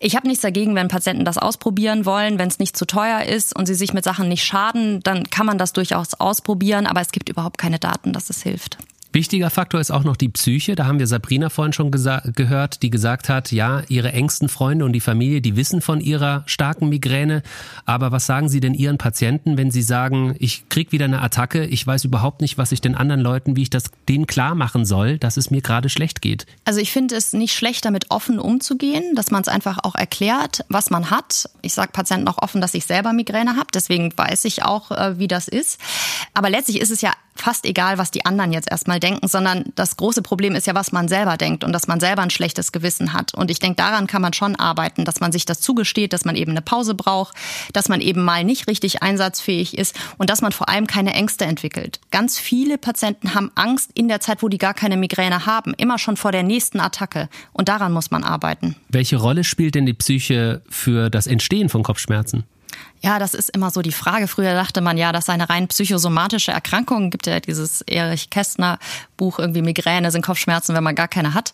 Ich 0.00 0.16
habe 0.16 0.26
nichts 0.26 0.42
dagegen, 0.42 0.74
wenn 0.74 0.88
Patienten 0.88 1.24
das 1.24 1.38
ausprobieren 1.38 2.04
wollen, 2.04 2.38
wenn 2.38 2.48
es 2.48 2.58
nicht 2.58 2.76
zu 2.76 2.84
teuer 2.84 3.22
ist 3.22 3.54
und 3.54 3.66
sie 3.66 3.74
sich 3.74 3.92
mit 3.92 4.02
Sachen 4.02 4.28
nicht 4.28 4.44
schaden, 4.44 5.00
dann 5.02 5.30
kann 5.30 5.46
man 5.46 5.58
das 5.58 5.72
durchaus 5.72 6.14
ausprobieren, 6.14 6.86
aber 6.86 7.00
es 7.00 7.12
gibt 7.12 7.28
überhaupt 7.28 7.58
keine 7.58 7.78
Daten, 7.78 8.12
dass 8.12 8.30
es 8.30 8.42
hilft. 8.42 8.78
Wichtiger 9.10 9.48
Faktor 9.48 9.80
ist 9.80 9.90
auch 9.90 10.04
noch 10.04 10.16
die 10.16 10.28
Psyche. 10.28 10.74
Da 10.74 10.84
haben 10.84 10.98
wir 10.98 11.06
Sabrina 11.06 11.48
vorhin 11.48 11.72
schon 11.72 11.90
gehört, 11.90 12.82
die 12.82 12.90
gesagt 12.90 13.30
hat, 13.30 13.52
ja, 13.52 13.82
ihre 13.88 14.12
engsten 14.12 14.50
Freunde 14.50 14.84
und 14.84 14.92
die 14.92 15.00
Familie, 15.00 15.40
die 15.40 15.56
wissen 15.56 15.80
von 15.80 16.02
ihrer 16.02 16.42
starken 16.44 16.90
Migräne. 16.90 17.42
Aber 17.86 18.12
was 18.12 18.26
sagen 18.26 18.50
Sie 18.50 18.60
denn 18.60 18.74
Ihren 18.74 18.98
Patienten, 18.98 19.56
wenn 19.56 19.70
Sie 19.70 19.80
sagen, 19.80 20.36
ich 20.38 20.68
krieg 20.68 20.92
wieder 20.92 21.06
eine 21.06 21.22
Attacke, 21.22 21.64
ich 21.64 21.86
weiß 21.86 22.04
überhaupt 22.04 22.42
nicht, 22.42 22.58
was 22.58 22.70
ich 22.70 22.82
den 22.82 22.94
anderen 22.94 23.22
Leuten, 23.22 23.56
wie 23.56 23.62
ich 23.62 23.70
das 23.70 23.84
denen 24.10 24.26
klar 24.26 24.54
machen 24.54 24.84
soll, 24.84 25.16
dass 25.16 25.38
es 25.38 25.50
mir 25.50 25.62
gerade 25.62 25.88
schlecht 25.88 26.20
geht? 26.20 26.44
Also 26.66 26.80
ich 26.80 26.92
finde 26.92 27.16
es 27.16 27.32
nicht 27.32 27.54
schlecht, 27.54 27.86
damit 27.86 28.10
offen 28.10 28.38
umzugehen, 28.38 29.14
dass 29.14 29.30
man 29.30 29.40
es 29.40 29.48
einfach 29.48 29.78
auch 29.84 29.94
erklärt, 29.94 30.66
was 30.68 30.90
man 30.90 31.10
hat. 31.10 31.48
Ich 31.62 31.72
sage 31.72 31.92
Patienten 31.92 32.28
auch 32.28 32.38
offen, 32.38 32.60
dass 32.60 32.74
ich 32.74 32.84
selber 32.84 33.14
Migräne 33.14 33.56
habe, 33.56 33.68
deswegen 33.72 34.12
weiß 34.14 34.44
ich 34.44 34.64
auch, 34.64 34.90
äh, 34.90 35.18
wie 35.18 35.28
das 35.28 35.48
ist. 35.48 35.80
Aber 36.34 36.50
letztlich 36.50 36.80
ist 36.80 36.90
es 36.90 37.00
ja 37.00 37.12
fast 37.40 37.64
egal, 37.66 37.98
was 37.98 38.10
die 38.10 38.24
anderen 38.24 38.52
jetzt 38.52 38.70
erstmal 38.70 39.00
denken, 39.00 39.28
sondern 39.28 39.64
das 39.74 39.96
große 39.96 40.22
Problem 40.22 40.54
ist 40.54 40.66
ja, 40.66 40.74
was 40.74 40.92
man 40.92 41.08
selber 41.08 41.36
denkt 41.36 41.64
und 41.64 41.72
dass 41.72 41.86
man 41.86 42.00
selber 42.00 42.22
ein 42.22 42.30
schlechtes 42.30 42.72
Gewissen 42.72 43.12
hat. 43.12 43.34
Und 43.34 43.50
ich 43.50 43.58
denke, 43.58 43.76
daran 43.76 44.06
kann 44.06 44.22
man 44.22 44.32
schon 44.32 44.56
arbeiten, 44.56 45.04
dass 45.04 45.20
man 45.20 45.32
sich 45.32 45.44
das 45.44 45.60
zugesteht, 45.60 46.12
dass 46.12 46.24
man 46.24 46.36
eben 46.36 46.52
eine 46.52 46.62
Pause 46.62 46.94
braucht, 46.94 47.36
dass 47.72 47.88
man 47.88 48.00
eben 48.00 48.24
mal 48.24 48.44
nicht 48.44 48.66
richtig 48.68 49.02
einsatzfähig 49.02 49.76
ist 49.76 49.96
und 50.18 50.30
dass 50.30 50.42
man 50.42 50.52
vor 50.52 50.68
allem 50.68 50.86
keine 50.86 51.14
Ängste 51.14 51.44
entwickelt. 51.44 52.00
Ganz 52.10 52.38
viele 52.38 52.78
Patienten 52.78 53.34
haben 53.34 53.50
Angst 53.54 53.90
in 53.94 54.08
der 54.08 54.20
Zeit, 54.20 54.42
wo 54.42 54.48
die 54.48 54.58
gar 54.58 54.74
keine 54.74 54.96
Migräne 54.96 55.46
haben, 55.46 55.74
immer 55.74 55.98
schon 55.98 56.16
vor 56.16 56.32
der 56.32 56.42
nächsten 56.42 56.80
Attacke. 56.80 57.28
Und 57.52 57.68
daran 57.68 57.92
muss 57.92 58.10
man 58.10 58.24
arbeiten. 58.24 58.76
Welche 58.88 59.16
Rolle 59.16 59.44
spielt 59.44 59.74
denn 59.74 59.86
die 59.86 59.94
Psyche 59.94 60.62
für 60.68 61.10
das 61.10 61.26
Entstehen 61.26 61.68
von 61.68 61.82
Kopfschmerzen? 61.82 62.44
Ja, 63.00 63.18
das 63.18 63.34
ist 63.34 63.50
immer 63.50 63.70
so 63.70 63.82
die 63.82 63.92
Frage. 63.92 64.28
Früher 64.28 64.54
dachte 64.54 64.80
man 64.80 64.96
ja, 64.98 65.12
das 65.12 65.26
sei 65.26 65.34
eine 65.34 65.48
rein 65.48 65.68
psychosomatische 65.68 66.50
Erkrankung. 66.50 67.10
Gibt 67.10 67.26
ja 67.26 67.40
dieses 67.40 67.82
Erich 67.82 68.30
Kästner 68.30 68.78
Buch 69.16 69.38
irgendwie 69.38 69.62
Migräne 69.62 70.10
sind 70.10 70.24
Kopfschmerzen, 70.24 70.74
wenn 70.74 70.84
man 70.84 70.94
gar 70.94 71.08
keine 71.08 71.34
hat. 71.34 71.52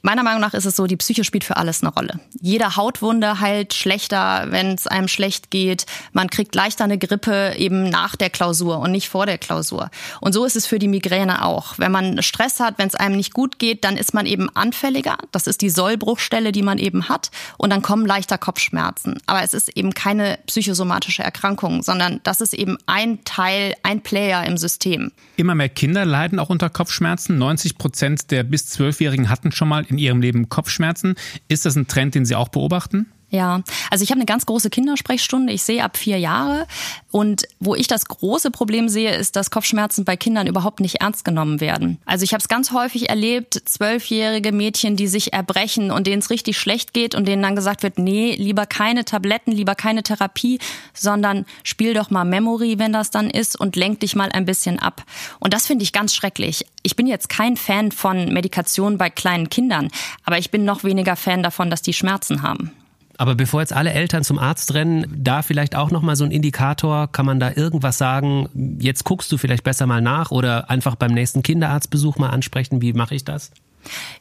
Meiner 0.00 0.22
Meinung 0.22 0.40
nach 0.40 0.54
ist 0.54 0.64
es 0.64 0.76
so, 0.76 0.86
die 0.86 0.96
Psyche 0.96 1.24
spielt 1.24 1.44
für 1.44 1.56
alles 1.56 1.82
eine 1.82 1.92
Rolle. 1.92 2.20
Jede 2.40 2.76
Hautwunde 2.76 3.40
heilt 3.40 3.74
schlechter, 3.74 4.46
wenn 4.50 4.74
es 4.74 4.86
einem 4.86 5.08
schlecht 5.08 5.50
geht. 5.50 5.86
Man 6.12 6.30
kriegt 6.30 6.54
leichter 6.54 6.84
eine 6.84 6.98
Grippe 6.98 7.54
eben 7.56 7.90
nach 7.90 8.16
der 8.16 8.30
Klausur 8.30 8.78
und 8.78 8.92
nicht 8.92 9.08
vor 9.08 9.26
der 9.26 9.38
Klausur. 9.38 9.90
Und 10.20 10.32
so 10.32 10.44
ist 10.44 10.56
es 10.56 10.66
für 10.66 10.78
die 10.78 10.88
Migräne 10.88 11.44
auch. 11.44 11.78
Wenn 11.78 11.92
man 11.92 12.22
Stress 12.22 12.60
hat, 12.60 12.78
wenn 12.78 12.88
es 12.88 12.94
einem 12.94 13.16
nicht 13.16 13.34
gut 13.34 13.58
geht, 13.58 13.84
dann 13.84 13.96
ist 13.96 14.14
man 14.14 14.24
eben 14.24 14.48
anfälliger. 14.54 15.18
Das 15.32 15.48
ist 15.48 15.62
die 15.62 15.70
Sollbruchstelle, 15.70 16.52
die 16.52 16.62
man 16.62 16.78
eben 16.78 17.08
hat. 17.08 17.30
Und 17.58 17.70
dann 17.70 17.82
kommen 17.82 18.06
leichter 18.06 18.38
Kopfschmerzen. 18.38 19.18
Aber 19.26 19.42
es 19.42 19.52
ist 19.52 19.76
eben 19.76 19.92
keine 19.92 20.38
psychosomatische 20.46 20.79
Erkrankung, 21.22 21.82
sondern 21.82 22.20
das 22.22 22.40
ist 22.40 22.54
eben 22.54 22.78
ein 22.86 23.24
Teil, 23.24 23.74
ein 23.82 24.02
Player 24.02 24.44
im 24.44 24.56
System. 24.56 25.12
Immer 25.36 25.54
mehr 25.54 25.68
Kinder 25.68 26.04
leiden 26.04 26.38
auch 26.38 26.50
unter 26.50 26.70
Kopfschmerzen. 26.70 27.38
90 27.38 27.78
Prozent 27.78 28.30
der 28.30 28.42
bis 28.42 28.66
Zwölfjährigen 28.66 29.28
hatten 29.28 29.52
schon 29.52 29.68
mal 29.68 29.84
in 29.88 29.98
ihrem 29.98 30.20
Leben 30.20 30.48
Kopfschmerzen. 30.48 31.14
Ist 31.48 31.66
das 31.66 31.76
ein 31.76 31.86
Trend, 31.86 32.14
den 32.14 32.24
Sie 32.24 32.34
auch 32.34 32.48
beobachten? 32.48 33.06
Ja, 33.30 33.62
also 33.90 34.02
ich 34.02 34.10
habe 34.10 34.18
eine 34.18 34.26
ganz 34.26 34.44
große 34.44 34.70
Kindersprechstunde. 34.70 35.52
Ich 35.52 35.62
sehe 35.62 35.84
ab 35.84 35.96
vier 35.96 36.18
Jahre. 36.18 36.66
Und 37.12 37.46
wo 37.60 37.76
ich 37.76 37.86
das 37.86 38.06
große 38.06 38.50
Problem 38.50 38.88
sehe, 38.88 39.14
ist, 39.14 39.36
dass 39.36 39.50
Kopfschmerzen 39.50 40.04
bei 40.04 40.16
Kindern 40.16 40.48
überhaupt 40.48 40.80
nicht 40.80 40.96
ernst 40.96 41.24
genommen 41.24 41.60
werden. 41.60 41.98
Also 42.04 42.24
ich 42.24 42.32
habe 42.32 42.40
es 42.40 42.48
ganz 42.48 42.72
häufig 42.72 43.08
erlebt, 43.08 43.62
zwölfjährige 43.64 44.50
Mädchen, 44.50 44.96
die 44.96 45.06
sich 45.06 45.32
erbrechen 45.32 45.92
und 45.92 46.08
denen 46.08 46.20
es 46.20 46.30
richtig 46.30 46.58
schlecht 46.58 46.92
geht 46.92 47.14
und 47.14 47.26
denen 47.26 47.42
dann 47.42 47.54
gesagt 47.54 47.84
wird, 47.84 47.98
nee, 47.98 48.34
lieber 48.34 48.66
keine 48.66 49.04
Tabletten, 49.04 49.52
lieber 49.52 49.76
keine 49.76 50.02
Therapie, 50.02 50.58
sondern 50.92 51.46
spiel 51.62 51.94
doch 51.94 52.10
mal 52.10 52.24
Memory, 52.24 52.78
wenn 52.78 52.92
das 52.92 53.10
dann 53.10 53.30
ist 53.30 53.58
und 53.58 53.76
lenk 53.76 54.00
dich 54.00 54.16
mal 54.16 54.30
ein 54.32 54.44
bisschen 54.44 54.80
ab. 54.80 55.04
Und 55.38 55.54
das 55.54 55.68
finde 55.68 55.84
ich 55.84 55.92
ganz 55.92 56.14
schrecklich. 56.14 56.66
Ich 56.82 56.96
bin 56.96 57.06
jetzt 57.06 57.28
kein 57.28 57.56
Fan 57.56 57.92
von 57.92 58.32
Medikation 58.32 58.98
bei 58.98 59.08
kleinen 59.08 59.50
Kindern, 59.50 59.88
aber 60.24 60.38
ich 60.38 60.50
bin 60.50 60.64
noch 60.64 60.82
weniger 60.82 61.14
Fan 61.14 61.42
davon, 61.44 61.70
dass 61.70 61.82
die 61.82 61.92
Schmerzen 61.92 62.42
haben. 62.42 62.72
Aber 63.20 63.34
bevor 63.34 63.60
jetzt 63.60 63.74
alle 63.74 63.92
Eltern 63.92 64.24
zum 64.24 64.38
Arzt 64.38 64.72
rennen, 64.72 65.04
da 65.14 65.42
vielleicht 65.42 65.76
auch 65.76 65.90
noch 65.90 66.00
mal 66.00 66.16
so 66.16 66.24
ein 66.24 66.30
Indikator, 66.30 67.06
kann 67.06 67.26
man 67.26 67.38
da 67.38 67.52
irgendwas 67.54 67.98
sagen, 67.98 68.48
jetzt 68.80 69.04
guckst 69.04 69.30
du 69.30 69.36
vielleicht 69.36 69.62
besser 69.62 69.86
mal 69.86 70.00
nach 70.00 70.30
oder 70.30 70.70
einfach 70.70 70.96
beim 70.96 71.12
nächsten 71.12 71.42
Kinderarztbesuch 71.42 72.16
mal 72.16 72.30
ansprechen, 72.30 72.80
wie 72.80 72.94
mache 72.94 73.14
ich 73.14 73.22
das? 73.22 73.50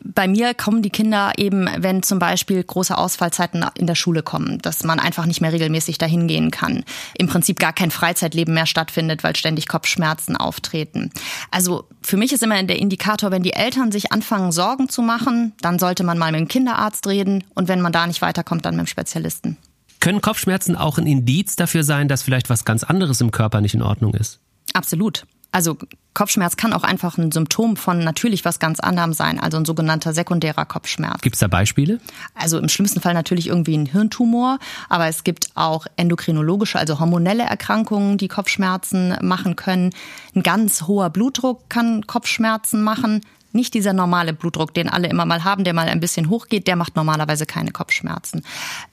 Bei 0.04 0.28
mir 0.28 0.54
kommen 0.54 0.82
die 0.82 0.90
Kinder 0.90 1.34
eben, 1.38 1.70
wenn 1.78 2.04
zum 2.04 2.20
Beispiel 2.20 2.64
große 2.64 2.98
Ausfallzeiten 2.98 3.66
in 3.76 3.88
der 3.88 3.96
Schule 3.96 4.24
kommen, 4.24 4.60
dass 4.60 4.84
man 4.84 5.00
einfach 5.00 5.26
nicht 5.26 5.42
mehr 5.42 5.54
regelmäßig 5.54 5.98
dahin 5.98 6.28
gehen 6.28 6.52
kann. 6.52 6.84
Im 7.18 7.28
Prinzip 7.28 7.60
gar 7.60 7.74
kein 7.74 7.92
Freizeitleben 7.92 8.54
mehr 8.54 8.66
stattfindet, 8.66 9.24
weil 9.24 9.36
ständig 9.36 9.68
Kopfschmerzen 9.68 10.38
auftreten. 10.38 11.12
Also 11.52 11.86
für 12.02 12.18
mich 12.18 12.34
ist 12.34 12.44
immer 12.44 12.62
der 12.64 12.80
Indikator, 12.80 13.32
wenn 13.32 13.44
die 13.44 13.54
Eltern 13.54 13.92
sich 13.92 14.12
anfangen, 14.12 14.52
Sorgen 14.52 14.90
zu 14.90 15.02
machen, 15.02 15.54
dann 15.62 15.80
sollte 15.80 16.04
man 16.04 16.18
mal 16.18 16.32
mit 16.32 16.42
dem 16.42 16.48
Kinderarzt 16.48 17.08
reden 17.08 17.44
und 17.56 17.68
wenn 17.68 17.82
man 17.82 17.92
da 17.92 18.08
nicht 18.08 18.22
weiterkommt, 18.22 18.66
dann 18.66 18.76
mit 18.76 18.86
dem 18.86 18.88
Spezialisten. 18.88 19.58
Können 20.00 20.22
Kopfschmerzen 20.22 20.76
auch 20.76 20.98
ein 20.98 21.08
Indiz 21.08 21.56
dafür 21.58 21.84
sein, 21.84 22.08
dass 22.08 22.22
vielleicht 22.22 22.50
was 22.50 22.64
ganz 22.64 22.84
anderes 22.84 23.20
im 23.20 23.32
Körper 23.32 23.60
nicht 23.60 23.74
in 23.74 23.82
Ordnung 23.82 24.14
ist? 24.14 24.40
Absolut. 24.74 25.26
Also 25.52 25.78
Kopfschmerz 26.14 26.58
kann 26.58 26.74
auch 26.74 26.84
einfach 26.84 27.18
ein 27.18 27.32
Symptom 27.32 27.76
von 27.76 28.00
natürlich 28.00 28.46
was 28.46 28.60
ganz 28.60 28.80
anderem 28.80 29.14
sein, 29.14 29.40
also 29.40 29.58
ein 29.58 29.66
sogenannter 29.66 30.14
sekundärer 30.14 30.66
Kopfschmerz. 30.66 31.22
Gibt 31.22 31.36
es 31.36 31.40
da 31.40 31.48
Beispiele? 31.48 32.00
Also 32.36 32.60
im 32.60 32.70
schlimmsten 32.70 33.02
Fall 33.02 33.14
natürlich 33.14 33.48
irgendwie 33.48 33.76
ein 33.78 33.86
Hirntumor, 33.86 34.60
aber 34.90 35.08
es 35.08 35.24
gibt 35.24 35.50
auch 35.56 35.88
endokrinologische, 35.96 36.78
also 36.78 37.00
hormonelle 37.00 37.44
Erkrankungen, 37.44 38.18
die 38.18 38.28
Kopfschmerzen 38.28 39.16
machen 39.22 39.56
können. 39.56 39.92
Ein 40.36 40.44
ganz 40.44 40.84
hoher 40.84 41.10
Blutdruck 41.10 41.70
kann 41.70 42.06
Kopfschmerzen 42.06 42.84
machen. 42.84 43.22
Nicht 43.52 43.74
dieser 43.74 43.94
normale 43.94 44.34
Blutdruck, 44.34 44.76
den 44.76 44.90
alle 44.90 45.08
immer 45.08 45.26
mal 45.26 45.44
haben, 45.44 45.64
der 45.64 45.74
mal 45.74 45.88
ein 45.88 46.00
bisschen 46.00 46.30
hochgeht, 46.30 46.68
der 46.68 46.76
macht 46.76 46.96
normalerweise 46.96 47.48
keine 47.48 47.72
Kopfschmerzen. 47.72 48.44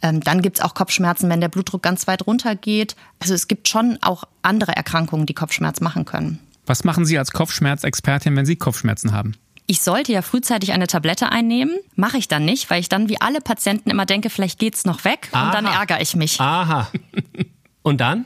Ähm, 0.01 0.21
dann 0.21 0.41
gibt's 0.41 0.61
auch 0.61 0.73
Kopfschmerzen, 0.73 1.29
wenn 1.29 1.43
der 1.43 1.49
Blutdruck 1.49 1.83
ganz 1.83 2.07
weit 2.07 2.27
runter 2.27 2.55
geht. 2.55 2.97
Also 3.19 3.35
es 3.35 3.49
gibt 3.49 3.69
schon 3.69 3.99
auch 4.01 4.25
andere 4.41 4.75
Erkrankungen, 4.75 5.27
die 5.27 5.35
Kopfschmerz 5.35 5.81
machen 5.81 6.07
können. 6.07 6.39
Was 6.67 6.85
machen 6.85 7.07
Sie 7.07 7.19
als 7.19 7.33
Kopfschmerzexpertin, 7.33 8.37
wenn 8.37 8.45
Sie 8.45 8.57
Kopfschmerzen 8.57 9.13
haben? 9.13 9.35
Ich 9.69 9.83
sollte 9.83 10.13
ja 10.13 10.23
frühzeitig 10.23 10.73
eine 10.73 10.87
Tablette 10.87 11.31
einnehmen, 11.31 11.77
mache 11.97 12.19
ich 12.19 12.29
dann 12.29 12.45
nicht, 12.45 12.71
weil 12.71 12.81
ich 12.81 12.89
dann 12.89 13.09
wie 13.09 13.21
alle 13.21 13.41
Patienten 13.41 13.91
immer 13.91 14.07
denke, 14.07 14.31
vielleicht 14.31 14.59
geht's 14.59 14.85
noch 14.85 15.05
weg 15.05 15.29
Aha. 15.33 15.47
und 15.47 15.55
dann 15.55 15.67
ärgere 15.67 16.01
ich 16.01 16.15
mich. 16.15 16.41
Aha. 16.41 16.89
Und 17.83 18.01
dann? 18.01 18.25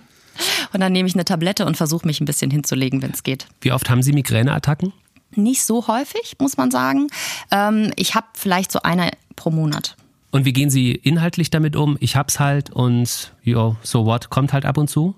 Und 0.72 0.81
dann 0.81 0.92
nehme 0.92 1.09
ich 1.09 1.14
eine 1.14 1.24
Tablette 1.24 1.66
und 1.66 1.76
versuche 1.76 2.07
mich 2.07 2.20
ein 2.20 2.24
bisschen 2.24 2.50
hinzulegen, 2.50 3.03
wenn 3.03 3.11
es 3.11 3.22
geht. 3.22 3.46
Wie 3.61 3.72
oft 3.72 3.88
haben 3.90 4.03
Sie 4.03 4.12
Migräneattacken? 4.12 4.92
Nicht 5.35 5.62
so 5.64 5.87
häufig, 5.87 6.37
muss 6.38 6.57
man 6.57 6.70
sagen. 6.70 7.09
Ähm, 7.50 7.92
ich 7.96 8.14
habe 8.14 8.26
vielleicht 8.35 8.72
so 8.72 8.81
eine 8.83 9.11
pro 9.37 9.50
Monat. 9.50 9.96
Und 10.31 10.44
wie 10.44 10.53
gehen 10.53 10.70
Sie 10.70 10.92
inhaltlich 10.92 11.50
damit 11.50 11.76
um? 11.76 11.96
Ich 12.00 12.16
hab's 12.16 12.38
halt 12.38 12.70
und 12.70 13.33
yo, 13.42 13.76
so 13.83 14.07
what, 14.07 14.31
kommt 14.31 14.53
halt 14.53 14.64
ab 14.64 14.79
und 14.79 14.88
zu? 14.88 15.14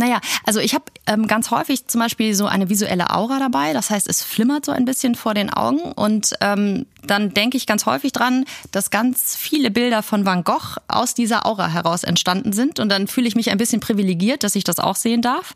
Naja, 0.00 0.18
also 0.44 0.60
ich 0.60 0.74
habe 0.74 0.84
ähm, 1.06 1.26
ganz 1.26 1.50
häufig 1.50 1.86
zum 1.86 2.00
Beispiel 2.00 2.34
so 2.34 2.46
eine 2.46 2.70
visuelle 2.70 3.10
Aura 3.10 3.38
dabei. 3.38 3.74
Das 3.74 3.90
heißt, 3.90 4.08
es 4.08 4.22
flimmert 4.22 4.64
so 4.64 4.72
ein 4.72 4.86
bisschen 4.86 5.14
vor 5.14 5.34
den 5.34 5.50
Augen. 5.50 5.80
Und 5.92 6.32
ähm, 6.40 6.86
dann 7.06 7.34
denke 7.34 7.58
ich 7.58 7.66
ganz 7.66 7.84
häufig 7.84 8.12
dran, 8.12 8.46
dass 8.72 8.88
ganz 8.88 9.36
viele 9.36 9.70
Bilder 9.70 10.02
von 10.02 10.24
Van 10.24 10.42
Gogh 10.42 10.78
aus 10.88 11.12
dieser 11.12 11.44
Aura 11.44 11.68
heraus 11.68 12.02
entstanden 12.02 12.54
sind. 12.54 12.80
Und 12.80 12.88
dann 12.88 13.08
fühle 13.08 13.28
ich 13.28 13.36
mich 13.36 13.50
ein 13.50 13.58
bisschen 13.58 13.80
privilegiert, 13.80 14.42
dass 14.42 14.56
ich 14.56 14.64
das 14.64 14.78
auch 14.78 14.96
sehen 14.96 15.20
darf. 15.20 15.52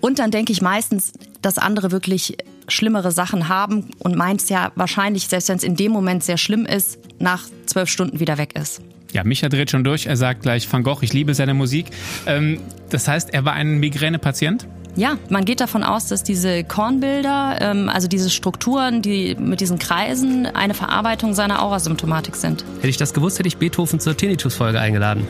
Und 0.00 0.18
dann 0.18 0.30
denke 0.30 0.52
ich 0.52 0.62
meistens, 0.62 1.12
dass 1.42 1.58
andere 1.58 1.90
wirklich 1.90 2.38
schlimmere 2.68 3.12
Sachen 3.12 3.48
haben 3.48 3.90
und 3.98 4.16
meint 4.16 4.48
ja 4.48 4.72
wahrscheinlich, 4.74 5.28
selbst 5.28 5.50
wenn 5.50 5.58
es 5.58 5.64
in 5.64 5.76
dem 5.76 5.92
Moment 5.92 6.24
sehr 6.24 6.38
schlimm 6.38 6.64
ist, 6.64 6.98
nach 7.18 7.44
zwölf 7.66 7.90
Stunden 7.90 8.20
wieder 8.20 8.38
weg 8.38 8.56
ist. 8.58 8.80
Ja, 9.16 9.24
Micha 9.24 9.48
dreht 9.48 9.70
schon 9.70 9.82
durch. 9.82 10.04
Er 10.04 10.18
sagt 10.18 10.42
gleich, 10.42 10.70
Van 10.70 10.82
Gogh, 10.82 10.98
ich 11.00 11.14
liebe 11.14 11.32
seine 11.32 11.54
Musik. 11.54 11.86
Ähm, 12.26 12.60
das 12.90 13.08
heißt, 13.08 13.32
er 13.32 13.46
war 13.46 13.54
ein 13.54 13.78
Migränepatient? 13.78 14.66
Ja, 14.94 15.16
man 15.30 15.46
geht 15.46 15.60
davon 15.60 15.84
aus, 15.84 16.08
dass 16.08 16.22
diese 16.22 16.64
Kornbilder, 16.64 17.56
ähm, 17.62 17.88
also 17.88 18.08
diese 18.08 18.28
Strukturen, 18.28 19.00
die 19.00 19.34
mit 19.36 19.62
diesen 19.62 19.78
Kreisen, 19.78 20.44
eine 20.44 20.74
Verarbeitung 20.74 21.32
seiner 21.32 21.62
Aurasymptomatik 21.62 22.36
sind. 22.36 22.62
Hätte 22.76 22.88
ich 22.88 22.98
das 22.98 23.14
gewusst, 23.14 23.38
hätte 23.38 23.48
ich 23.48 23.56
Beethoven 23.56 24.00
zur 24.00 24.14
Tinnitus-Folge 24.14 24.78
eingeladen. 24.78 25.26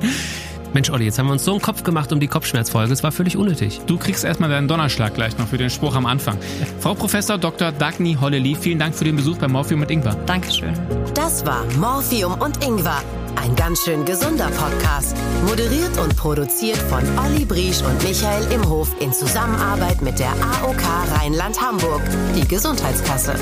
Mensch, 0.74 0.90
Olli, 0.90 1.06
jetzt 1.06 1.18
haben 1.18 1.26
wir 1.26 1.32
uns 1.32 1.44
so 1.44 1.52
einen 1.52 1.62
Kopf 1.62 1.82
gemacht 1.82 2.12
um 2.12 2.20
die 2.20 2.28
Kopfschmerzfolge. 2.28 2.92
Es 2.92 3.02
war 3.02 3.12
völlig 3.12 3.36
unnötig. 3.36 3.80
Du 3.86 3.96
kriegst 3.96 4.24
erstmal 4.24 4.50
deinen 4.50 4.68
Donnerschlag 4.68 5.14
gleich 5.14 5.38
noch 5.38 5.48
für 5.48 5.58
den 5.58 5.70
Spruch 5.70 5.94
am 5.94 6.06
Anfang. 6.06 6.36
Frau 6.80 6.94
Professor 6.94 7.38
Dr. 7.38 7.72
Dagny 7.72 8.16
Hollely, 8.20 8.54
vielen 8.54 8.78
Dank 8.78 8.94
für 8.94 9.04
den 9.04 9.16
Besuch 9.16 9.38
bei 9.38 9.48
Morphium 9.48 9.80
mit 9.80 9.90
Ingwer. 9.90 10.14
Dankeschön. 10.26 10.74
Das 11.14 11.44
war 11.46 11.64
Morphium 11.78 12.34
und 12.40 12.62
Ingwer. 12.64 13.02
Ein 13.36 13.54
ganz 13.56 13.82
schön 13.84 14.04
gesunder 14.04 14.50
Podcast. 14.50 15.16
Moderiert 15.46 15.96
und 15.98 16.16
produziert 16.16 16.76
von 16.76 17.02
Olli 17.18 17.44
Briesch 17.44 17.82
und 17.82 18.02
Michael 18.02 18.52
Imhof 18.52 18.94
in 19.00 19.12
Zusammenarbeit 19.12 20.02
mit 20.02 20.18
der 20.18 20.30
AOK 20.30 20.82
Rheinland-Hamburg, 21.14 22.02
die 22.36 22.46
Gesundheitskasse. 22.46 23.34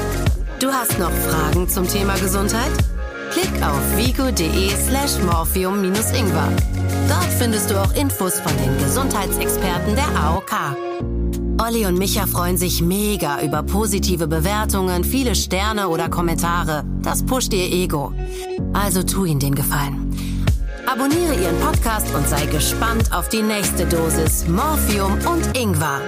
Du 0.60 0.68
hast 0.68 0.98
noch 0.98 1.10
Fragen 1.10 1.68
zum 1.68 1.88
Thema 1.88 2.14
Gesundheit? 2.18 2.72
Klick 3.30 3.62
auf 3.62 3.96
vigo.de 3.96 4.70
slash 4.70 5.18
morphium-ingwer. 5.24 6.48
Dort 7.08 7.32
findest 7.38 7.70
du 7.70 7.80
auch 7.80 7.92
Infos 7.94 8.40
von 8.40 8.52
den 8.56 8.76
Gesundheitsexperten 8.78 9.94
der 9.94 10.08
AOK. 10.18 10.76
Olli 11.58 11.86
und 11.86 11.98
Micha 11.98 12.26
freuen 12.26 12.56
sich 12.56 12.82
mega 12.82 13.40
über 13.42 13.62
positive 13.62 14.26
Bewertungen, 14.26 15.04
viele 15.04 15.34
Sterne 15.34 15.88
oder 15.88 16.08
Kommentare. 16.08 16.84
Das 17.02 17.24
pusht 17.24 17.52
ihr 17.52 17.72
Ego. 17.72 18.12
Also 18.72 19.02
tu 19.02 19.24
ihnen 19.24 19.40
den 19.40 19.54
Gefallen. 19.54 20.12
Abonniere 20.86 21.34
ihren 21.34 21.58
Podcast 21.60 22.14
und 22.14 22.28
sei 22.28 22.46
gespannt 22.46 23.12
auf 23.12 23.28
die 23.28 23.42
nächste 23.42 23.86
Dosis 23.86 24.46
Morphium 24.46 25.18
und 25.26 25.56
Ingwer. 25.58 26.00